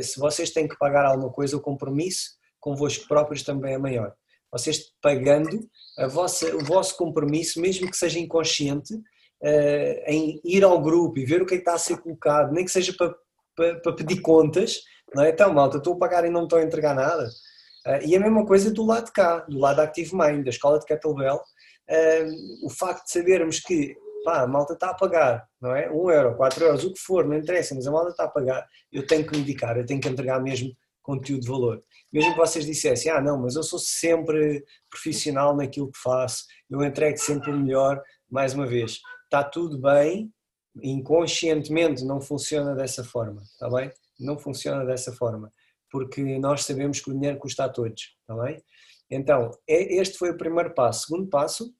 se 0.00 0.20
vocês 0.20 0.52
têm 0.52 0.68
que 0.68 0.78
pagar 0.78 1.04
alguma 1.04 1.30
coisa, 1.30 1.56
o 1.56 1.60
compromisso 1.60 2.36
convosco 2.60 3.06
próprios 3.08 3.42
também 3.42 3.74
é 3.74 3.78
maior 3.78 4.14
vocês 4.58 4.92
pagando 5.00 5.68
vossa, 6.08 6.54
o 6.54 6.64
vosso 6.64 6.96
compromisso, 6.96 7.60
mesmo 7.60 7.90
que 7.90 7.96
seja 7.96 8.18
inconsciente, 8.18 8.94
uh, 8.94 10.02
em 10.06 10.40
ir 10.44 10.62
ao 10.62 10.80
grupo 10.80 11.18
e 11.18 11.24
ver 11.24 11.40
o 11.40 11.46
que 11.46 11.54
é 11.54 11.56
que 11.56 11.62
está 11.62 11.74
a 11.74 11.78
ser 11.78 11.98
colocado, 11.98 12.52
nem 12.52 12.64
que 12.64 12.70
seja 12.70 12.92
para, 12.92 13.14
para, 13.56 13.80
para 13.80 13.92
pedir 13.94 14.20
contas, 14.20 14.80
não 15.14 15.22
é? 15.22 15.30
Então, 15.30 15.52
malta, 15.52 15.78
estou 15.78 15.94
a 15.94 15.98
pagar 15.98 16.24
e 16.24 16.30
não 16.30 16.44
estou 16.44 16.58
a 16.58 16.62
entregar 16.62 16.94
nada. 16.94 17.28
Uh, 17.86 18.04
e 18.04 18.16
a 18.16 18.20
mesma 18.20 18.44
coisa 18.44 18.70
do 18.70 18.84
lado 18.84 19.06
de 19.06 19.12
cá, 19.12 19.38
do 19.40 19.58
lado 19.58 19.76
da 19.76 19.84
Active 19.84 20.14
Mind, 20.14 20.44
da 20.44 20.50
escola 20.50 20.78
de 20.78 20.84
Kettlebell, 20.84 21.36
uh, 21.36 22.66
o 22.66 22.70
facto 22.70 23.04
de 23.04 23.12
sabermos 23.12 23.60
que 23.60 23.96
pá, 24.24 24.42
a 24.42 24.46
malta 24.46 24.74
está 24.74 24.90
a 24.90 24.94
pagar, 24.94 25.46
não 25.60 25.74
é? 25.74 25.90
Um 25.90 26.10
euro, 26.10 26.36
quatro 26.36 26.64
euros, 26.64 26.84
o 26.84 26.92
que 26.92 27.00
for, 27.00 27.24
não 27.24 27.36
interessa, 27.36 27.74
mas 27.74 27.86
a 27.86 27.92
malta 27.92 28.10
está 28.10 28.24
a 28.24 28.28
pagar, 28.28 28.66
eu 28.92 29.06
tenho 29.06 29.24
que 29.24 29.36
me 29.36 29.44
dedicar, 29.44 29.76
eu 29.76 29.86
tenho 29.86 30.00
que 30.00 30.08
entregar 30.08 30.42
mesmo 30.42 30.70
conteúdo 31.06 31.42
de 31.42 31.48
valor. 31.48 31.82
Mesmo 32.12 32.32
que 32.32 32.38
vocês 32.38 32.66
dissessem, 32.66 33.12
ah 33.12 33.20
não, 33.20 33.40
mas 33.40 33.54
eu 33.54 33.62
sou 33.62 33.78
sempre 33.78 34.64
profissional 34.90 35.56
naquilo 35.56 35.90
que 35.90 35.98
faço, 35.98 36.44
eu 36.68 36.82
entrego 36.82 37.16
sempre 37.16 37.50
o 37.50 37.56
melhor, 37.56 38.02
mais 38.28 38.52
uma 38.52 38.66
vez, 38.66 38.98
está 39.24 39.44
tudo 39.44 39.80
bem, 39.80 40.32
inconscientemente 40.82 42.04
não 42.04 42.20
funciona 42.20 42.74
dessa 42.74 43.04
forma, 43.04 43.40
está 43.42 43.70
bem? 43.70 43.90
Não 44.18 44.36
funciona 44.36 44.84
dessa 44.84 45.12
forma, 45.12 45.52
porque 45.90 46.38
nós 46.38 46.64
sabemos 46.64 47.00
que 47.00 47.10
o 47.10 47.14
dinheiro 47.14 47.38
custa 47.38 47.64
a 47.64 47.68
todos, 47.68 48.16
está 48.20 48.42
bem? 48.42 48.60
Então, 49.08 49.52
é, 49.68 49.94
este 50.00 50.18
foi 50.18 50.30
o 50.30 50.36
primeiro 50.36 50.74
passo. 50.74 51.06
Segundo 51.06 51.28
passo, 51.28 51.72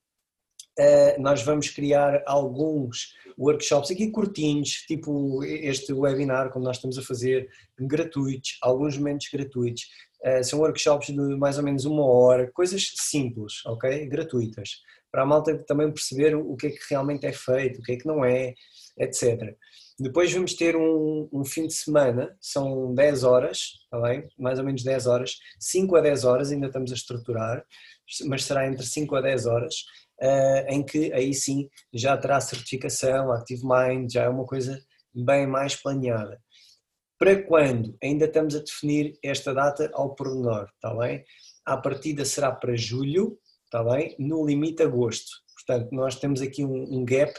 nós 1.19 1.41
vamos 1.41 1.69
criar 1.69 2.21
alguns 2.25 3.13
workshops 3.37 3.91
aqui 3.91 4.09
curtinhos, 4.09 4.83
tipo 4.87 5.43
este 5.43 5.93
webinar, 5.93 6.49
como 6.49 6.65
nós 6.65 6.77
estamos 6.77 6.97
a 6.97 7.01
fazer, 7.01 7.47
gratuitos, 7.79 8.57
alguns 8.61 8.97
momentos 8.97 9.27
gratuitos. 9.31 9.83
Uh, 10.25 10.43
são 10.43 10.59
workshops 10.59 11.07
de 11.07 11.37
mais 11.37 11.57
ou 11.59 11.63
menos 11.63 11.85
uma 11.85 12.03
hora, 12.03 12.51
coisas 12.51 12.91
simples, 12.95 13.63
ok? 13.67 14.07
Gratuitas, 14.07 14.81
para 15.11 15.21
a 15.21 15.25
malta 15.25 15.55
também 15.65 15.91
perceber 15.91 16.35
o 16.35 16.55
que 16.55 16.67
é 16.67 16.69
que 16.71 16.79
realmente 16.89 17.25
é 17.25 17.31
feito, 17.31 17.79
o 17.79 17.83
que 17.83 17.91
é 17.93 17.97
que 17.97 18.07
não 18.07 18.25
é, 18.25 18.55
etc. 18.97 19.55
Depois 19.99 20.31
vamos 20.33 20.55
ter 20.55 20.75
um, 20.75 21.29
um 21.31 21.45
fim 21.45 21.67
de 21.67 21.73
semana, 21.73 22.35
são 22.41 22.93
10 22.93 23.23
horas, 23.23 23.73
está 23.83 23.99
bem? 24.01 24.27
Mais 24.37 24.57
ou 24.59 24.65
menos 24.65 24.83
10 24.83 25.07
horas, 25.07 25.37
5 25.59 25.95
a 25.95 26.01
10 26.01 26.23
horas, 26.23 26.51
ainda 26.51 26.67
estamos 26.67 26.91
a 26.91 26.95
estruturar, 26.95 27.63
mas 28.25 28.43
será 28.43 28.67
entre 28.67 28.85
5 28.85 29.15
a 29.15 29.21
10 29.21 29.45
horas, 29.45 29.75
em 30.67 30.83
que 30.83 31.11
aí 31.13 31.33
sim 31.33 31.69
já 31.93 32.17
terá 32.17 32.39
certificação, 32.39 33.31
Active 33.31 33.61
Mind, 33.63 34.11
já 34.11 34.23
é 34.23 34.29
uma 34.29 34.45
coisa 34.45 34.79
bem 35.13 35.47
mais 35.47 35.75
planeada. 35.75 36.39
Para 37.19 37.41
quando? 37.43 37.97
Ainda 38.03 38.25
estamos 38.25 38.55
a 38.55 38.59
definir 38.59 39.17
esta 39.23 39.53
data 39.53 39.89
ao 39.93 40.13
pormenor, 40.13 40.69
está 40.75 40.95
bem? 40.95 41.23
A 41.65 41.75
partida 41.75 42.23
será 42.23 42.51
para 42.51 42.75
julho, 42.75 43.39
está 43.65 43.83
bem? 43.83 44.15
No 44.19 44.45
limite 44.45 44.83
agosto. 44.83 45.31
Portanto, 45.55 45.91
nós 45.91 46.15
temos 46.15 46.41
aqui 46.41 46.63
um, 46.63 46.97
um 46.97 47.03
gap 47.03 47.33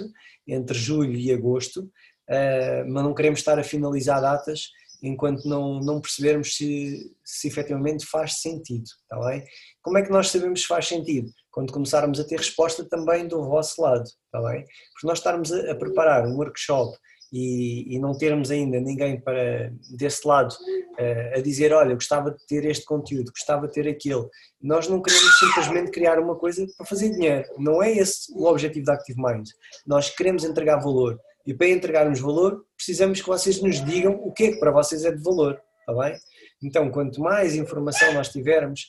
entre 0.46 0.76
julho 0.76 1.16
e 1.16 1.32
agosto, 1.32 1.82
uh, 1.82 2.84
mas 2.88 3.04
não 3.04 3.14
queremos 3.14 3.38
estar 3.38 3.58
a 3.58 3.64
finalizar 3.64 4.20
datas 4.20 4.68
enquanto 5.02 5.44
não, 5.48 5.80
não 5.80 6.00
percebermos 6.00 6.56
se, 6.56 7.14
se 7.24 7.48
efetivamente 7.48 8.06
faz 8.06 8.40
sentido, 8.40 8.84
está 8.84 9.18
bem? 9.28 9.44
Como 9.82 9.98
é 9.98 10.02
que 10.02 10.10
nós 10.10 10.30
sabemos 10.30 10.62
se 10.62 10.66
faz 10.66 10.88
sentido? 10.88 11.30
Quando 11.50 11.72
começarmos 11.72 12.20
a 12.20 12.24
ter 12.24 12.36
resposta 12.36 12.84
também 12.88 13.26
do 13.26 13.42
vosso 13.44 13.80
lado, 13.80 14.04
está 14.04 14.40
bem? 14.48 14.64
Porque 14.92 15.06
nós 15.06 15.18
estarmos 15.18 15.52
a, 15.52 15.72
a 15.72 15.74
preparar 15.74 16.26
um 16.26 16.36
workshop 16.36 16.96
e, 17.32 17.94
e, 17.94 17.98
não 17.98 18.16
termos 18.16 18.50
ainda 18.50 18.80
ninguém 18.80 19.20
para 19.20 19.70
desse 19.90 20.26
lado 20.26 20.52
uh, 20.52 21.36
a 21.36 21.40
dizer, 21.40 21.72
olha, 21.74 21.94
gostava 21.94 22.30
de 22.30 22.46
ter 22.46 22.64
este 22.64 22.86
conteúdo, 22.86 23.30
gostava 23.30 23.66
de 23.66 23.74
ter 23.74 23.86
aquele. 23.86 24.26
Nós 24.60 24.88
não 24.88 25.02
queremos 25.02 25.38
simplesmente 25.38 25.90
criar 25.90 26.18
uma 26.18 26.36
coisa 26.36 26.66
para 26.76 26.86
fazer 26.86 27.10
dinheiro. 27.10 27.44
Não 27.58 27.82
é 27.82 27.92
esse 27.92 28.32
o 28.32 28.46
objetivo 28.46 28.86
da 28.86 28.94
Active 28.94 29.20
Mind. 29.20 29.46
Nós 29.86 30.08
queremos 30.08 30.42
entregar 30.42 30.78
valor. 30.78 31.18
E 31.46 31.54
para 31.54 31.68
entregarmos 31.68 32.20
valor, 32.20 32.64
precisamos 32.78 33.20
que 33.20 33.26
vocês 33.26 33.60
nos 33.60 33.84
digam 33.84 34.14
o 34.14 34.32
que 34.32 34.44
é 34.44 34.52
que 34.52 34.60
para 34.60 34.70
vocês 34.70 35.04
é 35.04 35.10
de 35.10 35.22
valor, 35.22 35.60
está 35.80 35.92
bem? 35.92 36.16
Então, 36.62 36.90
quanto 36.90 37.20
mais 37.20 37.54
informação 37.56 38.14
nós 38.14 38.28
tivermos, 38.28 38.86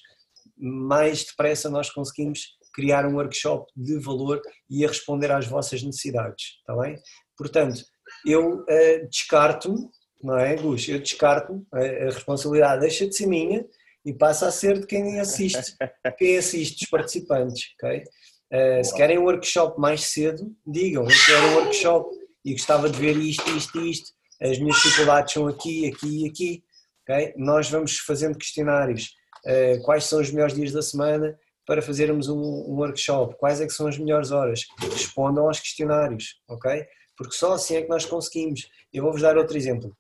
mais 0.56 1.26
depressa 1.26 1.70
nós 1.70 1.90
conseguimos 1.90 2.58
criar 2.74 3.06
um 3.06 3.16
workshop 3.16 3.70
de 3.76 3.98
valor 3.98 4.42
e 4.70 4.86
a 4.86 4.88
responder 4.88 5.32
às 5.32 5.48
vossas 5.48 5.82
necessidades, 5.82 6.60
está 6.60 6.76
bem? 6.78 6.96
Portanto, 7.36 7.84
eu 8.26 8.60
uh, 8.62 9.10
descarto-me, 9.10 9.90
não 10.22 10.38
é, 10.38 10.56
Gus? 10.56 10.88
Eu 10.88 11.00
descarto 11.00 11.66
a, 11.74 11.80
a 11.80 12.06
responsabilidade 12.06 12.82
deixa 12.82 13.08
de 13.08 13.16
ser 13.16 13.28
minha 13.28 13.66
e 14.06 14.14
passa 14.14 14.48
a 14.48 14.52
ser 14.52 14.80
de 14.80 14.86
quem 14.86 15.20
assiste, 15.20 15.76
quem 16.18 16.38
assiste, 16.38 16.84
os 16.84 16.90
participantes, 16.90 17.74
ok? 17.76 18.04
Uh, 18.52 18.84
se 18.84 18.96
querem 18.96 19.18
um 19.18 19.24
workshop 19.24 19.80
mais 19.80 20.02
cedo, 20.02 20.56
digam, 20.66 21.04
eu 21.04 21.16
quero 21.26 21.48
um 21.48 21.56
workshop 21.56 22.20
e 22.44 22.54
gostava 22.54 22.90
de 22.90 23.00
ver 23.00 23.18
isto, 23.18 23.50
isto, 23.52 23.80
isto, 23.82 24.12
as 24.42 24.58
minhas 24.60 24.78
dificuldades 24.78 25.34
são 25.34 25.48
aqui, 25.48 25.88
aqui 25.88 26.24
e 26.24 26.30
aqui. 26.30 26.64
Okay? 27.04 27.34
Nós 27.38 27.70
vamos 27.70 27.98
fazendo 27.98 28.38
questionários, 28.38 29.10
uh, 29.46 29.82
quais 29.84 30.06
são 30.06 30.22
os 30.22 30.32
melhores 30.32 30.56
dias 30.56 30.72
da 30.72 30.82
semana 30.82 31.38
para 31.66 31.82
fazermos 31.82 32.28
um, 32.30 32.40
um, 32.40 32.78
workshop, 32.78 33.36
quais 33.38 33.62
é 33.62 33.68
que 33.68 33.74
são 33.74 33.88
as 33.88 33.98
melhores 33.98 34.32
horas, 34.32 34.62
respondam 34.92 35.46
aos 35.48 35.60
questionários, 35.60 36.40
ok? 36.48 36.84
Porque 37.16 37.36
só 37.36 37.54
assim 37.54 37.76
é 37.76 37.82
que 37.84 37.90
nós 37.90 38.06
conseguimos. 38.06 38.68
Eu 38.92 39.04
vou-vos 39.04 39.22
dar 39.22 39.38
outro 39.38 39.56
exemplo. 39.56 39.96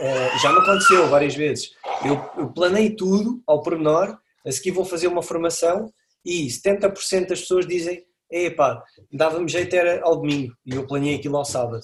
Uh, 0.00 0.38
já 0.42 0.52
me 0.52 0.58
aconteceu 0.58 1.08
várias 1.08 1.34
vezes. 1.34 1.70
Eu, 2.04 2.42
eu 2.42 2.52
planei 2.52 2.94
tudo 2.94 3.42
ao 3.46 3.62
pormenor, 3.62 4.18
a 4.44 4.50
seguir 4.50 4.72
vou 4.72 4.84
fazer 4.84 5.06
uma 5.06 5.22
formação 5.22 5.92
e 6.24 6.46
70% 6.46 7.28
das 7.28 7.40
pessoas 7.40 7.66
dizem 7.66 8.04
epá, 8.32 8.82
dava-me 9.12 9.48
jeito 9.48 9.74
era 9.74 10.02
ao 10.02 10.16
domingo 10.16 10.54
e 10.64 10.74
eu 10.74 10.86
planeei 10.86 11.16
aquilo 11.16 11.36
ao 11.36 11.44
sábado. 11.44 11.82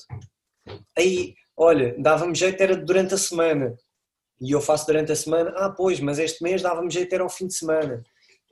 Aí, 0.96 1.34
olha, 1.56 1.94
dava-me 1.98 2.34
jeito 2.34 2.60
era 2.60 2.76
durante 2.76 3.14
a 3.14 3.18
semana 3.18 3.76
e 4.40 4.52
eu 4.52 4.60
faço 4.60 4.86
durante 4.86 5.12
a 5.12 5.16
semana, 5.16 5.52
ah 5.56 5.70
pois, 5.70 6.00
mas 6.00 6.18
este 6.18 6.42
mês 6.42 6.62
dava-me 6.62 6.90
jeito 6.90 7.12
era 7.12 7.22
ao 7.22 7.28
fim 7.28 7.46
de 7.46 7.54
semana. 7.54 8.02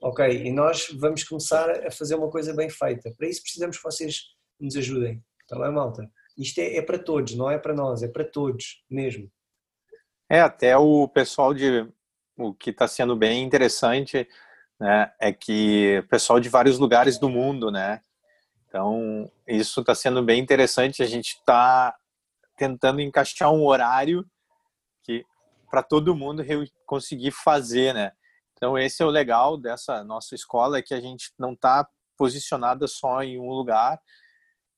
Ok, 0.02 0.26
e 0.28 0.52
nós 0.52 0.88
vamos 0.98 1.24
começar 1.24 1.86
a 1.86 1.90
fazer 1.90 2.16
uma 2.16 2.30
coisa 2.30 2.54
bem 2.54 2.68
feita. 2.68 3.12
Para 3.16 3.28
isso 3.28 3.42
precisamos 3.42 3.76
que 3.76 3.82
vocês 3.82 4.20
nos 4.60 4.76
ajudem. 4.76 5.22
Está 5.42 5.58
bem, 5.58 5.72
malta? 5.72 6.08
Isto 6.36 6.58
é, 6.58 6.76
é 6.76 6.82
para 6.82 6.98
todos, 6.98 7.34
não 7.34 7.50
é 7.50 7.58
para 7.58 7.74
nós, 7.74 8.02
é 8.02 8.08
para 8.08 8.24
todos 8.24 8.84
mesmo. 8.90 9.30
É, 10.28 10.40
até 10.40 10.76
o 10.76 11.08
pessoal 11.08 11.54
de. 11.54 11.88
O 12.38 12.52
que 12.52 12.68
está 12.68 12.86
sendo 12.86 13.16
bem 13.16 13.42
interessante 13.42 14.28
né, 14.78 15.12
é 15.18 15.32
que 15.32 16.04
pessoal 16.10 16.38
de 16.38 16.48
vários 16.48 16.78
lugares 16.78 17.18
do 17.18 17.28
mundo, 17.28 17.70
né? 17.70 18.00
Então, 18.68 19.30
isso 19.46 19.80
está 19.80 19.94
sendo 19.94 20.22
bem 20.22 20.40
interessante. 20.40 21.02
A 21.02 21.06
gente 21.06 21.36
está 21.36 21.96
tentando 22.56 23.00
encaixar 23.00 23.50
um 23.50 23.64
horário 23.64 24.24
que 25.02 25.24
para 25.70 25.82
todo 25.82 26.14
mundo 26.14 26.42
conseguir 26.84 27.30
fazer, 27.30 27.94
né? 27.94 28.12
Então, 28.52 28.78
esse 28.78 29.02
é 29.02 29.06
o 29.06 29.10
legal 29.10 29.56
dessa 29.56 30.02
nossa 30.02 30.34
escola, 30.34 30.78
é 30.78 30.82
que 30.82 30.94
a 30.94 31.00
gente 31.00 31.32
não 31.38 31.52
está 31.52 31.86
posicionada 32.16 32.86
só 32.86 33.22
em 33.22 33.38
um 33.38 33.50
lugar 33.50 34.00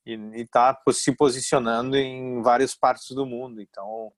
e 0.05 0.15
está 0.35 0.77
se 0.91 1.15
posicionando 1.15 1.97
em 1.97 2.43
várias 2.43 2.75
partes 2.75 3.15
do 3.15 3.27
mundo. 3.27 3.61
Então, 3.61 4.13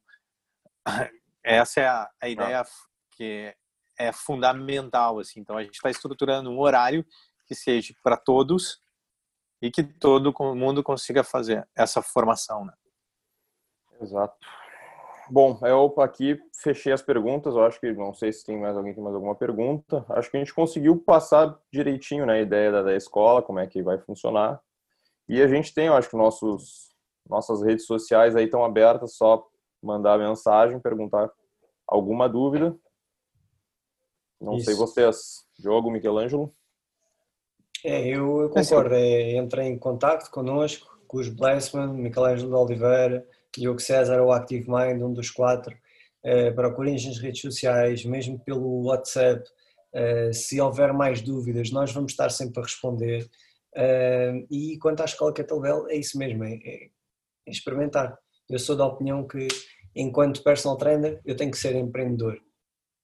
essa 1.44 1.80
é 1.80 1.88
a, 1.88 2.10
a 2.20 2.28
ideia 2.28 2.64
que 3.10 3.54
é 4.00 4.12
fundamental 4.12 5.18
assim. 5.18 5.40
Então 5.40 5.56
a 5.56 5.62
gente 5.62 5.74
está 5.74 5.90
estruturando 5.90 6.50
um 6.50 6.58
horário 6.58 7.04
que 7.46 7.54
seja 7.54 7.94
para 8.02 8.16
todos 8.16 8.80
e 9.60 9.70
que 9.70 9.82
todo 9.82 10.34
mundo 10.54 10.82
consiga 10.82 11.22
fazer 11.22 11.68
essa 11.76 12.00
formação, 12.00 12.64
né? 12.64 12.72
Exato. 14.00 14.34
Bom, 15.28 15.60
eu 15.62 15.94
aqui 16.00 16.40
fechei 16.62 16.92
as 16.92 17.02
perguntas. 17.02 17.54
Eu 17.54 17.64
acho 17.64 17.78
que 17.78 17.92
não 17.92 18.14
sei 18.14 18.32
se 18.32 18.44
tem 18.44 18.58
mais 18.58 18.76
alguém 18.76 18.94
tem 18.94 19.04
mais 19.04 19.14
alguma 19.14 19.34
pergunta. 19.34 20.04
Acho 20.08 20.30
que 20.30 20.36
a 20.36 20.40
gente 20.40 20.54
conseguiu 20.54 20.98
passar 20.98 21.56
direitinho 21.72 22.26
né, 22.26 22.34
a 22.34 22.40
ideia 22.40 22.72
da, 22.72 22.82
da 22.82 22.96
escola, 22.96 23.42
como 23.42 23.58
é 23.58 23.66
que 23.66 23.82
vai 23.82 23.98
funcionar. 23.98 24.60
E 25.28 25.40
a 25.40 25.46
gente 25.46 25.72
tem, 25.72 25.86
eu 25.86 25.94
acho 25.94 26.08
que 26.08 26.16
nossos 26.16 26.90
nossas 27.28 27.62
redes 27.62 27.86
sociais 27.86 28.34
aí 28.34 28.46
estão 28.46 28.64
abertas, 28.64 29.14
só 29.14 29.46
mandar 29.80 30.18
mensagem, 30.18 30.80
perguntar 30.80 31.30
alguma 31.86 32.28
dúvida. 32.28 32.76
Não 34.40 34.56
Isso. 34.56 34.66
sei 34.66 34.74
vocês, 34.74 35.44
Diogo, 35.58 35.90
Michelangelo. 35.90 36.54
É, 37.84 38.06
eu, 38.08 38.42
eu 38.42 38.50
concordo. 38.50 38.94
É, 38.94 39.36
entrei 39.36 39.66
em 39.66 39.78
contato 39.78 40.30
connosco, 40.30 40.98
com 41.06 41.18
os 41.18 41.28
Blessman, 41.28 41.92
Michelangelo 41.92 42.48
de 42.48 42.54
Oliveira, 42.54 43.26
Diogo 43.56 43.80
César 43.80 44.20
ou 44.22 44.32
Active 44.32 44.66
Mind, 44.68 45.02
um 45.02 45.12
dos 45.12 45.30
quatro. 45.30 45.76
É, 46.22 46.50
procurem-nos 46.50 47.04
nas 47.06 47.18
redes 47.18 47.40
sociais, 47.40 48.04
mesmo 48.04 48.38
pelo 48.38 48.86
WhatsApp. 48.86 49.44
É, 49.92 50.32
se 50.32 50.60
houver 50.60 50.92
mais 50.92 51.20
dúvidas, 51.20 51.70
nós 51.70 51.92
vamos 51.92 52.12
estar 52.12 52.30
sempre 52.30 52.60
a 52.60 52.64
responder. 52.64 53.28
É, 53.74 54.32
e 54.50 54.78
quanto 54.78 55.02
à 55.02 55.04
escola 55.04 55.32
Catalbel, 55.32 55.86
é 55.88 55.96
isso 55.96 56.18
mesmo, 56.18 56.44
é, 56.44 56.54
é, 56.54 56.84
é 57.46 57.50
experimentar. 57.50 58.16
Eu 58.48 58.58
sou 58.58 58.76
da 58.76 58.86
opinião 58.86 59.26
que, 59.26 59.48
enquanto 59.94 60.42
personal 60.42 60.76
trainer, 60.76 61.20
eu 61.24 61.36
tenho 61.36 61.50
que 61.50 61.58
ser 61.58 61.74
empreendedor 61.76 62.40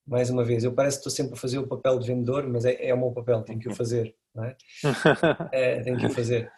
mais 0.07 0.31
uma 0.31 0.45
vez, 0.45 0.63
eu 0.63 0.73
parece 0.73 0.99
que 0.99 1.01
estou 1.01 1.13
sempre 1.13 1.35
a 1.35 1.41
fazer 1.41 1.59
o 1.59 1.67
papel 1.67 1.99
de 1.99 2.07
vendedor, 2.07 2.47
mas 2.47 2.65
é, 2.65 2.89
é 2.89 2.95
o 2.95 2.99
meu 2.99 3.11
papel, 3.11 3.43
tenho 3.43 3.59
que 3.59 3.69
o 3.69 3.75
fazer, 3.75 4.15
não 4.35 4.45
é? 4.45 4.57
é 5.53 5.81
tenho 5.83 5.99
que 5.99 6.07
o 6.07 6.11
fazer. 6.11 6.51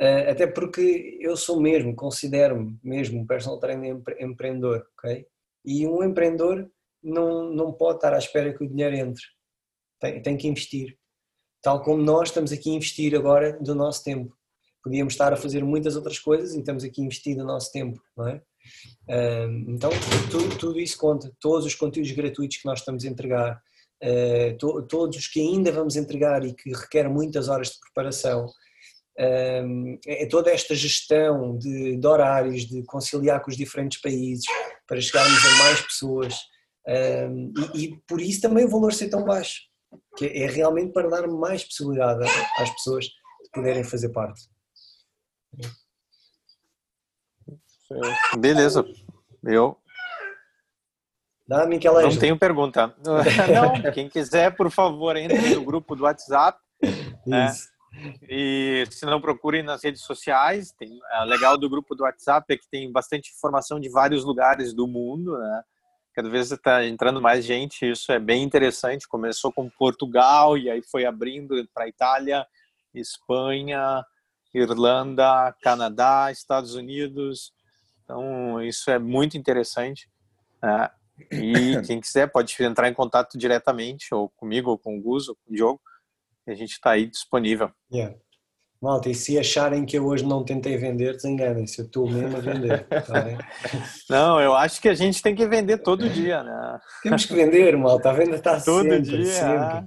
Uh, 0.00 0.30
até 0.30 0.46
porque 0.46 1.16
eu 1.20 1.36
sou 1.36 1.60
mesmo, 1.60 1.94
considero-me 1.94 2.78
mesmo 2.82 3.20
um 3.20 3.26
personal 3.26 3.58
trainer 3.58 3.96
empreendedor, 4.20 4.86
ok? 4.98 5.26
E 5.64 5.86
um 5.86 6.02
empreendedor 6.02 6.68
não, 7.02 7.50
não 7.50 7.72
pode 7.72 7.98
estar 7.98 8.12
à 8.12 8.18
espera 8.18 8.52
que 8.52 8.64
o 8.64 8.68
dinheiro 8.68 8.96
entre, 8.96 9.22
tem, 10.00 10.20
tem 10.20 10.36
que 10.36 10.48
investir. 10.48 10.98
Tal 11.62 11.82
como 11.82 12.02
nós 12.02 12.28
estamos 12.28 12.52
aqui 12.52 12.70
a 12.70 12.74
investir 12.74 13.14
agora 13.14 13.58
do 13.60 13.74
nosso 13.74 14.04
tempo. 14.04 14.36
Podíamos 14.82 15.14
estar 15.14 15.32
a 15.32 15.36
fazer 15.36 15.64
muitas 15.64 15.96
outras 15.96 16.18
coisas 16.18 16.54
e 16.54 16.60
estamos 16.60 16.84
aqui 16.84 17.00
a 17.00 17.04
investir 17.04 17.36
do 17.36 17.44
nosso 17.44 17.72
tempo, 17.72 18.00
não 18.16 18.28
é? 18.28 18.42
Então, 19.68 19.90
tudo, 20.30 20.58
tudo, 20.58 20.80
isso 20.80 20.96
conta, 20.98 21.30
todos 21.40 21.66
os 21.66 21.74
conteúdos 21.74 22.12
gratuitos 22.12 22.58
que 22.58 22.66
nós 22.66 22.80
estamos 22.80 23.04
a 23.04 23.08
entregar, 23.08 23.62
to, 24.58 24.82
todos 24.82 25.16
os 25.16 25.28
que 25.28 25.40
ainda 25.40 25.70
vamos 25.72 25.96
entregar 25.96 26.44
e 26.44 26.54
que 26.54 26.70
requerem 26.70 27.12
muitas 27.12 27.48
horas 27.48 27.68
de 27.68 27.80
preparação, 27.80 28.46
é 29.18 30.26
toda 30.26 30.50
esta 30.50 30.74
gestão 30.74 31.56
de, 31.56 31.96
de, 31.96 32.06
horários, 32.06 32.66
de 32.66 32.82
conciliar 32.84 33.42
com 33.42 33.50
os 33.50 33.56
diferentes 33.56 34.00
países 34.00 34.44
para 34.86 35.00
chegarmos 35.00 35.44
a 35.44 35.58
mais 35.58 35.80
pessoas 35.80 36.34
e, 37.74 37.84
e, 37.84 37.96
por 38.06 38.20
isso 38.20 38.40
também 38.40 38.64
o 38.64 38.70
valor 38.70 38.92
ser 38.92 39.08
tão 39.08 39.24
baixo, 39.24 39.62
que 40.16 40.26
é 40.26 40.46
realmente 40.46 40.92
para 40.92 41.08
dar 41.08 41.26
mais 41.26 41.64
possibilidade 41.64 42.24
às 42.58 42.70
pessoas 42.70 43.04
de 43.06 43.50
puderem 43.52 43.84
fazer 43.84 44.10
parte. 44.10 44.42
Beleza. 48.38 48.84
Eu. 49.44 49.78
Não 52.02 52.18
tenho 52.18 52.38
pergunta. 52.38 52.94
Não, 53.04 53.92
quem 53.92 54.08
quiser, 54.08 54.56
por 54.56 54.70
favor, 54.70 55.16
entre 55.16 55.54
no 55.54 55.64
grupo 55.64 55.94
do 55.94 56.04
WhatsApp. 56.04 56.58
Né? 57.26 57.52
E 58.28 58.84
se 58.90 59.06
não 59.06 59.20
procurem 59.20 59.62
nas 59.62 59.82
redes 59.82 60.02
sociais, 60.02 60.72
tem, 60.72 60.98
é 61.12 61.24
legal 61.24 61.56
do 61.56 61.68
grupo 61.68 61.94
do 61.94 62.02
WhatsApp 62.02 62.52
é 62.52 62.56
que 62.56 62.68
tem 62.68 62.92
bastante 62.92 63.32
informação 63.32 63.80
de 63.80 63.88
vários 63.88 64.22
lugares 64.24 64.74
do 64.74 64.86
mundo, 64.86 65.38
né? 65.38 65.62
Cada 66.14 66.30
vez 66.30 66.50
está 66.50 66.84
entrando 66.84 67.20
mais 67.20 67.44
gente, 67.44 67.90
isso 67.90 68.10
é 68.10 68.18
bem 68.18 68.42
interessante. 68.42 69.06
Começou 69.06 69.52
com 69.52 69.68
Portugal 69.68 70.56
e 70.56 70.70
aí 70.70 70.82
foi 70.82 71.04
abrindo 71.04 71.54
para 71.74 71.88
Itália, 71.88 72.46
Espanha, 72.94 74.02
Irlanda, 74.54 75.54
Canadá, 75.62 76.30
Estados 76.30 76.74
Unidos. 76.74 77.52
Então 78.06 78.62
isso 78.62 78.90
é 78.90 78.98
muito 78.98 79.36
interessante. 79.36 80.08
Né? 80.62 80.88
E 81.32 81.82
quem 81.86 82.00
quiser 82.00 82.28
pode 82.28 82.56
entrar 82.62 82.88
em 82.88 82.94
contato 82.94 83.36
diretamente, 83.36 84.14
ou 84.14 84.30
comigo, 84.30 84.70
ou 84.70 84.78
com 84.78 84.96
o 84.96 85.02
Gus, 85.02 85.28
ou 85.28 85.34
com 85.34 85.52
o 85.52 85.54
Diogo. 85.54 85.80
A 86.46 86.54
gente 86.54 86.72
está 86.72 86.92
aí 86.92 87.06
disponível. 87.06 87.70
Yeah. 87.92 88.16
Malta, 88.80 89.08
e 89.08 89.14
se 89.14 89.36
acharem 89.36 89.84
que 89.84 89.98
eu 89.98 90.06
hoje 90.06 90.24
não 90.24 90.44
tentei 90.44 90.76
vender, 90.76 91.16
desenganem-se, 91.16 91.80
eu 91.80 91.86
estou 91.86 92.08
mesmo 92.08 92.36
a 92.36 92.40
vender. 92.40 92.86
Tá 92.86 93.24
não, 94.08 94.40
eu 94.40 94.54
acho 94.54 94.80
que 94.80 94.88
a 94.88 94.94
gente 94.94 95.20
tem 95.20 95.34
que 95.34 95.48
vender 95.48 95.78
todo 95.78 96.08
dia, 96.08 96.44
né? 96.44 96.78
Temos 97.02 97.24
que 97.24 97.34
vender, 97.34 97.76
malta, 97.76 98.10
a 98.10 98.12
venda 98.12 98.36
está 98.36 98.60
todo 98.60 98.82
sempre, 98.82 99.00
dia. 99.00 99.24
sempre. 99.24 99.86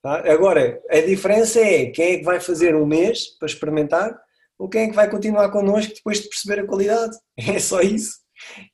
Tá? 0.00 0.32
Agora, 0.32 0.80
a 0.88 1.00
diferença 1.00 1.60
é 1.60 1.86
quem 1.86 2.12
é 2.12 2.18
que 2.18 2.24
vai 2.24 2.40
fazer 2.40 2.74
um 2.76 2.86
mês 2.86 3.36
para 3.36 3.46
experimentar 3.46 4.16
ou 4.58 4.68
quem 4.68 4.82
é 4.82 4.88
que 4.88 4.94
vai 4.94 5.10
continuar 5.10 5.50
connosco 5.50 5.94
depois 5.94 6.20
de 6.20 6.28
perceber 6.28 6.60
a 6.60 6.66
qualidade. 6.66 7.16
É 7.36 7.58
só 7.58 7.80
isso. 7.80 8.24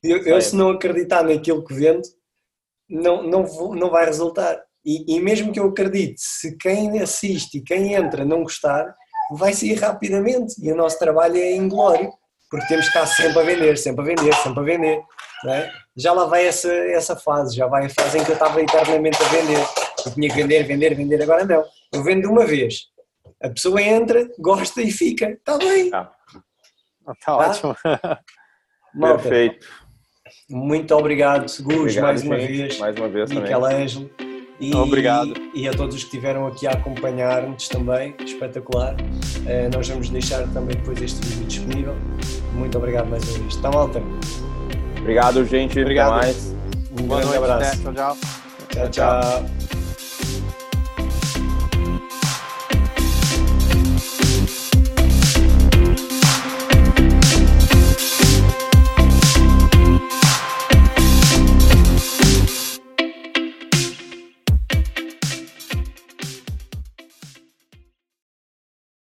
Eu, 0.03 0.17
eu, 0.23 0.41
se 0.41 0.55
não 0.55 0.71
acreditar 0.71 1.23
naquilo 1.23 1.63
que 1.63 1.73
vendo, 1.73 2.01
não, 2.89 3.23
não, 3.23 3.45
vou, 3.45 3.75
não 3.75 3.89
vai 3.89 4.05
resultar. 4.05 4.59
E, 4.85 5.15
e, 5.15 5.19
mesmo 5.19 5.51
que 5.51 5.59
eu 5.59 5.67
acredite, 5.67 6.15
se 6.17 6.57
quem 6.57 6.99
assiste 6.99 7.57
e 7.57 7.63
quem 7.63 7.93
entra 7.93 8.25
não 8.25 8.43
gostar, 8.43 8.93
vai 9.33 9.53
sair 9.53 9.75
rapidamente. 9.75 10.55
E 10.59 10.71
o 10.71 10.75
nosso 10.75 10.97
trabalho 10.97 11.37
é 11.37 11.55
inglório, 11.55 12.11
porque 12.49 12.67
temos 12.67 12.89
que 12.89 12.97
estar 12.97 13.05
sempre 13.05 13.39
a 13.39 13.43
vender, 13.43 13.77
sempre 13.77 14.01
a 14.01 14.05
vender, 14.05 14.33
sempre 14.35 14.59
a 14.59 14.63
vender. 14.63 15.03
É? 15.47 15.71
Já 15.95 16.13
lá 16.13 16.25
vai 16.25 16.45
essa, 16.45 16.71
essa 16.71 17.15
fase, 17.15 17.55
já 17.55 17.67
vai 17.67 17.85
a 17.85 17.89
fase 17.89 18.17
em 18.17 18.23
que 18.23 18.31
eu 18.31 18.35
estava 18.35 18.61
eternamente 18.61 19.21
a 19.21 19.27
vender. 19.29 19.67
Eu 20.05 20.13
tinha 20.13 20.29
que 20.29 20.35
vender, 20.35 20.63
vender, 20.63 20.95
vender, 20.95 21.21
agora 21.21 21.45
não. 21.45 21.63
Eu 21.93 22.03
vendo 22.03 22.29
uma 22.29 22.45
vez. 22.45 22.91
A 23.41 23.49
pessoa 23.49 23.81
entra, 23.81 24.29
gosta 24.39 24.81
e 24.81 24.91
fica. 24.91 25.31
Está 25.31 25.57
bem. 25.57 25.85
Está 25.85 26.11
tá, 27.05 27.15
tá 27.25 27.37
ótimo. 27.37 27.75
Malta, 28.93 29.23
Perfeito. 29.23 29.67
Muito 30.49 30.93
obrigado, 30.93 31.45
Gus, 31.63 31.95
mais 31.97 32.23
uma 32.23 32.39
gente. 32.39 32.57
vez. 32.57 32.79
Mais 32.79 32.95
uma 32.95 33.07
vez 33.07 33.31
Michelangelo. 33.31 34.09
E, 34.59 34.75
Obrigado. 34.75 35.33
E 35.55 35.67
a 35.67 35.71
todos 35.71 35.95
que 35.95 36.03
estiveram 36.03 36.45
aqui 36.45 36.67
a 36.67 36.71
acompanhar-nos 36.71 37.67
também, 37.67 38.15
espetacular. 38.23 38.93
Uh, 38.93 39.75
nós 39.75 39.89
vamos 39.89 40.09
deixar 40.09 40.47
também 40.53 40.75
depois 40.75 41.01
este 41.01 41.19
vídeo 41.25 41.47
disponível. 41.47 41.95
Muito 42.53 42.77
obrigado 42.77 43.09
mais 43.09 43.27
uma 43.29 43.39
vez. 43.39 43.55
Está 43.55 43.71
malta? 43.71 44.03
Obrigado, 44.99 45.43
gente. 45.45 45.79
Obrigado. 45.79 46.13
Até 46.13 46.25
mais. 46.27 46.55
Um 46.91 47.07
Boa 47.07 47.21
grande 47.21 47.39
noite, 47.39 47.51
abraço. 47.51 47.77
Né? 47.77 47.93
Tchau, 47.93 47.93
tchau. 47.93 48.17
Tchau, 48.69 48.89
tchau. 48.89 49.80